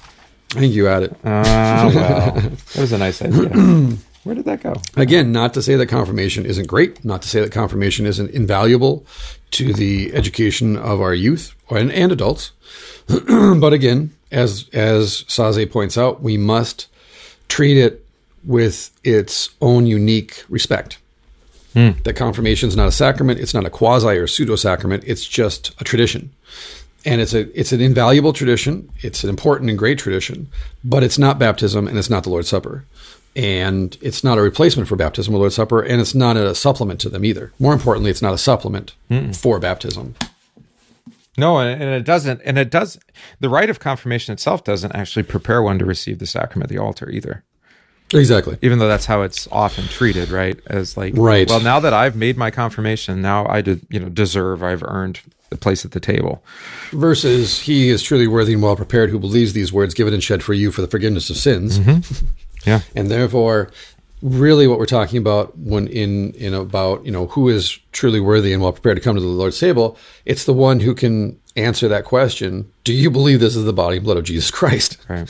I 0.55 0.59
think 0.59 0.73
you 0.73 0.87
add 0.87 1.03
it. 1.03 1.17
Ah, 1.23 1.85
uh, 1.85 1.89
well, 1.89 2.33
that 2.33 2.77
was 2.77 2.91
a 2.91 2.97
nice 2.97 3.21
idea. 3.21 3.49
Where 4.23 4.35
did 4.35 4.45
that 4.45 4.61
go? 4.61 4.73
Again, 4.95 5.31
not 5.31 5.53
to 5.53 5.61
say 5.61 5.75
that 5.75 5.85
confirmation 5.85 6.45
isn't 6.45 6.67
great, 6.67 7.05
not 7.05 7.21
to 7.21 7.27
say 7.27 7.41
that 7.41 7.51
confirmation 7.51 8.07
isn't 8.07 8.31
invaluable 8.31 9.05
to 9.51 9.73
the 9.73 10.13
education 10.13 10.75
of 10.75 11.01
our 11.01 11.13
youth 11.13 11.55
and, 11.69 11.91
and 11.91 12.11
adults, 12.11 12.51
but 13.07 13.73
again, 13.73 14.11
as 14.31 14.69
as 14.73 15.23
Sasse 15.27 15.69
points 15.71 15.97
out, 15.97 16.21
we 16.21 16.37
must 16.37 16.87
treat 17.47 17.77
it 17.77 18.05
with 18.43 18.91
its 19.03 19.49
own 19.61 19.87
unique 19.87 20.43
respect. 20.49 20.97
Mm. 21.73 22.01
That 22.03 22.15
confirmation 22.15 22.69
is 22.69 22.75
not 22.75 22.87
a 22.87 22.91
sacrament. 22.91 23.39
It's 23.39 23.53
not 23.53 23.65
a 23.65 23.69
quasi 23.69 24.17
or 24.17 24.27
pseudo 24.27 24.55
sacrament. 24.55 25.03
It's 25.05 25.25
just 25.25 25.73
a 25.79 25.83
tradition, 25.83 26.31
and 27.03 27.21
it's 27.21 27.33
a 27.33 27.59
it's 27.59 27.71
an 27.71 27.81
invaluable 27.81 28.33
tradition. 28.33 28.89
It's 28.99 29.23
an 29.23 29.29
important 29.29 29.69
and 29.69 29.77
great 29.77 29.99
tradition, 29.99 30.47
but 30.83 31.03
it's 31.03 31.17
not 31.17 31.37
baptism 31.37 31.87
and 31.87 31.97
it's 31.97 32.09
not 32.09 32.23
the 32.23 32.29
Lord's 32.29 32.49
Supper. 32.49 32.85
And 33.35 33.97
it's 34.01 34.23
not 34.23 34.37
a 34.37 34.41
replacement 34.41 34.87
for 34.87 34.95
baptism 34.95 35.35
or 35.35 35.39
Lord's 35.39 35.55
Supper, 35.55 35.81
and 35.81 35.99
it's 35.99 36.15
not 36.15 36.37
a 36.37 36.55
supplement 36.55 36.99
to 37.01 37.09
them 37.09 37.25
either. 37.25 37.51
More 37.59 37.73
importantly, 37.73 38.11
it's 38.11 38.21
not 38.21 38.33
a 38.33 38.37
supplement 38.37 38.95
Mm-mm. 39.09 39.35
for 39.35 39.59
baptism. 39.59 40.15
No, 41.37 41.59
and 41.59 41.81
it 41.81 42.05
doesn't, 42.05 42.41
and 42.45 42.57
it 42.57 42.69
does. 42.69 42.97
The 43.41 43.49
rite 43.49 43.69
of 43.69 43.79
confirmation 43.79 44.31
itself 44.31 44.63
doesn't 44.63 44.93
actually 44.93 45.23
prepare 45.23 45.61
one 45.61 45.79
to 45.79 45.85
receive 45.85 46.19
the 46.19 46.25
sacrament 46.25 46.71
of 46.71 46.75
the 46.75 46.81
altar 46.81 47.09
either. 47.09 47.43
Exactly. 48.13 48.57
Even 48.61 48.79
though 48.79 48.87
that's 48.87 49.05
how 49.05 49.23
it's 49.23 49.47
often 49.51 49.85
treated, 49.85 50.29
right? 50.29 50.57
As 50.67 50.95
like, 50.95 51.13
right. 51.17 51.49
Well, 51.49 51.59
now 51.59 51.79
that 51.81 51.93
I've 51.93 52.15
made 52.15 52.37
my 52.37 52.51
confirmation, 52.51 53.21
now 53.21 53.45
I 53.47 53.61
did, 53.61 53.85
you 53.89 53.99
know, 53.99 54.09
deserve. 54.09 54.63
I've 54.63 54.83
earned 54.83 55.19
the 55.49 55.57
place 55.57 55.83
at 55.83 55.91
the 55.91 55.99
table. 55.99 56.43
Versus, 56.91 57.61
he 57.61 57.89
is 57.89 58.01
truly 58.01 58.27
worthy 58.27 58.53
and 58.53 58.61
well 58.61 58.75
prepared 58.75 59.09
who 59.09 59.19
believes 59.19 59.53
these 59.53 59.73
words 59.73 59.93
given 59.93 60.13
and 60.13 60.23
shed 60.23 60.43
for 60.43 60.53
you 60.53 60.71
for 60.71 60.81
the 60.81 60.87
forgiveness 60.87 61.29
of 61.29 61.37
sins. 61.37 61.79
Mm-hmm. 61.79 62.25
Yeah. 62.65 62.81
and 62.95 63.09
therefore, 63.09 63.71
really, 64.21 64.67
what 64.67 64.79
we're 64.79 64.85
talking 64.85 65.17
about 65.17 65.57
when 65.57 65.87
in 65.87 66.33
in 66.33 66.53
about 66.53 67.05
you 67.05 67.11
know 67.11 67.27
who 67.27 67.49
is 67.49 67.79
truly 67.91 68.19
worthy 68.19 68.53
and 68.53 68.61
well 68.61 68.71
prepared 68.71 68.97
to 68.97 69.03
come 69.03 69.15
to 69.15 69.21
the 69.21 69.27
Lord's 69.27 69.59
table, 69.59 69.97
it's 70.25 70.45
the 70.45 70.53
one 70.53 70.79
who 70.79 70.93
can 70.93 71.39
answer 71.55 71.87
that 71.87 72.05
question. 72.05 72.71
Do 72.83 72.93
you 72.93 73.09
believe 73.09 73.39
this 73.39 73.55
is 73.55 73.65
the 73.65 73.73
body 73.73 73.97
and 73.97 74.05
blood 74.05 74.17
of 74.17 74.23
Jesus 74.23 74.51
Christ? 74.51 74.97
Right 75.07 75.29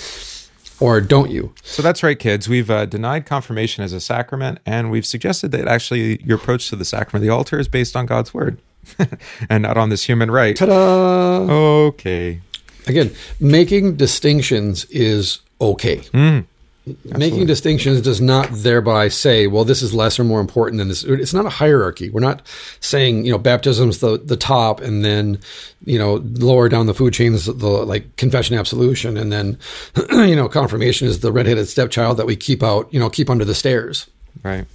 or 0.79 1.01
don't 1.01 1.31
you? 1.31 1.53
So 1.63 1.81
that's 1.81 2.03
right, 2.03 2.17
kids. 2.17 2.49
We've 2.49 2.69
uh, 2.69 2.85
denied 2.85 3.25
confirmation 3.25 3.83
as 3.83 3.93
a 3.93 3.99
sacrament, 3.99 4.59
and 4.65 4.91
we've 4.91 5.05
suggested 5.05 5.51
that 5.51 5.67
actually 5.67 6.21
your 6.23 6.37
approach 6.37 6.69
to 6.69 6.75
the 6.75 6.85
sacrament 6.85 7.15
of 7.15 7.21
the 7.21 7.29
altar 7.29 7.59
is 7.59 7.67
based 7.67 7.95
on 7.95 8.05
God's 8.05 8.33
word 8.33 8.59
and 9.49 9.63
not 9.63 9.77
on 9.77 9.89
this 9.89 10.03
human 10.03 10.29
right. 10.29 10.55
Ta-da! 10.55 11.51
Okay. 11.87 12.41
Again, 12.87 13.13
making 13.39 13.95
distinctions 13.95 14.85
is 14.85 15.39
okay. 15.59 15.97
Mm. 15.97 16.45
Absolutely. 16.87 17.19
Making 17.19 17.45
distinctions 17.47 18.01
does 18.01 18.21
not 18.21 18.47
thereby 18.51 19.07
say, 19.07 19.47
well, 19.47 19.63
this 19.63 19.81
is 19.81 19.91
less 19.91 20.19
or 20.19 20.23
more 20.23 20.39
important 20.39 20.77
than 20.77 20.87
this. 20.87 21.03
It's 21.03 21.33
not 21.33 21.47
a 21.47 21.49
hierarchy. 21.49 22.11
We're 22.11 22.19
not 22.19 22.45
saying, 22.79 23.25
you 23.25 23.31
know, 23.31 23.39
baptism's 23.39 23.99
the, 23.99 24.19
the 24.19 24.37
top 24.37 24.81
and 24.81 25.03
then, 25.03 25.39
you 25.83 25.97
know, 25.97 26.15
lower 26.23 26.69
down 26.69 26.85
the 26.85 26.93
food 26.93 27.13
chains, 27.13 27.45
the 27.45 27.67
like 27.67 28.15
confession 28.17 28.55
absolution. 28.55 29.17
And 29.17 29.31
then, 29.31 29.57
you 30.11 30.35
know, 30.35 30.47
confirmation 30.47 31.07
is 31.07 31.21
the 31.21 31.31
redheaded 31.31 31.67
stepchild 31.67 32.17
that 32.17 32.27
we 32.27 32.35
keep 32.35 32.61
out, 32.61 32.93
you 32.93 32.99
know, 32.99 33.09
keep 33.09 33.31
under 33.31 33.45
the 33.45 33.55
stairs. 33.55 34.07
Right. 34.43 34.65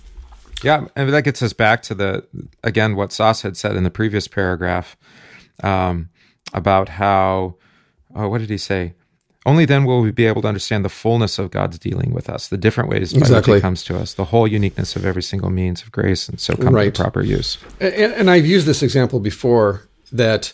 Yeah. 0.65 0.89
And 0.97 1.13
that 1.13 1.23
gets 1.23 1.43
us 1.43 1.53
back 1.53 1.83
to 1.83 1.95
the, 1.95 2.27
again, 2.65 2.97
what 2.97 3.11
Sasse 3.11 3.43
had 3.43 3.57
said 3.57 3.77
in 3.77 3.85
the 3.85 3.91
previous 3.91 4.27
paragraph 4.27 4.97
um, 5.63 6.09
about 6.53 6.89
how, 6.89 7.55
oh, 8.17 8.29
what 8.29 8.39
did 8.39 8.51
he 8.51 8.59
say? 8.59 8.95
Only 9.47 9.64
then 9.64 9.84
will 9.84 10.03
we 10.03 10.11
be 10.11 10.26
able 10.26 10.43
to 10.43 10.49
understand 10.49 10.84
the 10.84 10.91
fullness 10.91 11.38
of 11.38 11.51
God's 11.51 11.78
dealing 11.78 12.12
with 12.12 12.28
us, 12.28 12.49
the 12.49 12.59
different 12.59 12.91
ways 12.91 13.14
by 13.14 13.20
exactly. 13.20 13.55
which 13.55 13.61
He 13.61 13.62
comes 13.62 13.82
to 13.84 13.97
us, 13.97 14.12
the 14.12 14.26
whole 14.26 14.47
uniqueness 14.47 14.97
of 14.97 15.07
every 15.07 15.22
single 15.22 15.49
means 15.49 15.82
of 15.82 15.91
grace, 15.91 16.28
and 16.28 16.38
so 16.38 16.55
come 16.57 16.74
right. 16.74 16.95
to 16.95 17.03
proper 17.03 17.22
use. 17.22 17.57
And, 17.80 18.12
and 18.12 18.30
I've 18.30 18.45
used 18.45 18.66
this 18.66 18.82
example 18.82 19.18
before 19.18 19.88
that 20.12 20.53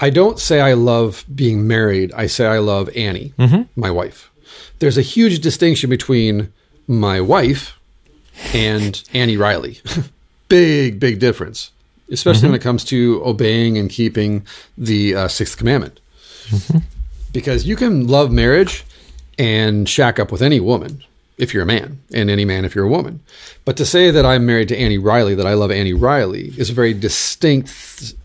I 0.00 0.10
don't 0.10 0.38
say 0.38 0.60
I 0.60 0.74
love 0.74 1.24
being 1.34 1.66
married. 1.66 2.12
I 2.12 2.26
say 2.26 2.46
I 2.46 2.58
love 2.58 2.90
Annie, 2.94 3.32
mm-hmm. 3.38 3.62
my 3.80 3.90
wife. 3.90 4.30
There's 4.78 4.98
a 4.98 5.02
huge 5.02 5.40
distinction 5.40 5.88
between 5.88 6.52
my 6.86 7.22
wife 7.22 7.78
and 8.52 9.02
Annie 9.14 9.38
Riley. 9.38 9.80
big, 10.48 11.00
big 11.00 11.18
difference, 11.18 11.70
especially 12.10 12.40
mm-hmm. 12.40 12.48
when 12.48 12.60
it 12.60 12.62
comes 12.62 12.84
to 12.84 13.22
obeying 13.24 13.78
and 13.78 13.88
keeping 13.88 14.46
the 14.76 15.14
uh, 15.14 15.28
sixth 15.28 15.56
commandment. 15.56 16.00
Mm-hmm 16.48 16.78
because 17.38 17.64
you 17.68 17.76
can 17.76 18.08
love 18.08 18.32
marriage 18.32 18.84
and 19.38 19.88
shack 19.88 20.18
up 20.18 20.32
with 20.32 20.42
any 20.42 20.58
woman 20.58 21.04
if 21.36 21.54
you're 21.54 21.62
a 21.62 21.66
man, 21.66 22.00
and 22.12 22.28
any 22.28 22.44
man 22.44 22.64
if 22.64 22.74
you're 22.74 22.86
a 22.86 22.88
woman. 22.88 23.20
But 23.64 23.76
to 23.76 23.86
say 23.86 24.10
that 24.10 24.26
I'm 24.26 24.44
married 24.44 24.66
to 24.70 24.76
Annie 24.76 24.98
Riley, 24.98 25.36
that 25.36 25.46
I 25.46 25.54
love 25.54 25.70
Annie 25.70 25.92
Riley, 25.92 26.52
is 26.56 26.68
a 26.68 26.72
very 26.72 26.92
distinct 26.92 27.68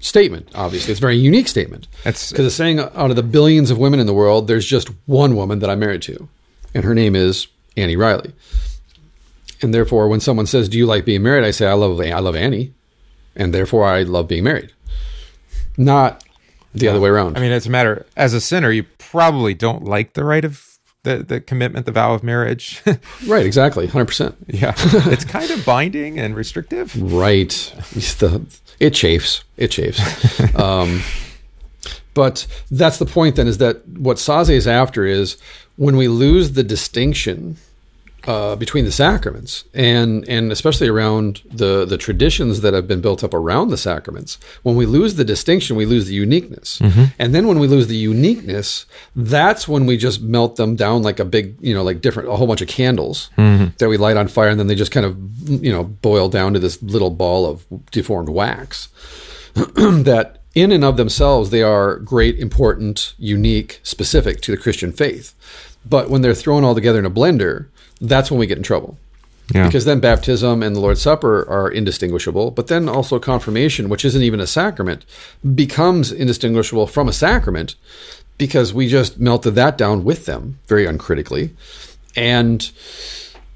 statement. 0.04 0.50
Obviously, 0.56 0.92
it's 0.92 1.00
a 1.00 1.02
very 1.02 1.16
unique 1.16 1.48
statement. 1.48 1.88
Because 2.04 2.48
it's 2.48 2.56
saying 2.56 2.80
out 2.80 3.12
of 3.12 3.16
the 3.16 3.22
billions 3.22 3.70
of 3.70 3.78
women 3.78 4.00
in 4.00 4.08
the 4.08 4.16
world, 4.16 4.48
there's 4.48 4.66
just 4.66 4.88
one 5.06 5.36
woman 5.36 5.60
that 5.60 5.70
I'm 5.70 5.78
married 5.78 6.02
to, 6.04 6.28
and 6.74 6.84
her 6.84 6.96
name 6.96 7.16
is 7.16 7.46
Annie 7.78 7.96
Riley. 7.96 8.34
And 9.62 9.76
therefore, 9.76 10.08
when 10.08 10.20
someone 10.20 10.48
says, 10.48 10.68
"Do 10.68 10.80
you 10.80 10.88
like 10.88 11.06
being 11.06 11.22
married?" 11.22 11.46
I 11.46 11.52
say, 11.52 11.68
"I 11.68 11.74
love 11.74 12.02
I 12.02 12.18
love 12.18 12.36
Annie," 12.36 12.74
and 13.36 13.54
therefore 13.54 13.86
I 13.86 14.02
love 14.02 14.28
being 14.28 14.44
married. 14.44 14.72
Not 15.78 16.24
the 16.74 16.86
yeah. 16.86 16.92
other 16.92 17.00
way 17.00 17.10
around. 17.10 17.38
I 17.38 17.42
mean, 17.42 17.52
it's 17.52 17.66
a 17.66 17.70
matter 17.70 18.06
as 18.18 18.34
a 18.34 18.42
sinner, 18.42 18.72
you 18.72 18.86
probably 19.14 19.54
don't 19.54 19.86
like 19.86 20.14
the 20.14 20.24
right 20.24 20.44
of 20.44 20.80
the, 21.04 21.18
the 21.18 21.40
commitment, 21.40 21.86
the 21.86 21.92
vow 21.92 22.16
of 22.16 22.24
marriage. 22.24 22.82
right, 23.28 23.46
exactly, 23.46 23.86
hundred 23.86 24.08
percent. 24.08 24.36
Yeah, 24.48 24.74
it's 24.78 25.24
kind 25.24 25.52
of 25.52 25.64
binding 25.64 26.18
and 26.18 26.36
restrictive. 26.36 27.00
Right, 27.00 27.50
the, 27.94 28.44
it 28.80 28.96
chafes. 28.96 29.44
It 29.56 29.68
chafes. 29.68 30.00
um, 30.56 31.04
but 32.16 32.48
that's 32.72 32.98
the 32.98 33.06
point. 33.06 33.36
Then 33.36 33.48
is 33.48 33.60
that 33.60 33.88
what 33.88 34.18
Sasse 34.18 34.50
is 34.50 34.68
after 34.68 35.06
is 35.06 35.38
when 35.76 35.96
we 35.96 36.08
lose 36.08 36.54
the 36.54 36.64
distinction 36.64 37.58
uh, 38.26 38.56
between 38.56 38.86
the 38.86 38.92
sacraments 38.92 39.66
and 39.74 40.28
and 40.30 40.52
especially 40.52 40.88
around 40.88 41.42
the 41.46 41.86
the 41.86 41.98
traditions 41.98 42.62
that 42.62 42.74
have 42.74 42.88
been 42.88 43.02
built 43.02 43.24
up 43.24 43.34
around 43.34 43.70
the 43.70 43.78
sacraments. 43.78 44.38
When 44.64 44.76
we 44.76 44.86
lose 44.86 45.16
the 45.16 45.26
distinction, 45.26 45.76
we 45.76 45.86
lose 45.86 46.08
the 46.08 46.14
uniqueness, 46.14 46.80
mm-hmm. 46.80 47.06
and 47.20 47.36
then 47.36 47.48
when 47.48 47.60
we 47.60 47.68
lose 47.68 47.88
the 47.88 47.98
uniqueness, 47.98 48.86
that's 49.16 49.68
when 49.68 49.86
we 49.86 49.98
just 49.98 50.22
melt 50.22 50.56
them 50.56 50.76
down 50.76 51.04
like 51.04 51.20
a 51.20 51.26
big 51.26 51.56
you 51.60 51.74
know 51.74 51.84
like 51.84 52.02
different 52.02 52.30
a 52.30 52.36
whole 52.36 52.48
bunch 52.48 52.62
of 52.62 52.68
candles 52.68 53.30
mm-hmm. 53.38 53.68
that 53.78 53.90
we 53.90 53.98
light 53.98 54.18
on 54.18 54.28
fire, 54.28 54.50
and 54.50 54.60
then 54.60 54.68
they 54.68 54.76
just 54.76 54.92
kind 54.92 55.06
of 55.06 55.18
you 55.50 55.72
know 55.72 55.84
boil 55.84 56.30
down 56.30 56.54
to 56.54 56.60
this 56.60 56.82
little 56.82 57.10
ball 57.10 57.46
of 57.46 57.66
deformed 57.92 58.30
wax 58.30 58.88
that 59.54 60.40
in 60.56 60.72
and 60.72 60.86
of 60.86 60.98
themselves 60.98 61.50
they 61.50 61.64
are 61.64 61.98
great, 61.98 62.40
important, 62.40 63.14
unique, 63.18 63.80
specific 63.84 64.42
to 64.42 64.52
the 64.52 64.58
Christian 64.58 64.92
faith. 64.92 65.34
But 65.86 66.10
when 66.10 66.22
they're 66.22 66.34
thrown 66.34 66.64
all 66.64 66.76
together 66.76 67.00
in 67.00 67.06
a 67.06 67.12
blender, 67.12 67.68
that's 68.04 68.30
when 68.30 68.40
we 68.40 68.48
get 68.48 68.58
in 68.58 68.64
trouble. 68.64 68.98
Yeah. 69.54 69.66
Because 69.66 69.86
then 69.86 70.00
baptism 70.00 70.64
and 70.64 70.76
the 70.76 70.80
Lord's 70.80 71.02
Supper 71.02 71.48
are 71.50 71.70
indistinguishable, 71.70 72.52
but 72.52 72.68
then 72.68 72.88
also 72.88 73.20
confirmation, 73.20 73.90
which 73.90 74.06
isn't 74.06 74.22
even 74.22 74.40
a 74.40 74.48
sacrament, 74.48 75.06
becomes 75.56 76.12
indistinguishable 76.12 76.88
from 76.88 77.10
a 77.10 77.14
sacrament 77.14 77.76
because 78.38 78.74
we 78.74 78.88
just 78.88 79.20
melted 79.20 79.56
that 79.56 79.78
down 79.78 80.04
with 80.04 80.26
them 80.26 80.60
very 80.68 80.86
uncritically. 80.86 81.52
And 82.16 82.72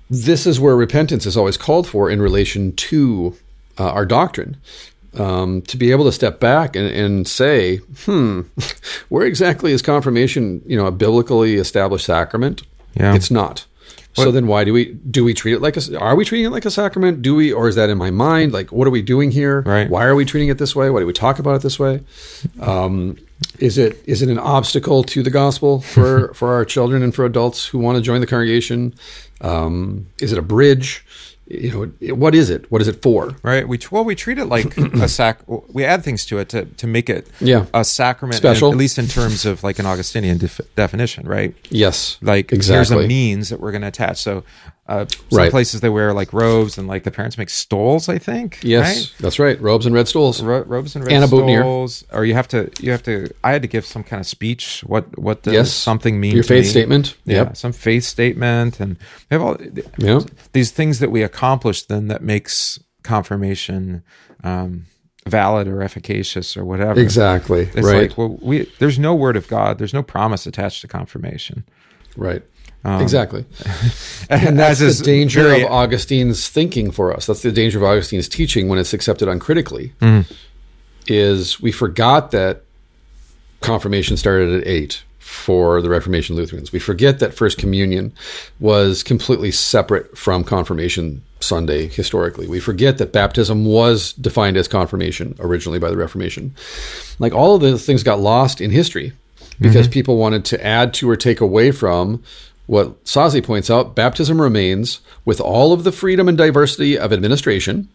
this 0.09 0.45
is 0.45 0.59
where 0.59 0.75
repentance 0.75 1.25
is 1.25 1.37
always 1.37 1.57
called 1.57 1.87
for 1.87 2.09
in 2.09 2.21
relation 2.21 2.73
to 2.73 3.35
uh, 3.77 3.89
our 3.89 4.05
doctrine. 4.05 4.57
Um, 5.13 5.63
to 5.63 5.77
be 5.77 5.89
able 5.89 6.05
to 6.05 6.11
step 6.11 6.39
back 6.39 6.75
and, 6.75 6.87
and 6.87 7.27
say, 7.27 7.77
hmm, 8.05 8.41
where 9.09 9.25
exactly 9.25 9.71
is 9.71 9.81
confirmation, 9.81 10.61
you 10.67 10.77
know, 10.77 10.85
a 10.85 10.91
biblically 10.91 11.55
established 11.55 12.05
sacrament? 12.05 12.61
Yeah. 12.93 13.15
It's 13.15 13.31
not. 13.31 13.65
What? 14.17 14.23
So 14.23 14.31
then 14.31 14.47
why 14.47 14.63
do 14.63 14.73
we 14.73 14.93
do 14.93 15.23
we 15.23 15.33
treat 15.33 15.53
it 15.53 15.61
like 15.61 15.77
a 15.77 15.99
are 15.99 16.15
we 16.15 16.25
treating 16.25 16.47
it 16.47 16.49
like 16.49 16.65
a 16.65 16.71
sacrament? 16.71 17.21
Do 17.21 17.35
we 17.35 17.53
or 17.53 17.67
is 17.67 17.75
that 17.75 17.89
in 17.89 17.97
my 17.97 18.09
mind? 18.09 18.51
Like 18.51 18.71
what 18.71 18.87
are 18.87 18.91
we 18.91 19.01
doing 19.03 19.31
here? 19.31 19.61
Right. 19.61 19.89
Why 19.89 20.05
are 20.05 20.15
we 20.15 20.25
treating 20.25 20.49
it 20.49 20.57
this 20.57 20.75
way? 20.75 20.89
Why 20.89 21.01
do 21.01 21.05
we 21.05 21.13
talk 21.13 21.37
about 21.39 21.55
it 21.55 21.61
this 21.61 21.77
way? 21.77 22.01
Um, 22.59 23.17
is 23.59 23.77
it 23.77 24.01
is 24.05 24.21
it 24.21 24.29
an 24.29 24.39
obstacle 24.39 25.03
to 25.03 25.21
the 25.21 25.29
gospel 25.29 25.81
for 25.81 26.33
for 26.39 26.53
our 26.53 26.65
children 26.65 27.03
and 27.03 27.13
for 27.13 27.25
adults 27.25 27.67
who 27.67 27.77
want 27.77 27.95
to 27.97 28.01
join 28.01 28.21
the 28.21 28.27
congregation? 28.27 28.95
Um, 29.41 30.07
is 30.19 30.31
it 30.31 30.39
a 30.39 30.41
bridge? 30.41 31.05
You 31.49 31.71
know 31.71 32.15
what 32.15 32.35
is 32.35 32.49
it? 32.49 32.69
What 32.71 32.81
is 32.81 32.87
it 32.87 33.01
for? 33.01 33.35
Right. 33.41 33.67
We 33.67 33.79
well 33.91 34.03
we 34.03 34.15
treat 34.15 34.37
it 34.37 34.45
like 34.45 34.77
a 34.77 35.07
sac 35.07 35.39
we 35.47 35.85
add 35.85 36.03
things 36.03 36.25
to 36.25 36.39
it 36.39 36.49
to, 36.49 36.65
to 36.65 36.87
make 36.87 37.09
it 37.09 37.27
yeah. 37.39 37.65
a 37.73 37.85
sacrament 37.85 38.35
special. 38.35 38.71
at 38.71 38.77
least 38.77 38.97
in 38.97 39.07
terms 39.07 39.45
of 39.45 39.63
like 39.63 39.79
an 39.79 39.85
augustinian 39.85 40.37
def- 40.37 40.61
definition 40.75 41.27
right? 41.27 41.55
Yes. 41.69 42.17
Like 42.21 42.51
exactly. 42.51 42.75
here's 42.75 43.05
a 43.05 43.07
means 43.07 43.49
that 43.49 43.59
we're 43.59 43.71
going 43.71 43.81
to 43.81 43.87
attach. 43.87 44.17
So 44.17 44.43
uh, 44.87 45.05
some 45.09 45.37
right. 45.37 45.51
places 45.51 45.81
they 45.81 45.89
wear 45.89 46.13
like 46.13 46.31
robes 46.31 46.77
and 46.77 46.87
like 46.87 47.03
the 47.03 47.11
parents 47.11 47.37
make 47.37 47.49
stoles 47.49 48.07
i 48.07 48.17
think 48.17 48.59
yes 48.63 48.85
right? 48.85 49.13
that's 49.19 49.39
right 49.39 49.59
robes 49.61 49.85
and 49.85 49.93
red 49.93 50.07
stoles 50.07 50.41
Ro- 50.41 50.63
robes 50.63 50.95
and 50.95 51.03
red 51.05 51.13
and 51.13 51.23
a 51.23 51.27
stoles 51.27 52.05
or 52.11 52.25
you 52.25 52.33
have 52.33 52.47
to 52.49 52.71
you 52.79 52.91
have 52.91 53.03
to 53.03 53.29
i 53.43 53.51
had 53.51 53.61
to 53.61 53.67
give 53.67 53.85
some 53.85 54.03
kind 54.03 54.19
of 54.19 54.27
speech 54.27 54.83
what 54.85 55.17
what 55.17 55.43
does 55.43 55.53
yes. 55.53 55.73
something 55.73 56.19
mean 56.19 56.33
your 56.33 56.43
faith 56.43 56.65
me. 56.65 56.69
statement 56.69 57.17
yeah 57.25 57.35
yep. 57.35 57.57
some 57.57 57.71
faith 57.71 58.03
statement 58.03 58.79
and 58.79 58.97
we 59.29 59.35
have 59.35 59.41
all 59.41 59.57
yeah. 59.97 60.21
these 60.53 60.71
things 60.71 60.99
that 60.99 61.11
we 61.11 61.21
accomplish 61.21 61.83
then 61.83 62.07
that 62.07 62.21
makes 62.21 62.79
confirmation 63.03 64.03
um, 64.43 64.85
valid 65.27 65.67
or 65.67 65.81
efficacious 65.81 66.57
or 66.57 66.65
whatever. 66.65 66.99
Exactly. 66.99 67.61
It's 67.61 67.75
right. 67.75 68.09
like, 68.09 68.17
well, 68.17 68.37
we 68.41 68.71
there's 68.79 68.99
no 68.99 69.15
word 69.15 69.37
of 69.37 69.47
God, 69.47 69.77
there's 69.77 69.93
no 69.93 70.03
promise 70.03 70.45
attached 70.45 70.81
to 70.81 70.87
confirmation. 70.87 71.65
Right. 72.15 72.43
Um, 72.83 73.01
exactly. 73.01 73.45
and 74.29 74.57
that's 74.57 74.79
the 74.79 75.01
danger 75.03 75.43
very, 75.43 75.63
of 75.63 75.71
Augustine's 75.71 76.47
thinking 76.47 76.91
for 76.91 77.13
us. 77.13 77.25
That's 77.25 77.41
the 77.41 77.51
danger 77.51 77.77
of 77.79 77.83
Augustine's 77.83 78.29
teaching 78.29 78.67
when 78.67 78.79
it's 78.79 78.93
accepted 78.93 79.27
uncritically. 79.27 79.93
Mm. 79.99 80.31
Is 81.07 81.61
we 81.61 81.71
forgot 81.71 82.31
that 82.31 82.63
confirmation 83.61 84.17
started 84.17 84.61
at 84.61 84.67
eight 84.67 85.03
for 85.19 85.81
the 85.81 85.89
Reformation 85.89 86.35
Lutherans. 86.35 86.71
We 86.71 86.79
forget 86.79 87.19
that 87.19 87.33
First 87.33 87.57
Communion 87.57 88.13
was 88.59 89.03
completely 89.03 89.51
separate 89.51 90.17
from 90.17 90.43
Confirmation 90.43 91.21
Sunday 91.41 91.87
historically. 91.87 92.47
We 92.47 92.59
forget 92.59 92.97
that 92.97 93.11
baptism 93.11 93.65
was 93.65 94.13
defined 94.13 94.57
as 94.57 94.67
confirmation 94.67 95.35
originally 95.39 95.79
by 95.79 95.89
the 95.89 95.97
Reformation. 95.97 96.55
Like 97.19 97.33
all 97.33 97.55
of 97.55 97.61
those 97.61 97.85
things 97.85 98.03
got 98.03 98.19
lost 98.19 98.61
in 98.61 98.71
history 98.71 99.13
because 99.59 99.87
mm-hmm. 99.87 99.93
people 99.93 100.17
wanted 100.17 100.45
to 100.45 100.65
add 100.65 100.93
to 100.95 101.09
or 101.09 101.15
take 101.15 101.41
away 101.41 101.71
from 101.71 102.23
what 102.67 103.03
Sasse 103.05 103.43
points 103.43 103.69
out 103.69 103.95
baptism 103.95 104.39
remains 104.39 104.99
with 105.25 105.41
all 105.41 105.73
of 105.73 105.83
the 105.83 105.91
freedom 105.91 106.29
and 106.29 106.37
diversity 106.37 106.97
of 106.97 107.11
administration. 107.11 107.87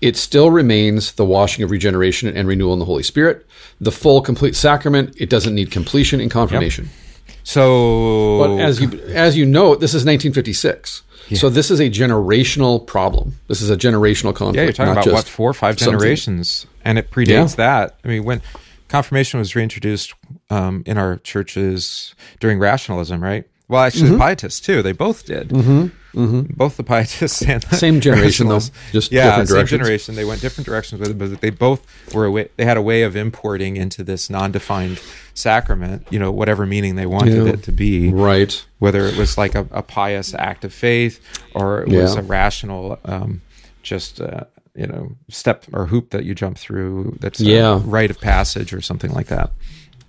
It 0.00 0.16
still 0.16 0.50
remains 0.50 1.12
the 1.12 1.24
washing 1.24 1.64
of 1.64 1.70
regeneration 1.70 2.34
and 2.34 2.48
renewal 2.48 2.72
in 2.72 2.78
the 2.78 2.84
Holy 2.84 3.02
Spirit, 3.02 3.46
the 3.80 3.92
full, 3.92 4.20
complete 4.22 4.56
sacrament. 4.56 5.14
It 5.16 5.28
doesn't 5.28 5.54
need 5.54 5.70
completion 5.70 6.20
in 6.20 6.28
confirmation. 6.28 6.86
Yep. 6.86 7.36
So, 7.44 8.38
but 8.38 8.60
as 8.60 8.80
you 8.80 9.00
as 9.08 9.36
you 9.36 9.44
note, 9.44 9.80
this 9.80 9.90
is 9.90 10.04
1956. 10.04 11.02
Yeah. 11.28 11.38
So 11.38 11.48
this 11.48 11.70
is 11.70 11.80
a 11.80 11.88
generational 11.88 12.84
problem. 12.84 13.36
This 13.48 13.62
is 13.62 13.70
a 13.70 13.76
generational 13.76 14.34
conflict. 14.34 14.56
Yeah, 14.56 14.62
you're 14.64 14.72
talking 14.72 14.92
about 14.92 15.06
what 15.06 15.24
four 15.24 15.50
or 15.50 15.54
five 15.54 15.76
generations, 15.76 16.50
something. 16.50 16.78
and 16.84 16.98
it 16.98 17.10
predates 17.10 17.50
yeah. 17.50 17.56
that. 17.56 17.98
I 18.04 18.08
mean, 18.08 18.24
when 18.24 18.42
confirmation 18.88 19.38
was 19.38 19.56
reintroduced 19.56 20.14
um, 20.50 20.82
in 20.84 20.98
our 20.98 21.16
churches 21.18 22.14
during 22.40 22.58
rationalism, 22.58 23.22
right? 23.22 23.46
Well, 23.72 23.80
actually, 23.80 24.10
mm-hmm. 24.10 24.18
the 24.18 24.24
Pietists 24.26 24.60
too. 24.60 24.82
They 24.82 24.92
both 24.92 25.24
did. 25.24 25.48
Mm-hmm. 25.48 26.20
Mm-hmm. 26.20 26.52
Both 26.52 26.76
the 26.76 26.84
Pietists 26.84 27.40
and 27.40 27.62
the 27.62 27.76
same 27.76 28.00
generation, 28.02 28.48
though. 28.48 28.60
Just 28.90 29.10
yeah, 29.10 29.30
different 29.30 29.48
same 29.48 29.66
generation. 29.66 30.14
They 30.14 30.26
went 30.26 30.42
different 30.42 30.66
directions 30.66 31.00
with 31.00 31.12
it, 31.12 31.16
but 31.16 31.40
they 31.40 31.48
both 31.48 32.14
were 32.14 32.30
way, 32.30 32.50
they 32.56 32.66
had 32.66 32.76
a 32.76 32.82
way 32.82 33.02
of 33.02 33.16
importing 33.16 33.78
into 33.78 34.04
this 34.04 34.28
non-defined 34.28 35.00
sacrament, 35.32 36.06
you 36.10 36.18
know, 36.18 36.30
whatever 36.30 36.66
meaning 36.66 36.96
they 36.96 37.06
wanted 37.06 37.46
yeah. 37.46 37.52
it 37.54 37.62
to 37.62 37.72
be. 37.72 38.10
Right. 38.10 38.62
Whether 38.78 39.06
it 39.06 39.16
was 39.16 39.38
like 39.38 39.54
a, 39.54 39.66
a 39.70 39.82
pious 39.82 40.34
act 40.34 40.66
of 40.66 40.74
faith 40.74 41.18
or 41.54 41.80
it 41.80 41.88
was 41.88 42.14
yeah. 42.14 42.20
a 42.20 42.22
rational, 42.22 42.98
um, 43.06 43.40
just. 43.82 44.20
Uh, 44.20 44.44
you 44.74 44.86
know, 44.86 45.12
step 45.28 45.66
or 45.74 45.84
hoop 45.84 46.12
that 46.12 46.24
you 46.24 46.34
jump 46.34 46.56
through. 46.56 47.18
That's 47.20 47.38
yeah. 47.40 47.78
rite 47.84 48.10
of 48.10 48.18
passage 48.18 48.72
or 48.72 48.80
something 48.80 49.12
like 49.12 49.26
that. 49.26 49.50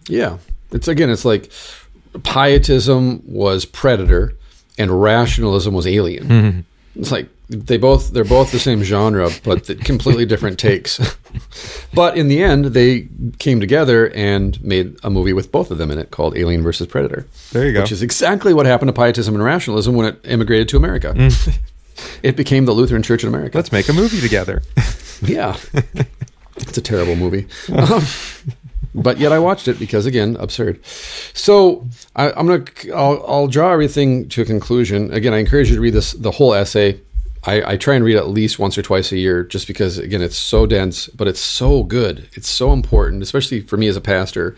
Yeah, 0.08 0.38
it's 0.72 0.88
again, 0.88 1.10
it's 1.10 1.26
like 1.26 1.52
pietism 2.24 3.22
was 3.26 3.66
predator 3.66 4.36
and 4.78 5.02
rationalism 5.02 5.74
was 5.74 5.88
alien. 5.88 6.28
Mm-hmm. 6.28 6.60
It's 7.00 7.12
like 7.12 7.28
they 7.50 7.78
both 7.78 8.12
they're 8.12 8.24
both 8.24 8.52
the 8.52 8.60
same 8.60 8.84
genre, 8.84 9.30
but 9.44 9.66
completely 9.80 10.26
different 10.26 10.60
takes. 10.60 11.00
but 11.94 12.18
in 12.18 12.28
the 12.28 12.44
end, 12.44 12.66
they 12.66 13.08
came 13.40 13.60
together 13.60 14.10
and 14.12 14.62
made 14.64 14.98
a 15.04 15.10
movie 15.10 15.34
with 15.34 15.52
both 15.52 15.72
of 15.72 15.78
them 15.78 15.92
in 15.92 15.98
it 15.98 16.12
called 16.12 16.38
Alien 16.38 16.64
versus 16.64 16.88
Predator. 16.88 17.28
There 17.52 17.66
you 17.66 17.74
go. 17.74 17.82
Which 17.82 17.92
is 17.92 18.02
exactly 18.02 18.54
what 18.54 18.66
happened 18.66 18.90
to 18.90 18.94
pietism 18.94 19.36
and 19.36 19.44
rationalism 19.44 19.96
when 19.96 20.08
it 20.08 20.20
immigrated 20.24 20.70
to 20.70 20.78
America. 20.78 21.14
Mm. 21.16 21.60
it 22.24 22.36
became 22.36 22.66
the 22.66 22.74
Lutheran 22.74 23.04
Church 23.04 23.24
in 23.24 23.30
America. 23.30 23.58
Let's 23.58 23.72
make 23.72 23.90
a 23.90 23.94
movie 23.94 24.22
together. 24.22 24.62
yeah. 25.22 25.58
It's 26.56 26.78
a 26.78 26.82
terrible 26.82 27.16
movie. 27.16 27.48
Um, 27.72 28.04
but 28.96 29.18
yet 29.18 29.32
I 29.32 29.40
watched 29.40 29.68
it 29.68 29.80
because 29.80 30.06
again, 30.06 30.38
absurd. 30.40 30.84
So 31.34 31.88
I, 32.16 32.30
am 32.40 32.48
gonna 32.48 32.66
I'll, 32.94 33.26
I'll, 33.28 33.48
draw 33.48 33.72
everything 33.72 34.30
to 34.30 34.42
a 34.42 34.46
conclusion. 34.46 35.12
Again, 35.14 35.34
I 35.34 35.38
encourage 35.38 35.70
you 35.70 35.76
to 35.76 35.82
read 35.82 35.94
this 35.94 36.14
the 36.14 36.32
whole 36.32 36.54
essay. 36.54 37.00
I, 37.46 37.74
I 37.74 37.78
try 37.78 37.96
and 37.96 38.06
read 38.06 38.16
at 38.16 38.30
least 38.30 38.58
once 38.58 38.78
or 38.78 38.82
twice 38.82 39.12
a 39.12 39.18
year, 39.18 39.44
just 39.44 39.68
because 39.68 39.98
again 39.98 40.22
it's 40.22 40.38
so 40.38 40.66
dense, 40.66 41.08
but 41.08 41.28
it's 41.28 41.42
so 41.42 41.84
good. 41.84 42.30
It's 42.34 42.50
so 42.50 42.72
important, 42.72 43.22
especially 43.24 43.62
for 43.62 43.78
me 43.78 43.88
as 43.88 43.98
a 43.98 44.02
pastor. 44.02 44.56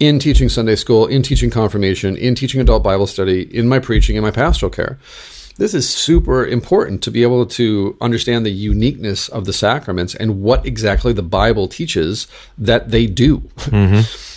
In 0.00 0.18
teaching 0.18 0.48
Sunday 0.48 0.74
school, 0.74 1.06
in 1.06 1.22
teaching 1.22 1.48
confirmation, 1.48 2.16
in 2.16 2.34
teaching 2.34 2.60
adult 2.60 2.82
Bible 2.82 3.06
study, 3.06 3.42
in 3.56 3.68
my 3.68 3.78
preaching, 3.78 4.16
in 4.16 4.22
my 4.22 4.32
pastoral 4.32 4.68
care 4.68 4.98
this 5.58 5.74
is 5.74 5.88
super 5.88 6.46
important 6.46 7.02
to 7.02 7.10
be 7.10 7.22
able 7.22 7.46
to 7.46 7.96
understand 8.00 8.46
the 8.46 8.50
uniqueness 8.50 9.28
of 9.28 9.44
the 9.44 9.52
sacraments 9.52 10.14
and 10.14 10.42
what 10.42 10.64
exactly 10.66 11.12
the 11.12 11.22
Bible 11.22 11.68
teaches 11.68 12.26
that 12.58 12.90
they 12.90 13.06
do. 13.06 13.38
Mm-hmm. 13.58 14.00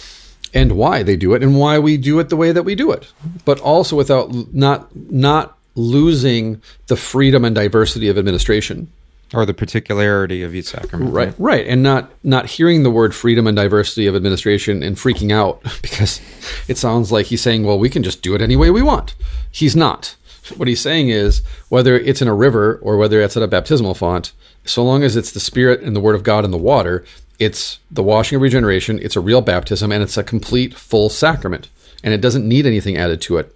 And 0.54 0.78
why 0.78 1.04
they 1.04 1.18
do 1.18 1.34
it, 1.34 1.44
and 1.44 1.60
why 1.60 1.80
we 1.80 1.98
do 1.98 2.18
it 2.22 2.30
the 2.30 2.38
way 2.38 2.54
that 2.54 2.64
we 2.64 2.76
do 2.76 2.90
it, 2.90 3.12
but 3.44 3.60
also 3.60 3.98
without 3.98 4.34
not 4.54 4.88
not 4.96 5.58
losing 5.76 6.62
the 6.88 6.96
freedom 6.96 7.44
and 7.44 7.54
diversity 7.54 8.08
of 8.08 8.18
administration. 8.18 8.90
Or 9.34 9.46
the 9.46 9.54
particularity 9.54 10.44
of 10.44 10.56
each 10.56 10.68
sacrament 10.68 11.14
right 11.14 11.34
right. 11.38 11.68
And 11.68 11.84
not 11.84 12.10
not 12.24 12.46
hearing 12.46 12.84
the 12.84 12.90
word 12.90 13.14
freedom 13.14 13.48
and 13.48 13.58
diversity 13.58 14.08
of 14.08 14.16
administration 14.16 14.82
and 14.82 14.96
freaking 14.96 15.34
out 15.34 15.62
because 15.82 16.22
it 16.70 16.78
sounds 16.78 17.12
like 17.12 17.26
he's 17.26 17.42
saying 17.42 17.64
well 17.66 17.78
we 17.78 17.90
can 17.90 18.02
just 18.02 18.22
do 18.22 18.34
it 18.34 18.42
any 18.42 18.56
way 18.56 18.70
we 18.70 18.82
want. 18.82 19.14
He's 19.52 19.76
not 19.76 20.16
what 20.56 20.68
he's 20.68 20.82
saying 20.82 21.10
is 21.10 21.42
whether 21.70 21.98
it's 21.98 22.22
in 22.22 22.28
a 22.28 22.34
river 22.34 22.80
or 22.82 22.98
whether 22.98 23.22
it's 23.22 23.38
at 23.38 23.44
a 23.44 23.48
baptismal 23.48 23.96
font, 23.96 24.32
so 24.66 24.84
long 24.84 25.04
as 25.04 25.16
it's 25.16 25.32
the 25.32 25.40
Spirit 25.40 25.82
and 25.82 25.96
the 25.96 26.00
Word 26.00 26.16
of 26.16 26.24
God 26.24 26.46
in 26.46 26.52
the 26.52 26.58
water, 26.58 27.06
it's 27.40 27.80
the 27.92 28.04
washing 28.04 28.38
of 28.38 28.42
regeneration, 28.42 29.00
it's 29.02 29.16
a 29.16 29.22
real 29.22 29.42
baptism, 29.42 29.92
and 29.92 30.02
it's 30.02 30.18
a 30.18 30.24
complete, 30.24 30.74
full 30.74 31.10
sacrament. 31.10 31.70
And 32.04 32.14
it 32.14 32.22
doesn't 32.22 32.48
need 32.48 32.66
anything 32.66 32.98
added 32.98 33.22
to 33.22 33.38
it 33.38 33.56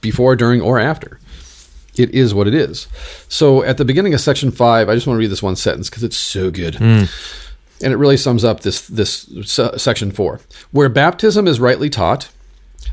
before, 0.00 0.34
during, 0.34 0.60
or 0.60 0.78
after. 0.78 1.20
It 1.96 2.10
is 2.10 2.32
what 2.34 2.48
it 2.48 2.54
is. 2.54 2.88
So 3.28 3.62
at 3.62 3.76
the 3.76 3.84
beginning 3.84 4.14
of 4.14 4.20
section 4.20 4.50
five, 4.50 4.88
I 4.88 4.94
just 4.94 5.06
want 5.06 5.16
to 5.16 5.20
read 5.20 5.30
this 5.30 5.42
one 5.42 5.56
sentence 5.56 5.90
because 5.90 6.02
it's 6.02 6.16
so 6.16 6.50
good. 6.50 6.74
Mm. 6.74 7.10
And 7.82 7.92
it 7.92 7.96
really 7.96 8.16
sums 8.16 8.44
up 8.44 8.60
this, 8.60 8.86
this 8.88 9.28
section 9.76 10.10
four. 10.10 10.40
Where 10.70 10.88
baptism 10.88 11.46
is 11.46 11.60
rightly 11.60 11.90
taught, 11.90 12.30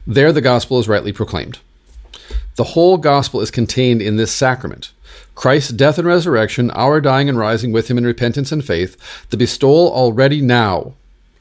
there 0.06 0.34
the 0.34 0.42
gospel 0.42 0.80
is 0.80 0.88
rightly 0.88 1.14
proclaimed. 1.14 1.60
The 2.60 2.76
whole 2.76 2.98
gospel 2.98 3.40
is 3.40 3.52
contained 3.52 4.02
in 4.02 4.18
this 4.18 4.34
sacrament. 4.34 4.92
Christ's 5.34 5.72
death 5.72 5.98
and 5.98 6.06
resurrection, 6.06 6.72
our 6.72 7.00
dying 7.00 7.30
and 7.30 7.38
rising 7.38 7.72
with 7.72 7.88
him 7.90 7.98
in 7.98 8.06
repentance 8.06 8.52
and 8.52 8.66
faith, 8.66 8.98
the 9.30 9.38
bestowal 9.38 9.90
already 9.94 10.42
now 10.42 10.92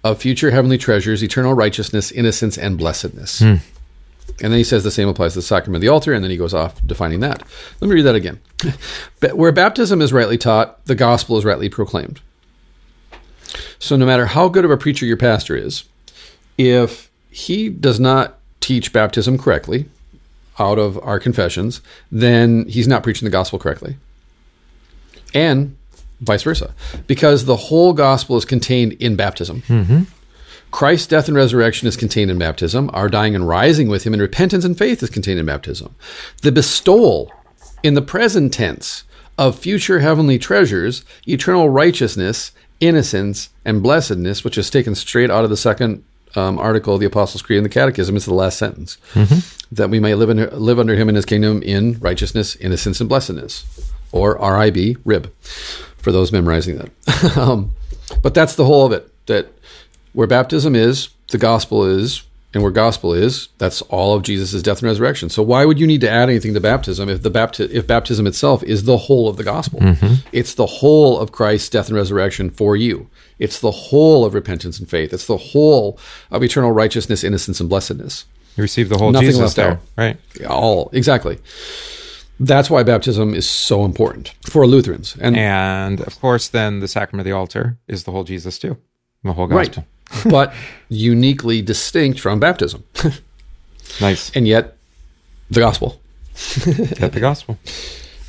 of 0.04 0.22
future 0.22 0.52
heavenly 0.52 0.78
treasures, 0.78 1.24
eternal 1.24 1.54
righteousness, 1.54 2.12
innocence, 2.12 2.56
and 2.56 2.78
blessedness. 2.78 3.40
Hmm. 3.40 3.56
And 4.40 4.52
then 4.52 4.58
he 4.58 4.62
says 4.62 4.84
the 4.84 4.92
same 4.92 5.08
applies 5.08 5.32
to 5.32 5.40
the 5.40 5.42
sacrament 5.42 5.78
of 5.78 5.80
the 5.80 5.88
altar, 5.88 6.12
and 6.12 6.22
then 6.22 6.30
he 6.30 6.36
goes 6.36 6.54
off 6.54 6.80
defining 6.86 7.18
that. 7.18 7.42
Let 7.80 7.88
me 7.88 7.96
read 7.96 8.02
that 8.02 8.14
again. 8.14 8.38
Where 9.34 9.50
baptism 9.50 10.00
is 10.00 10.12
rightly 10.12 10.38
taught, 10.38 10.84
the 10.84 10.94
gospel 10.94 11.36
is 11.36 11.44
rightly 11.44 11.68
proclaimed. 11.68 12.20
So 13.80 13.96
no 13.96 14.06
matter 14.06 14.26
how 14.26 14.48
good 14.48 14.64
of 14.64 14.70
a 14.70 14.76
preacher 14.76 15.04
your 15.04 15.16
pastor 15.16 15.56
is, 15.56 15.82
if 16.56 17.10
he 17.28 17.70
does 17.70 17.98
not 17.98 18.38
teach 18.60 18.92
baptism 18.92 19.36
correctly, 19.36 19.86
out 20.58 20.78
of 20.78 20.98
our 21.02 21.18
confessions, 21.18 21.80
then 22.10 22.66
he's 22.68 22.88
not 22.88 23.02
preaching 23.02 23.26
the 23.26 23.30
gospel 23.30 23.58
correctly. 23.58 23.96
And 25.34 25.76
vice 26.20 26.42
versa, 26.42 26.74
because 27.06 27.44
the 27.44 27.56
whole 27.56 27.92
gospel 27.92 28.36
is 28.36 28.44
contained 28.44 28.94
in 28.94 29.16
baptism. 29.16 29.62
Mm-hmm. 29.62 30.02
Christ's 30.70 31.06
death 31.06 31.28
and 31.28 31.36
resurrection 31.36 31.88
is 31.88 31.96
contained 31.96 32.30
in 32.30 32.38
baptism. 32.38 32.90
Our 32.92 33.08
dying 33.08 33.34
and 33.34 33.48
rising 33.48 33.88
with 33.88 34.04
him 34.04 34.12
in 34.14 34.20
repentance 34.20 34.64
and 34.64 34.76
faith 34.76 35.02
is 35.02 35.10
contained 35.10 35.40
in 35.40 35.46
baptism. 35.46 35.94
The 36.42 36.52
bestowal 36.52 37.32
in 37.82 37.94
the 37.94 38.02
present 38.02 38.52
tense 38.52 39.04
of 39.38 39.58
future 39.58 40.00
heavenly 40.00 40.38
treasures, 40.38 41.04
eternal 41.26 41.70
righteousness, 41.70 42.52
innocence, 42.80 43.50
and 43.64 43.82
blessedness, 43.82 44.44
which 44.44 44.58
is 44.58 44.68
taken 44.68 44.94
straight 44.94 45.30
out 45.30 45.44
of 45.44 45.50
the 45.50 45.56
second 45.56 46.04
um, 46.36 46.58
article 46.58 46.94
of 46.94 47.00
the 47.00 47.06
Apostles' 47.06 47.42
Creed 47.42 47.58
and 47.58 47.64
the 47.64 47.70
Catechism. 47.70 48.16
It's 48.16 48.26
the 48.26 48.34
last 48.34 48.58
sentence. 48.58 48.98
Mm-hmm 49.14 49.58
that 49.70 49.90
we 49.90 50.00
may 50.00 50.14
live, 50.14 50.30
in, 50.30 50.38
live 50.58 50.78
under 50.78 50.94
him 50.94 51.08
in 51.08 51.14
his 51.14 51.26
kingdom 51.26 51.62
in 51.62 51.98
righteousness, 52.00 52.56
innocence, 52.56 53.00
and 53.00 53.08
blessedness. 53.08 53.64
Or 54.12 54.38
RIB, 54.38 54.98
rib, 55.04 55.32
for 55.98 56.12
those 56.12 56.32
memorizing 56.32 56.78
that. 56.78 57.36
um, 57.36 57.72
but 58.22 58.32
that's 58.32 58.54
the 58.54 58.64
whole 58.64 58.86
of 58.86 58.92
it. 58.92 59.12
That 59.26 59.52
where 60.14 60.26
baptism 60.26 60.74
is, 60.74 61.10
the 61.30 61.36
gospel 61.36 61.84
is, 61.84 62.22
and 62.54 62.62
where 62.62 62.72
gospel 62.72 63.12
is, 63.12 63.48
that's 63.58 63.82
all 63.82 64.14
of 64.14 64.22
Jesus' 64.22 64.62
death 64.62 64.78
and 64.78 64.88
resurrection. 64.88 65.28
So 65.28 65.42
why 65.42 65.66
would 65.66 65.78
you 65.78 65.86
need 65.86 66.00
to 66.00 66.08
add 66.08 66.30
anything 66.30 66.54
to 66.54 66.60
baptism 66.60 67.10
if 67.10 67.22
the 67.22 67.30
bapti- 67.30 67.70
if 67.70 67.86
baptism 67.86 68.26
itself 68.26 68.62
is 68.62 68.84
the 68.84 68.96
whole 68.96 69.28
of 69.28 69.36
the 69.36 69.44
gospel? 69.44 69.80
Mm-hmm. 69.80 70.26
It's 70.32 70.54
the 70.54 70.64
whole 70.64 71.18
of 71.18 71.30
Christ's 71.30 71.68
death 71.68 71.88
and 71.88 71.96
resurrection 71.96 72.48
for 72.48 72.74
you. 72.74 73.10
It's 73.38 73.60
the 73.60 73.70
whole 73.70 74.24
of 74.24 74.34
repentance 74.34 74.78
and 74.78 74.88
faith. 74.88 75.12
It's 75.12 75.26
the 75.26 75.36
whole 75.36 75.98
of 76.30 76.42
eternal 76.42 76.72
righteousness, 76.72 77.22
innocence, 77.22 77.60
and 77.60 77.68
blessedness. 77.68 78.24
You 78.56 78.62
receive 78.62 78.88
the 78.88 78.98
whole 78.98 79.12
Nothing 79.12 79.28
Jesus 79.28 79.42
left 79.42 79.56
there, 79.56 79.70
out. 79.72 79.80
right? 79.96 80.16
All 80.48 80.90
exactly. 80.92 81.38
That's 82.40 82.70
why 82.70 82.82
baptism 82.82 83.34
is 83.34 83.48
so 83.48 83.84
important 83.84 84.34
for 84.44 84.66
Lutherans. 84.66 85.16
And, 85.20 85.36
and 85.36 86.00
of 86.00 86.20
course, 86.20 86.48
then 86.48 86.80
the 86.80 86.88
sacrament 86.88 87.20
of 87.20 87.24
the 87.30 87.36
altar 87.36 87.78
is 87.88 88.04
the 88.04 88.12
whole 88.12 88.24
Jesus 88.24 88.58
too, 88.58 88.76
the 89.24 89.32
whole 89.32 89.46
gospel. 89.46 89.84
Right. 89.84 90.24
but 90.30 90.54
uniquely 90.88 91.62
distinct 91.62 92.20
from 92.20 92.40
baptism. 92.40 92.84
nice. 94.00 94.30
And 94.34 94.46
yet, 94.48 94.76
the 95.50 95.60
gospel. 95.60 96.00
Get 96.64 97.12
the 97.12 97.20
gospel. 97.20 97.58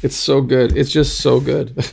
It's 0.01 0.15
so 0.15 0.39
good. 0.39 0.77
It's 0.77 0.91
just 0.91 1.19
so 1.19 1.41
good. 1.41 1.91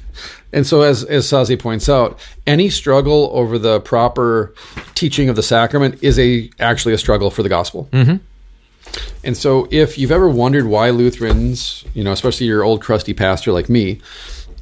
And 0.52 0.66
so, 0.66 0.82
as 0.82 1.04
as 1.04 1.26
Sasse 1.26 1.58
points 1.58 1.88
out, 1.88 2.18
any 2.46 2.70
struggle 2.70 3.30
over 3.32 3.58
the 3.58 3.80
proper 3.80 4.54
teaching 4.94 5.28
of 5.28 5.36
the 5.36 5.42
sacrament 5.42 6.02
is 6.02 6.18
a 6.18 6.50
actually 6.58 6.94
a 6.94 6.98
struggle 6.98 7.30
for 7.30 7.42
the 7.42 7.48
gospel. 7.48 7.88
Mm-hmm. 7.92 8.16
And 9.24 9.36
so, 9.36 9.68
if 9.70 9.98
you've 9.98 10.12
ever 10.12 10.28
wondered 10.28 10.66
why 10.66 10.90
Lutherans, 10.90 11.84
you 11.94 12.04
know, 12.04 12.12
especially 12.12 12.46
your 12.46 12.62
old 12.62 12.80
crusty 12.80 13.12
pastor 13.12 13.52
like 13.52 13.68
me, 13.68 14.00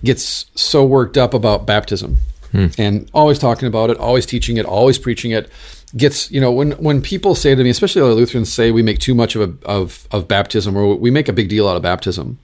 gets 0.02 0.46
so 0.54 0.84
worked 0.84 1.16
up 1.16 1.34
about 1.34 1.66
baptism 1.66 2.18
Hmm. 2.54 2.66
and 2.78 3.10
always 3.12 3.40
talking 3.40 3.66
about 3.66 3.90
it, 3.90 3.96
always 3.96 4.24
teaching 4.26 4.58
it, 4.58 4.64
always 4.64 4.96
preaching 4.96 5.32
it, 5.32 5.50
gets 5.96 6.30
you 6.30 6.40
know 6.40 6.52
when 6.52 6.70
when 6.72 7.02
people 7.02 7.34
say 7.34 7.52
to 7.52 7.64
me, 7.64 7.68
especially 7.68 8.00
other 8.00 8.14
Lutherans, 8.14 8.52
say 8.52 8.70
we 8.70 8.80
make 8.80 9.00
too 9.00 9.12
much 9.12 9.34
of 9.34 9.42
a, 9.42 9.66
of 9.66 10.06
of 10.12 10.28
baptism 10.28 10.76
or 10.76 10.94
we 10.94 11.10
make 11.10 11.28
a 11.28 11.32
big 11.32 11.48
deal 11.48 11.68
out 11.68 11.76
of 11.76 11.82
baptism, 11.82 12.38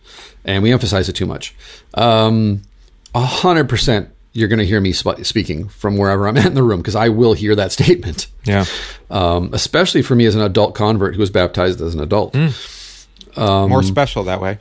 and 0.44 0.64
we 0.64 0.72
emphasize 0.72 1.08
it 1.08 1.12
too 1.12 1.26
much. 1.26 1.54
Um, 1.94 2.62
a 3.14 3.24
hundred 3.24 3.68
percent, 3.68 4.10
you're 4.32 4.48
going 4.48 4.58
to 4.60 4.66
hear 4.66 4.80
me 4.80 4.92
sp- 4.94 5.22
speaking 5.24 5.68
from 5.68 5.96
wherever 5.96 6.28
I'm 6.28 6.36
at 6.38 6.46
in 6.46 6.54
the 6.54 6.62
room 6.62 6.80
because 6.80 6.96
I 6.96 7.08
will 7.08 7.32
hear 7.32 7.54
that 7.56 7.72
statement. 7.78 8.26
Yeah. 8.44 8.64
Um, 9.10 9.50
especially 9.52 10.02
for 10.02 10.14
me 10.14 10.26
as 10.26 10.34
an 10.34 10.40
adult 10.42 10.74
convert 10.74 11.14
who 11.14 11.20
was 11.20 11.30
baptized 11.30 11.80
as 11.80 11.94
an 11.94 12.00
adult. 12.00 12.34
Um, 13.36 13.68
More 13.70 13.82
special 13.82 14.24
that 14.24 14.40
way. 14.40 14.58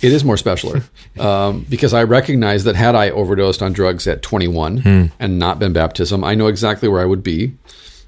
It 0.00 0.12
is 0.12 0.22
more 0.22 0.36
specialer 0.36 0.84
um, 1.20 1.66
because 1.68 1.92
I 1.92 2.04
recognize 2.04 2.62
that 2.64 2.76
had 2.76 2.94
I 2.94 3.10
overdosed 3.10 3.62
on 3.62 3.72
drugs 3.72 4.06
at 4.06 4.22
21 4.22 5.10
and 5.18 5.38
not 5.40 5.58
been 5.58 5.72
baptism, 5.72 6.22
I 6.22 6.36
know 6.36 6.46
exactly 6.46 6.88
where 6.88 7.02
I 7.02 7.04
would 7.04 7.24
be, 7.24 7.54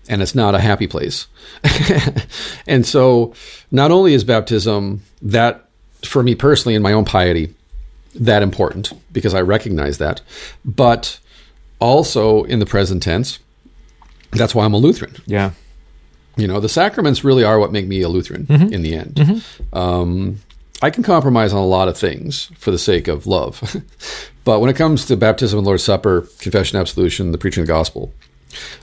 and 0.09 0.22
it's 0.22 0.35
not 0.35 0.55
a 0.55 0.61
happy 0.61 0.87
place. 0.87 1.26
and 2.68 2.87
so, 2.87 3.35
not 3.72 3.91
only 3.91 4.14
is 4.14 4.22
baptism 4.22 5.03
that 5.22 5.68
for 6.05 6.22
me 6.22 6.37
personally 6.37 6.76
in 6.76 6.83
my 6.83 6.93
own 6.93 7.05
piety 7.05 7.53
that 8.15 8.43
important 8.43 8.93
because 9.13 9.35
I 9.35 9.41
recognize 9.41 9.99
that, 9.99 10.21
but 10.65 11.19
also 11.79 12.45
in 12.45 12.59
the 12.59 12.67
present 12.67 13.03
tense, 13.03 13.39
that's 14.33 14.55
why 14.55 14.65
I'm 14.65 14.75
a 14.75 14.79
Lutheran. 14.79 15.17
Yeah. 15.27 15.53
You 16.37 16.47
know, 16.47 16.61
the 16.61 16.69
sacraments 16.69 17.25
really 17.25 17.45
are 17.45 17.59
what 17.59 17.73
make 17.73 17.87
me 17.87 18.03
a 18.03 18.09
Lutheran 18.09 18.47
in 18.73 18.83
the 18.83 18.95
end. 18.95 19.45
Um, 19.73 20.41
I 20.83 20.91
can 20.91 21.03
compromise 21.03 21.53
on 21.53 21.59
a 21.59 21.67
lot 21.67 21.89
of 21.89 21.99
things 21.99 22.51
for 22.57 22.71
the 22.71 22.79
sake 22.79 23.09
of 23.09 23.27
love. 23.27 23.77
but 24.45 24.61
when 24.61 24.71
it 24.71 24.77
comes 24.77 25.05
to 25.07 25.17
baptism 25.17 25.59
and 25.59 25.67
Lord's 25.67 25.83
Supper, 25.83 26.23
confession, 26.39 26.79
absolution, 26.79 27.33
the 27.33 27.39
preaching 27.39 27.63
of 27.63 27.67
the 27.67 27.73
gospel, 27.73 28.13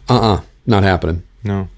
uh 0.10 0.20
uh 0.20 0.42
not 0.66 0.84
happening. 0.84 1.24
No. 1.44 1.70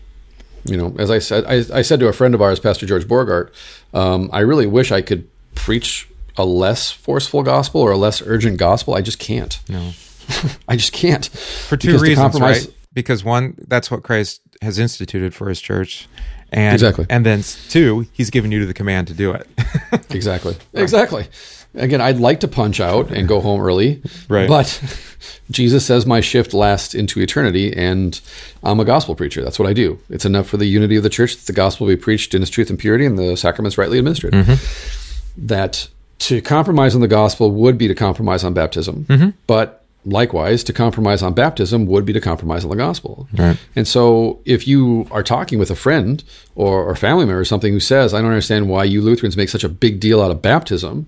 You 0.66 0.76
know, 0.78 0.96
as 1.00 1.10
I 1.10 1.20
said, 1.20 1.46
I, 1.46 1.78
I 1.78 1.82
said 1.82 2.00
to 2.02 2.08
a 2.08 2.14
friend 2.14 2.36
of 2.36 2.42
ours, 2.42 2.60
Pastor 2.60 2.86
George 2.86 3.08
Borghardt, 3.08 3.52
um, 3.94 4.30
I 4.34 4.40
really 4.40 4.68
wish 4.68 4.92
I 4.92 5.02
could 5.02 5.28
preach 5.56 6.10
a 6.40 6.46
less 6.46 6.92
forceful 6.92 7.44
gospel 7.44 7.82
or 7.82 7.92
a 7.92 7.98
less 7.98 8.22
urgent 8.26 8.58
gospel. 8.58 8.96
I 8.96 9.02
just 9.02 9.20
can't. 9.20 9.60
No. 9.70 9.92
I 10.68 10.76
just 10.76 10.94
can't. 10.94 11.26
For 11.28 11.78
two 11.78 11.90
Because 11.90 12.02
reasons, 12.02 12.40
right? 12.40 12.68
Because 12.94 13.24
one, 13.24 13.56
that's 13.68 13.92
what 13.92 14.04
Christ 14.04 14.42
has 14.62 14.80
instituted 14.80 15.36
for 15.36 15.50
his 15.50 15.62
church. 15.62 16.08
And, 16.52 16.74
Exactly. 16.74 17.06
And 17.10 17.26
then 17.26 17.44
two, 17.70 18.08
he's 18.12 18.30
given 18.30 18.52
you 18.52 18.66
the 18.66 18.74
command 18.74 19.08
to 19.10 19.14
do 19.14 19.32
it. 19.34 19.48
Exactly. 20.12 20.56
Exactly. 20.74 21.28
Again, 21.76 22.02
I'd 22.02 22.18
like 22.18 22.40
to 22.40 22.48
punch 22.48 22.80
out 22.80 23.12
and 23.12 23.28
go 23.28 23.42
home 23.42 23.62
early, 23.62 24.02
Right. 24.28 24.48
But 24.48 24.82
Jesus 25.52 25.86
says 25.86 26.06
my 26.08 26.20
shift 26.20 26.52
lasts 26.52 26.96
into 26.96 27.20
eternity, 27.20 27.76
and 27.76 28.20
I'm 28.64 28.80
a 28.80 28.86
gospel 28.86 29.14
preacher. 29.14 29.44
That's 29.44 29.60
what 29.60 29.68
I 29.68 29.74
do. 29.74 30.00
It's 30.10 30.26
enough 30.26 30.48
for 30.48 30.58
the 30.58 30.66
unity 30.66 30.96
of 30.96 31.04
the 31.04 31.10
church 31.10 31.36
that 31.36 31.46
the 31.46 31.54
gospel 31.54 31.86
be 31.86 31.96
preached 31.96 32.34
in 32.34 32.42
its 32.42 32.50
truth 32.50 32.72
and 32.72 32.80
purity, 32.80 33.06
and 33.06 33.20
the 33.20 33.38
sacraments 33.38 33.78
rightly 33.78 34.00
administered. 34.00 34.34
Mm-hmm. 34.34 35.46
That 35.46 35.88
to 36.20 36.42
compromise 36.42 36.96
on 36.96 37.02
the 37.02 37.08
gospel 37.08 37.52
would 37.52 37.78
be 37.78 37.88
to 37.88 37.96
compromise 37.96 38.44
on 38.44 38.54
baptism, 38.54 39.06
mm-hmm. 39.06 39.30
but 39.48 39.86
likewise, 40.06 40.64
to 40.66 40.74
compromise 40.74 41.22
on 41.22 41.34
baptism 41.34 41.86
would 41.86 42.06
be 42.06 42.14
to 42.14 42.22
compromise 42.22 42.64
on 42.64 42.70
the 42.70 42.76
gospel. 42.76 43.28
Right. 43.38 43.58
And 43.76 43.88
so, 43.88 44.40
if 44.46 44.68
you 44.68 45.08
are 45.12 45.24
talking 45.24 45.60
with 45.60 45.72
a 45.72 45.76
friend 45.76 46.24
or, 46.56 46.84
or 46.84 46.96
family 46.96 47.26
member 47.26 47.40
or 47.40 47.46
something 47.46 47.74
who 47.74 47.80
says, 47.80 48.14
I 48.14 48.22
don't 48.22 48.32
understand 48.32 48.70
why 48.70 48.84
you 48.84 49.02
Lutherans 49.02 49.38
make 49.38 49.50
such 49.50 49.64
a 49.64 49.70
big 49.70 50.00
deal 50.00 50.22
out 50.22 50.32
of 50.32 50.42
baptism, 50.42 51.08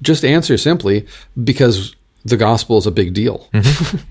just 0.00 0.24
answer 0.24 0.56
simply 0.56 1.06
because 1.42 1.94
the 2.24 2.36
gospel 2.36 2.78
is 2.78 2.86
a 2.86 2.90
big 2.90 3.14
deal. 3.14 3.48
Mm-hmm. 3.52 3.98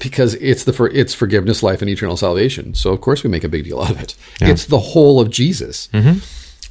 because 0.00 0.34
it's 0.36 0.64
the 0.64 0.72
for, 0.72 0.88
it's 0.88 1.14
forgiveness, 1.14 1.62
life, 1.62 1.80
and 1.82 1.90
eternal 1.90 2.16
salvation. 2.16 2.74
So 2.74 2.92
of 2.92 3.00
course 3.00 3.22
we 3.22 3.30
make 3.30 3.44
a 3.44 3.48
big 3.48 3.64
deal 3.64 3.80
out 3.80 3.90
of 3.90 4.00
it. 4.00 4.16
It's 4.40 4.66
the 4.66 4.78
whole 4.78 5.20
of 5.20 5.30
Jesus. 5.30 5.88
Mm-hmm. 5.92 6.18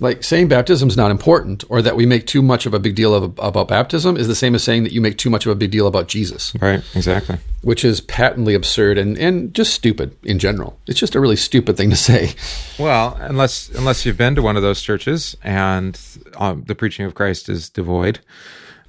Like 0.02 0.24
saying 0.24 0.48
baptism 0.48 0.90
is 0.90 0.98
not 0.98 1.12
important, 1.12 1.64
or 1.70 1.82
that 1.84 1.96
we 1.96 2.06
make 2.08 2.26
too 2.26 2.42
much 2.42 2.66
of 2.66 2.74
a 2.74 2.80
big 2.80 2.96
deal 2.96 3.14
of, 3.14 3.38
about 3.40 3.68
baptism, 3.68 4.18
is 4.18 4.28
the 4.28 4.34
same 4.36 4.56
as 4.56 4.64
saying 4.64 4.82
that 4.84 4.92
you 4.92 5.00
make 5.00 5.18
too 5.18 5.30
much 5.30 5.46
of 5.46 5.52
a 5.52 5.56
big 5.56 5.70
deal 5.70 5.86
about 5.86 6.08
Jesus 6.08 6.54
right. 6.60 6.82
Exactly. 6.96 7.38
which 7.62 7.86
is 7.86 8.02
patently 8.02 8.56
absurd 8.56 8.98
and, 8.98 9.16
and 9.20 9.54
just 9.54 9.74
stupid 9.76 10.18
in 10.24 10.40
general. 10.40 10.80
It's 10.88 11.00
just 11.00 11.14
a 11.14 11.20
really 11.20 11.36
stupid 11.36 11.78
thing 11.78 11.92
to 11.92 11.96
say. 11.96 12.34
Well, 12.80 13.16
unless 13.22 13.70
unless 13.70 14.04
you've 14.06 14.18
been 14.18 14.34
to 14.36 14.42
one 14.42 14.58
of 14.58 14.64
those 14.64 14.82
churches 14.82 15.38
and 15.44 16.00
um, 16.36 16.64
the 16.66 16.74
preaching 16.74 17.06
of 17.06 17.14
Christ 17.14 17.48
is 17.48 17.70
devoid 17.70 18.20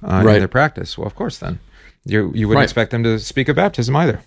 uh, 0.03 0.23
Right. 0.25 0.35
in 0.37 0.41
their 0.41 0.47
practice, 0.47 0.97
well, 0.97 1.05
of 1.05 1.13
course, 1.13 1.37
then 1.37 1.59
you 2.05 2.31
you 2.33 2.47
wouldn't 2.47 2.57
Right. 2.61 2.63
expect 2.63 2.89
them 2.89 3.03
to 3.03 3.19
speak 3.19 3.49
of 3.49 3.55
baptism 3.55 3.95
either. 3.95 4.21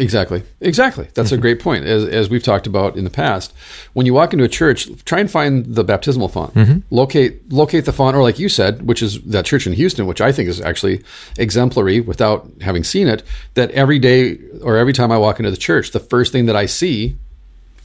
Exactly. 0.00 0.42
Exactly. 0.60 1.08
That's 1.14 1.28
Mm-hmm. 1.28 1.38
a 1.38 1.40
great 1.40 1.60
point. 1.60 1.84
As, 1.84 2.04
as 2.04 2.28
we've 2.28 2.42
talked 2.42 2.66
about 2.66 2.96
in 2.96 3.04
the 3.04 3.10
past, 3.10 3.52
when 3.92 4.06
you 4.06 4.14
walk 4.14 4.32
into 4.32 4.44
a 4.44 4.48
church, 4.48 4.88
try 5.04 5.20
and 5.20 5.30
find 5.30 5.64
the 5.66 5.84
baptismal 5.84 6.28
font. 6.28 6.52
Mm-hmm. 6.54 6.78
Locate 6.90 7.52
locate 7.52 7.84
the 7.84 7.92
font, 7.92 8.16
or 8.16 8.22
like 8.22 8.38
you 8.40 8.48
said, 8.48 8.82
which 8.88 9.02
is 9.02 9.22
that 9.22 9.44
church 9.44 9.66
in 9.68 9.72
Houston, 9.72 10.06
which 10.06 10.20
I 10.20 10.32
think 10.32 10.48
is 10.48 10.60
actually 10.60 11.02
exemplary 11.38 12.00
without 12.00 12.50
having 12.60 12.82
seen 12.82 13.06
it. 13.06 13.22
That 13.54 13.70
every 13.70 13.98
day 14.00 14.38
or 14.62 14.76
every 14.76 14.92
time 14.92 15.12
I 15.12 15.18
walk 15.18 15.38
into 15.38 15.50
the 15.52 15.56
church, 15.56 15.92
the 15.92 16.00
first 16.00 16.32
thing 16.32 16.46
that 16.46 16.56
I 16.56 16.66
see 16.66 17.16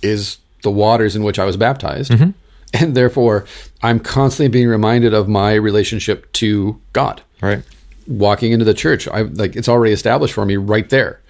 is 0.01 0.37
the 0.63 0.71
waters 0.71 1.15
in 1.15 1.23
which 1.23 1.37
I 1.39 1.45
was 1.45 1.57
baptized. 1.57 2.11
Mm-hmm. 2.11 2.31
And 2.73 2.95
therefore, 2.95 3.45
I'm 3.81 3.99
constantly 3.99 4.49
being 4.49 4.67
reminded 4.67 5.13
of 5.13 5.27
my 5.27 5.53
relationship 5.53 6.31
to 6.33 6.79
God. 6.93 7.21
Right. 7.41 7.63
walking 8.07 8.51
into 8.51 8.65
the 8.65 8.73
church 8.73 9.07
i 9.07 9.21
like 9.21 9.55
it's 9.55 9.69
already 9.69 9.93
established 9.93 10.33
for 10.33 10.43
me 10.45 10.57
right 10.57 10.89
there 10.89 11.21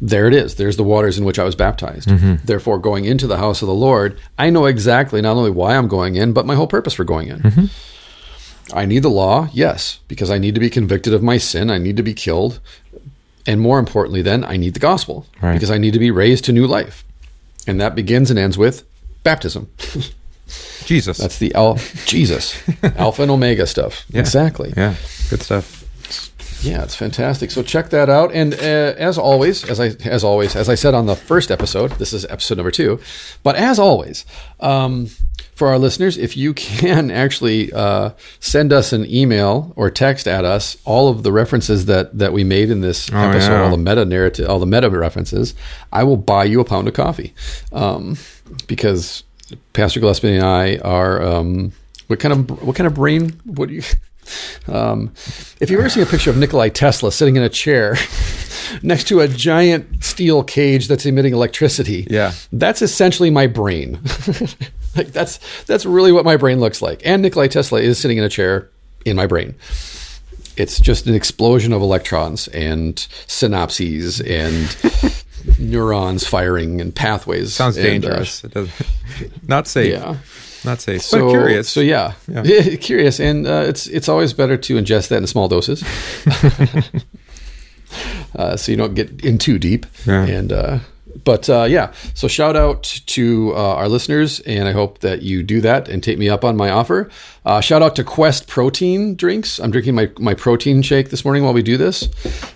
there 0.00 0.26
it 0.28 0.34
is. 0.34 0.54
There's 0.54 0.76
the 0.76 0.84
waters 0.84 1.18
in 1.18 1.24
which 1.24 1.38
i 1.38 1.44
was 1.44 1.54
baptized. 1.56 2.08
Mm-hmm. 2.08 2.44
Therefore 2.44 2.78
going 2.78 3.04
into 3.04 3.26
the 3.26 3.38
house 3.38 3.62
of 3.62 3.68
the 3.68 3.74
lord 3.74 4.18
i 4.38 4.48
know 4.50 4.66
exactly 4.66 5.20
not 5.20 5.36
only 5.36 5.50
why 5.50 5.76
i'm 5.76 5.88
going 5.88 6.14
in 6.16 6.32
but 6.32 6.46
my 6.46 6.54
whole 6.54 6.68
purpose 6.68 6.94
for 6.94 7.04
going 7.04 7.28
in. 7.28 7.40
Mm-hmm. 7.40 8.76
I 8.78 8.84
need 8.86 9.02
the 9.02 9.10
law 9.10 9.48
yes 9.52 9.98
because 10.08 10.30
i 10.30 10.38
need 10.38 10.54
to 10.54 10.60
be 10.60 10.70
convicted 10.70 11.12
of 11.14 11.22
my 11.22 11.38
sin. 11.38 11.70
I 11.70 11.78
need 11.78 11.96
to 11.96 12.02
be 12.02 12.14
killed. 12.14 12.60
And 13.46 13.60
more 13.60 13.78
importantly 13.78 14.22
then 14.22 14.44
i 14.44 14.56
need 14.56 14.74
the 14.74 14.80
gospel 14.80 15.26
Right. 15.42 15.54
because 15.54 15.70
i 15.70 15.78
need 15.78 15.92
to 15.94 15.98
be 15.98 16.10
raised 16.10 16.44
to 16.46 16.52
new 16.52 16.66
life. 16.66 17.04
And 17.66 17.80
that 17.80 17.94
begins 17.94 18.30
and 18.30 18.38
ends 18.38 18.56
with 18.56 18.84
baptism. 19.24 19.68
Jesus. 20.86 21.18
that's 21.18 21.38
the 21.38 21.54
Al- 21.54 21.78
jesus. 22.06 22.56
Alpha 22.96 23.22
and 23.22 23.30
omega 23.30 23.66
stuff. 23.66 24.04
Yeah. 24.08 24.20
exactly. 24.20 24.72
Yeah. 24.76 24.94
Good 25.28 25.42
stuff. 25.42 25.77
Yeah, 26.62 26.82
it's 26.82 26.94
fantastic. 26.94 27.50
So 27.50 27.62
check 27.62 27.90
that 27.90 28.08
out. 28.08 28.32
And 28.32 28.54
uh, 28.54 28.56
as 28.98 29.16
always, 29.16 29.68
as 29.68 29.78
I 29.78 29.88
as 30.04 30.24
always, 30.24 30.56
as 30.56 30.68
I 30.68 30.74
said 30.74 30.94
on 30.94 31.06
the 31.06 31.14
first 31.14 31.50
episode, 31.50 31.92
this 31.92 32.12
is 32.12 32.24
episode 32.26 32.58
number 32.58 32.70
two. 32.70 33.00
But 33.42 33.56
as 33.56 33.78
always, 33.78 34.24
um, 34.60 35.06
for 35.54 35.68
our 35.68 35.78
listeners, 35.78 36.18
if 36.18 36.36
you 36.36 36.54
can 36.54 37.10
actually 37.24 37.72
uh, 37.72 38.10
send 38.40 38.72
us 38.72 38.92
an 38.92 39.06
email 39.06 39.72
or 39.76 39.90
text 39.90 40.26
at 40.26 40.44
us 40.44 40.76
all 40.84 41.08
of 41.08 41.22
the 41.22 41.32
references 41.32 41.86
that 41.86 42.16
that 42.18 42.32
we 42.32 42.44
made 42.44 42.70
in 42.70 42.80
this 42.80 43.12
episode, 43.12 43.52
yeah. 43.52 43.62
all 43.62 43.70
the 43.70 43.76
meta 43.76 44.04
narrative, 44.04 44.48
all 44.48 44.58
the 44.58 44.66
meta 44.66 44.90
references, 44.90 45.54
I 45.92 46.04
will 46.04 46.16
buy 46.16 46.44
you 46.44 46.60
a 46.60 46.64
pound 46.64 46.88
of 46.88 46.94
coffee 46.94 47.34
um, 47.72 48.16
because 48.66 49.22
Pastor 49.72 50.00
Gillespie 50.00 50.36
and 50.36 50.44
I 50.44 50.78
are. 50.78 51.22
Um, 51.22 51.72
what 52.08 52.20
kind 52.20 52.32
of 52.32 52.62
what 52.66 52.74
kind 52.74 52.86
of 52.86 52.94
brain? 52.94 53.38
What 53.44 53.68
do 53.68 53.74
you? 53.74 53.82
Um, 54.66 55.12
if 55.60 55.70
you 55.70 55.78
ever 55.78 55.88
see 55.88 56.00
a 56.02 56.06
picture 56.06 56.30
of 56.30 56.36
Nikolai 56.36 56.68
Tesla 56.70 57.10
sitting 57.12 57.36
in 57.36 57.42
a 57.42 57.48
chair 57.48 57.96
next 58.82 59.04
to 59.08 59.20
a 59.20 59.28
giant 59.28 60.02
steel 60.04 60.42
cage 60.42 60.88
that's 60.88 61.06
emitting 61.06 61.32
electricity, 61.32 62.06
Yeah. 62.10 62.32
that's 62.52 62.82
essentially 62.82 63.30
my 63.30 63.46
brain. 63.46 63.98
like 64.96 65.08
that's 65.08 65.38
that's 65.64 65.84
really 65.86 66.12
what 66.12 66.24
my 66.24 66.36
brain 66.36 66.60
looks 66.60 66.82
like. 66.82 67.02
And 67.04 67.22
Nikolai 67.22 67.48
Tesla 67.48 67.80
is 67.80 67.98
sitting 67.98 68.18
in 68.18 68.24
a 68.24 68.28
chair 68.28 68.68
in 69.04 69.16
my 69.16 69.26
brain. 69.26 69.54
It's 70.56 70.80
just 70.80 71.06
an 71.06 71.14
explosion 71.14 71.72
of 71.72 71.82
electrons 71.82 72.48
and 72.48 72.96
synapses 73.28 74.20
and 74.26 75.58
neurons 75.58 76.26
firing 76.26 76.80
and 76.80 76.92
pathways. 76.94 77.54
Sounds 77.54 77.76
And, 77.76 77.86
uh, 77.86 77.90
dangerous. 77.90 78.42
it 78.44 78.52
doesn't. 78.54 78.72
Not 79.48 79.68
safe. 79.68 79.92
yeah. 79.92 80.16
Not 80.68 80.80
safe. 80.82 81.00
So 81.02 81.24
but 81.26 81.30
curious. 81.30 81.68
So 81.70 81.80
yeah, 81.80 82.12
Yeah. 82.28 82.76
curious, 82.76 83.20
and 83.20 83.46
uh, 83.46 83.64
it's 83.66 83.86
it's 83.86 84.08
always 84.08 84.34
better 84.34 84.58
to 84.58 84.74
ingest 84.76 85.08
that 85.08 85.16
in 85.18 85.26
small 85.26 85.48
doses, 85.48 85.82
uh, 88.36 88.56
so 88.56 88.70
you 88.72 88.76
don't 88.76 88.94
get 88.94 89.24
in 89.24 89.38
too 89.38 89.58
deep. 89.58 89.86
Yeah. 90.06 90.24
And 90.26 90.52
uh, 90.52 90.78
But 91.24 91.48
uh, 91.48 91.64
yeah, 91.64 91.92
so 92.14 92.28
shout 92.28 92.56
out 92.56 92.82
to 93.06 93.52
uh, 93.54 93.74
our 93.74 93.88
listeners, 93.88 94.40
and 94.40 94.68
I 94.68 94.72
hope 94.72 95.00
that 95.00 95.22
you 95.22 95.42
do 95.42 95.60
that 95.62 95.88
and 95.88 96.02
take 96.02 96.18
me 96.18 96.28
up 96.28 96.44
on 96.44 96.56
my 96.56 96.70
offer. 96.70 97.10
Uh, 97.44 97.60
shout 97.60 97.80
out 97.80 97.96
to 97.96 98.04
Quest 98.04 98.46
Protein 98.46 99.14
Drinks. 99.14 99.58
I'm 99.58 99.70
drinking 99.70 99.94
my, 99.94 100.10
my 100.18 100.34
protein 100.34 100.82
shake 100.82 101.08
this 101.08 101.24
morning 101.24 101.44
while 101.44 101.54
we 101.54 101.62
do 101.62 101.78
this. 101.78 102.08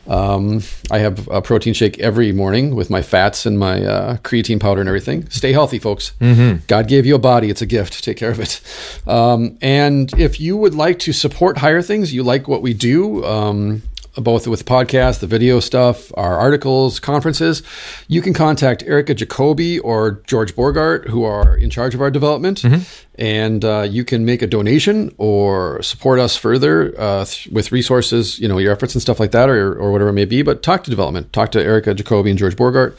Um, 0.06 0.60
I 0.90 0.98
have 0.98 1.28
a 1.28 1.40
protein 1.40 1.72
shake 1.72 1.98
every 1.98 2.30
morning 2.32 2.74
with 2.74 2.90
my 2.90 3.00
fats 3.00 3.46
and 3.46 3.58
my 3.58 3.82
uh, 3.82 4.16
creatine 4.18 4.60
powder 4.60 4.80
and 4.80 4.88
everything. 4.88 5.28
Stay 5.30 5.52
healthy, 5.52 5.78
folks. 5.78 6.12
Mm-hmm. 6.20 6.64
God 6.66 6.88
gave 6.88 7.06
you 7.06 7.14
a 7.14 7.18
body, 7.18 7.48
it's 7.48 7.62
a 7.62 7.66
gift. 7.66 8.04
Take 8.04 8.18
care 8.18 8.30
of 8.30 8.40
it. 8.40 8.60
Um, 9.06 9.56
and 9.62 10.12
if 10.18 10.40
you 10.40 10.56
would 10.58 10.74
like 10.74 10.98
to 11.00 11.12
support 11.12 11.58
Higher 11.58 11.80
Things, 11.80 12.12
you 12.12 12.22
like 12.22 12.46
what 12.46 12.60
we 12.60 12.74
do, 12.74 13.24
um, 13.24 13.82
both 14.16 14.46
with 14.46 14.66
podcasts, 14.66 15.20
the 15.20 15.26
video 15.26 15.58
stuff, 15.60 16.12
our 16.16 16.36
articles, 16.36 17.00
conferences, 17.00 17.62
you 18.08 18.20
can 18.20 18.34
contact 18.34 18.82
Erica 18.82 19.14
Jacoby 19.14 19.78
or 19.78 20.22
George 20.26 20.54
Borghardt, 20.54 21.08
who 21.08 21.24
are 21.24 21.56
in 21.56 21.70
charge 21.70 21.94
of 21.94 22.00
our 22.00 22.10
development. 22.10 22.62
Mm-hmm. 22.62 22.82
And 23.14 23.64
uh, 23.64 23.82
you 23.82 24.04
can 24.04 24.24
make 24.24 24.42
a 24.42 24.46
donation 24.46 25.14
or 25.18 25.82
support 25.82 26.18
us 26.18 26.36
further 26.36 26.94
uh, 26.98 27.24
th- 27.24 27.48
with 27.48 27.72
resources, 27.72 28.38
you 28.38 28.48
know, 28.48 28.58
your 28.58 28.72
efforts 28.72 28.94
and 28.94 29.02
stuff 29.02 29.20
like 29.20 29.32
that, 29.32 29.48
or, 29.48 29.74
or 29.74 29.92
whatever 29.92 30.10
it 30.10 30.14
may 30.14 30.24
be. 30.24 30.42
But 30.42 30.62
talk 30.62 30.84
to 30.84 30.90
development, 30.90 31.32
talk 31.32 31.52
to 31.52 31.62
Erica 31.62 31.94
Jacoby 31.94 32.30
and 32.30 32.38
George 32.38 32.56
Borghardt, 32.56 32.96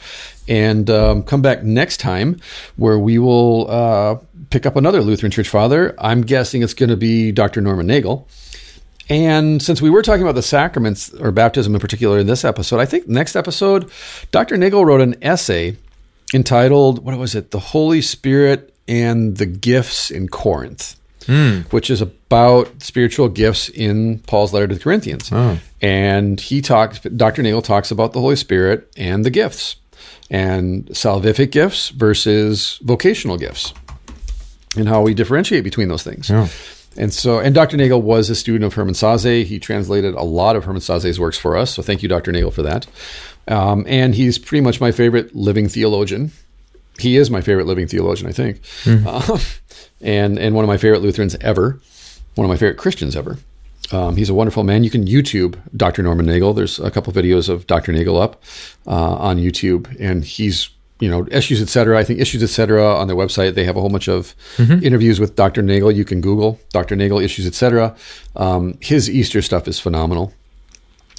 and 0.48 0.88
um, 0.90 1.22
come 1.22 1.42
back 1.42 1.62
next 1.62 1.98
time 1.98 2.40
where 2.76 2.98
we 2.98 3.18
will 3.18 3.70
uh, 3.70 4.18
pick 4.50 4.66
up 4.66 4.76
another 4.76 5.00
Lutheran 5.00 5.32
Church 5.32 5.48
father. 5.48 5.94
I'm 5.98 6.22
guessing 6.22 6.62
it's 6.62 6.74
going 6.74 6.90
to 6.90 6.96
be 6.96 7.32
Dr. 7.32 7.60
Norman 7.60 7.86
Nagel. 7.86 8.28
And 9.08 9.62
since 9.62 9.82
we 9.82 9.90
were 9.90 10.02
talking 10.02 10.22
about 10.22 10.34
the 10.34 10.42
sacraments 10.42 11.12
or 11.14 11.30
baptism 11.30 11.74
in 11.74 11.80
particular 11.80 12.18
in 12.18 12.26
this 12.26 12.44
episode, 12.44 12.80
I 12.80 12.86
think 12.86 13.08
next 13.08 13.36
episode, 13.36 13.90
Dr. 14.30 14.56
Nagel 14.56 14.84
wrote 14.84 15.00
an 15.00 15.16
essay 15.22 15.76
entitled, 16.32 17.04
what 17.04 17.16
was 17.18 17.34
it? 17.34 17.50
The 17.50 17.58
Holy 17.58 18.00
Spirit 18.00 18.74
and 18.88 19.36
the 19.36 19.46
Gifts 19.46 20.10
in 20.10 20.28
Corinth, 20.28 20.96
mm. 21.22 21.70
which 21.72 21.90
is 21.90 22.00
about 22.00 22.82
spiritual 22.82 23.28
gifts 23.28 23.68
in 23.68 24.20
Paul's 24.20 24.52
letter 24.52 24.68
to 24.68 24.74
the 24.74 24.80
Corinthians. 24.80 25.30
Oh. 25.30 25.58
And 25.82 26.40
he 26.40 26.62
talks, 26.62 27.00
Dr. 27.00 27.42
Nagel 27.42 27.62
talks 27.62 27.90
about 27.90 28.12
the 28.12 28.20
Holy 28.20 28.36
Spirit 28.36 28.90
and 28.96 29.24
the 29.24 29.30
gifts 29.30 29.76
and 30.30 30.86
salvific 30.86 31.50
gifts 31.50 31.90
versus 31.90 32.78
vocational 32.82 33.36
gifts 33.36 33.74
and 34.76 34.88
how 34.88 35.02
we 35.02 35.14
differentiate 35.14 35.62
between 35.62 35.88
those 35.88 36.02
things. 36.02 36.30
Yeah. 36.30 36.48
And 36.96 37.12
so, 37.12 37.38
and 37.38 37.54
Dr. 37.54 37.76
Nagel 37.76 38.02
was 38.02 38.30
a 38.30 38.34
student 38.34 38.64
of 38.64 38.74
Hermann 38.74 38.94
Sasse. 38.94 39.44
He 39.44 39.58
translated 39.58 40.14
a 40.14 40.22
lot 40.22 40.56
of 40.56 40.64
Hermann 40.64 40.82
Sasse's 40.82 41.18
works 41.18 41.38
for 41.38 41.56
us. 41.56 41.74
So 41.74 41.82
thank 41.82 42.02
you, 42.02 42.08
Dr. 42.08 42.32
Nagel, 42.32 42.50
for 42.50 42.62
that. 42.62 42.86
Um, 43.48 43.84
and 43.88 44.14
he's 44.14 44.38
pretty 44.38 44.62
much 44.62 44.80
my 44.80 44.92
favorite 44.92 45.34
living 45.34 45.68
theologian. 45.68 46.32
He 46.98 47.16
is 47.16 47.30
my 47.30 47.40
favorite 47.40 47.66
living 47.66 47.88
theologian, 47.88 48.28
I 48.28 48.32
think. 48.32 48.62
Mm-hmm. 48.84 49.06
Uh, 49.06 49.38
and, 50.00 50.38
and 50.38 50.54
one 50.54 50.64
of 50.64 50.68
my 50.68 50.76
favorite 50.76 51.02
Lutherans 51.02 51.34
ever, 51.40 51.80
one 52.36 52.44
of 52.44 52.48
my 52.48 52.56
favorite 52.56 52.78
Christians 52.78 53.16
ever. 53.16 53.38
Um, 53.92 54.16
he's 54.16 54.30
a 54.30 54.34
wonderful 54.34 54.64
man. 54.64 54.82
You 54.82 54.90
can 54.90 55.04
YouTube 55.04 55.58
Dr. 55.76 56.02
Norman 56.02 56.26
Nagel. 56.26 56.54
There's 56.54 56.78
a 56.78 56.90
couple 56.90 57.12
videos 57.12 57.48
of 57.48 57.66
Dr. 57.66 57.92
Nagel 57.92 58.16
up 58.16 58.42
uh, 58.86 59.14
on 59.16 59.38
YouTube, 59.38 59.94
and 60.00 60.24
he's 60.24 60.70
you 61.00 61.10
know, 61.10 61.26
issues, 61.30 61.60
etc. 61.60 61.98
I 61.98 62.04
think 62.04 62.20
issues, 62.20 62.42
etc. 62.42 62.84
on 62.84 63.08
their 63.08 63.16
website, 63.16 63.54
they 63.54 63.64
have 63.64 63.76
a 63.76 63.80
whole 63.80 63.90
bunch 63.90 64.08
of 64.08 64.34
mm-hmm. 64.56 64.84
interviews 64.84 65.18
with 65.18 65.34
Dr. 65.36 65.62
Nagel. 65.62 65.90
You 65.90 66.04
can 66.04 66.20
Google 66.20 66.60
Dr. 66.70 66.96
Nagel 66.96 67.18
issues, 67.18 67.46
etc. 67.46 67.96
Um, 68.36 68.78
his 68.80 69.10
Easter 69.10 69.42
stuff 69.42 69.66
is 69.66 69.80
phenomenal. 69.80 70.32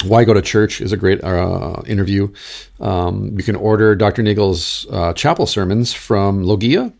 Why 0.04 0.24
Go 0.24 0.34
to 0.34 0.42
Church 0.42 0.82
is 0.82 0.92
a 0.92 0.98
great 0.98 1.24
uh, 1.24 1.82
interview. 1.88 2.34
Um, 2.80 3.36
you 3.38 3.44
can 3.44 3.56
order 3.56 3.96
Dr. 3.96 4.24
Nagel's 4.24 4.86
uh, 4.92 5.14
chapel 5.14 5.46
sermons 5.46 5.94
from 5.94 6.44
Logia. 6.44 6.92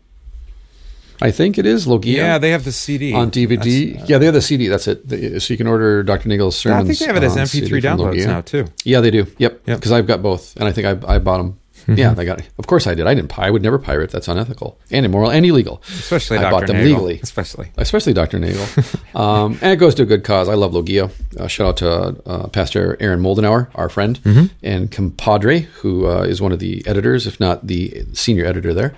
I 1.20 1.30
think 1.30 1.56
it 1.56 1.66
is 1.66 1.86
Logia. 1.86 2.16
Yeah, 2.16 2.38
they 2.38 2.50
have 2.50 2.64
the 2.64 2.72
CD 2.72 3.12
on 3.14 3.30
DVD. 3.30 4.00
Uh, 4.00 4.04
yeah, 4.06 4.18
they 4.18 4.26
have 4.26 4.34
the 4.34 4.42
CD. 4.42 4.68
That's 4.68 4.86
it. 4.86 5.40
So 5.40 5.52
you 5.52 5.56
can 5.56 5.66
order 5.66 6.02
Dr. 6.02 6.28
Nagel's 6.28 6.56
sermons. 6.56 6.84
I 6.84 6.86
think 6.86 6.98
they 6.98 7.06
have 7.06 7.16
it 7.16 7.22
as 7.22 7.36
MP3 7.36 7.82
downloads 7.82 8.26
now 8.26 8.40
too. 8.42 8.66
Yeah, 8.84 9.00
they 9.00 9.10
do. 9.10 9.26
Yep. 9.38 9.64
Because 9.64 9.90
yep. 9.90 9.98
I've 9.98 10.06
got 10.06 10.22
both, 10.22 10.56
and 10.56 10.68
I 10.68 10.72
think 10.72 11.04
I, 11.04 11.14
I 11.14 11.18
bought 11.18 11.38
them 11.38 11.58
Mm-hmm. 11.86 11.98
Yeah, 11.98 12.14
they 12.14 12.24
got. 12.24 12.40
It. 12.40 12.48
Of 12.58 12.66
course, 12.66 12.86
I 12.86 12.94
did. 12.94 13.06
I 13.06 13.14
didn't. 13.14 13.38
I 13.38 13.50
would 13.50 13.62
never 13.62 13.78
pirate. 13.78 14.10
That's 14.10 14.26
unethical 14.26 14.78
and 14.90 15.06
immoral 15.06 15.30
and 15.30 15.46
illegal. 15.46 15.82
Especially, 15.88 16.38
I 16.38 16.42
Dr. 16.42 16.50
bought 16.50 16.66
them 16.66 16.76
Nagel. 16.76 16.92
legally. 16.92 17.20
Especially, 17.22 17.70
especially 17.76 18.12
Dr. 18.12 18.38
Nagel. 18.38 18.66
um, 19.14 19.58
and 19.62 19.72
it 19.72 19.76
goes 19.76 19.94
to 19.96 20.02
a 20.02 20.06
good 20.06 20.24
cause. 20.24 20.48
I 20.48 20.54
love 20.54 20.74
Logia. 20.74 21.10
Uh, 21.38 21.46
shout 21.46 21.68
out 21.68 21.76
to 21.78 22.22
uh, 22.26 22.48
Pastor 22.48 22.96
Aaron 23.00 23.20
Moldenhauer, 23.20 23.68
our 23.74 23.88
friend 23.88 24.20
mm-hmm. 24.22 24.46
and 24.62 24.90
compadre, 24.90 25.60
who 25.60 26.06
uh, 26.08 26.22
is 26.22 26.40
one 26.40 26.52
of 26.52 26.58
the 26.58 26.84
editors, 26.86 27.26
if 27.26 27.38
not 27.38 27.66
the 27.66 28.04
senior 28.12 28.44
editor 28.44 28.74
there, 28.74 28.94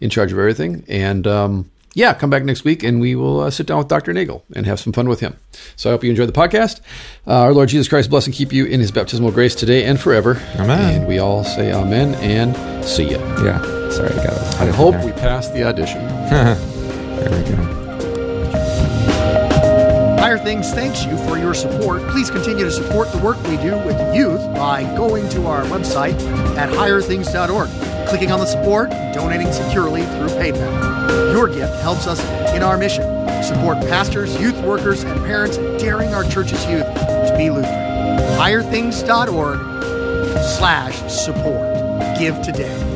in 0.00 0.10
charge 0.10 0.32
of 0.32 0.38
everything. 0.38 0.84
And 0.88 1.26
um, 1.26 1.70
yeah, 1.94 2.14
come 2.14 2.30
back 2.30 2.44
next 2.44 2.64
week 2.64 2.82
and 2.82 3.00
we 3.00 3.14
will 3.14 3.40
uh, 3.40 3.50
sit 3.50 3.66
down 3.66 3.78
with 3.78 3.88
Dr. 3.88 4.12
Nagel 4.12 4.44
and 4.54 4.66
have 4.66 4.80
some 4.80 4.92
fun 4.92 5.08
with 5.08 5.20
him. 5.20 5.36
So 5.76 5.90
I 5.90 5.92
hope 5.92 6.04
you 6.04 6.10
enjoyed 6.10 6.28
the 6.28 6.32
podcast. 6.32 6.80
Uh, 7.26 7.40
our 7.40 7.52
Lord 7.52 7.68
Jesus 7.68 7.88
Christ 7.88 8.10
bless 8.10 8.26
and 8.26 8.34
keep 8.34 8.52
you 8.52 8.64
in 8.64 8.80
his 8.80 8.90
baptismal 8.90 9.32
grace 9.32 9.54
today 9.54 9.84
and 9.84 10.00
forever. 10.00 10.40
Amen. 10.56 11.00
And 11.00 11.08
we 11.08 11.18
all 11.18 11.44
say 11.44 11.72
amen 11.72 12.14
and 12.16 12.54
see 12.84 13.10
ya. 13.10 13.18
Yeah. 13.42 13.60
Sorry, 13.90 14.10
I 14.10 14.24
got 14.24 14.32
it. 14.32 14.60
I 14.60 14.66
hope 14.70 14.94
we 15.04 15.12
pass 15.12 15.48
the 15.50 15.64
audition. 15.64 16.02
there 16.30 17.30
we 17.30 17.50
go. 17.50 17.81
Things 20.38 20.70
thanks 20.72 21.04
you 21.04 21.16
for 21.18 21.38
your 21.38 21.54
support. 21.54 22.02
Please 22.08 22.30
continue 22.30 22.64
to 22.64 22.70
support 22.70 23.10
the 23.12 23.18
work 23.18 23.36
we 23.44 23.56
do 23.56 23.76
with 23.84 24.14
youth 24.14 24.40
by 24.54 24.82
going 24.96 25.28
to 25.30 25.46
our 25.46 25.64
website 25.64 26.14
at 26.56 26.68
higherthings.org, 26.70 28.08
clicking 28.08 28.30
on 28.32 28.40
the 28.40 28.46
support, 28.46 28.90
donating 29.12 29.52
securely 29.52 30.02
through 30.02 30.28
PayPal. 30.38 31.32
Your 31.32 31.48
gift 31.48 31.80
helps 31.82 32.06
us 32.06 32.20
in 32.54 32.62
our 32.62 32.76
mission 32.76 33.04
support 33.42 33.78
pastors, 33.80 34.40
youth 34.40 34.58
workers, 34.62 35.02
and 35.02 35.20
parents 35.24 35.56
daring 35.82 36.14
our 36.14 36.24
church's 36.24 36.64
youth 36.66 36.86
to 36.94 37.34
be 37.36 37.50
Lutheran. 37.50 38.18
higherthings.org 38.38 39.58
slash 40.56 40.96
support. 41.12 42.18
Give 42.18 42.40
today. 42.42 42.91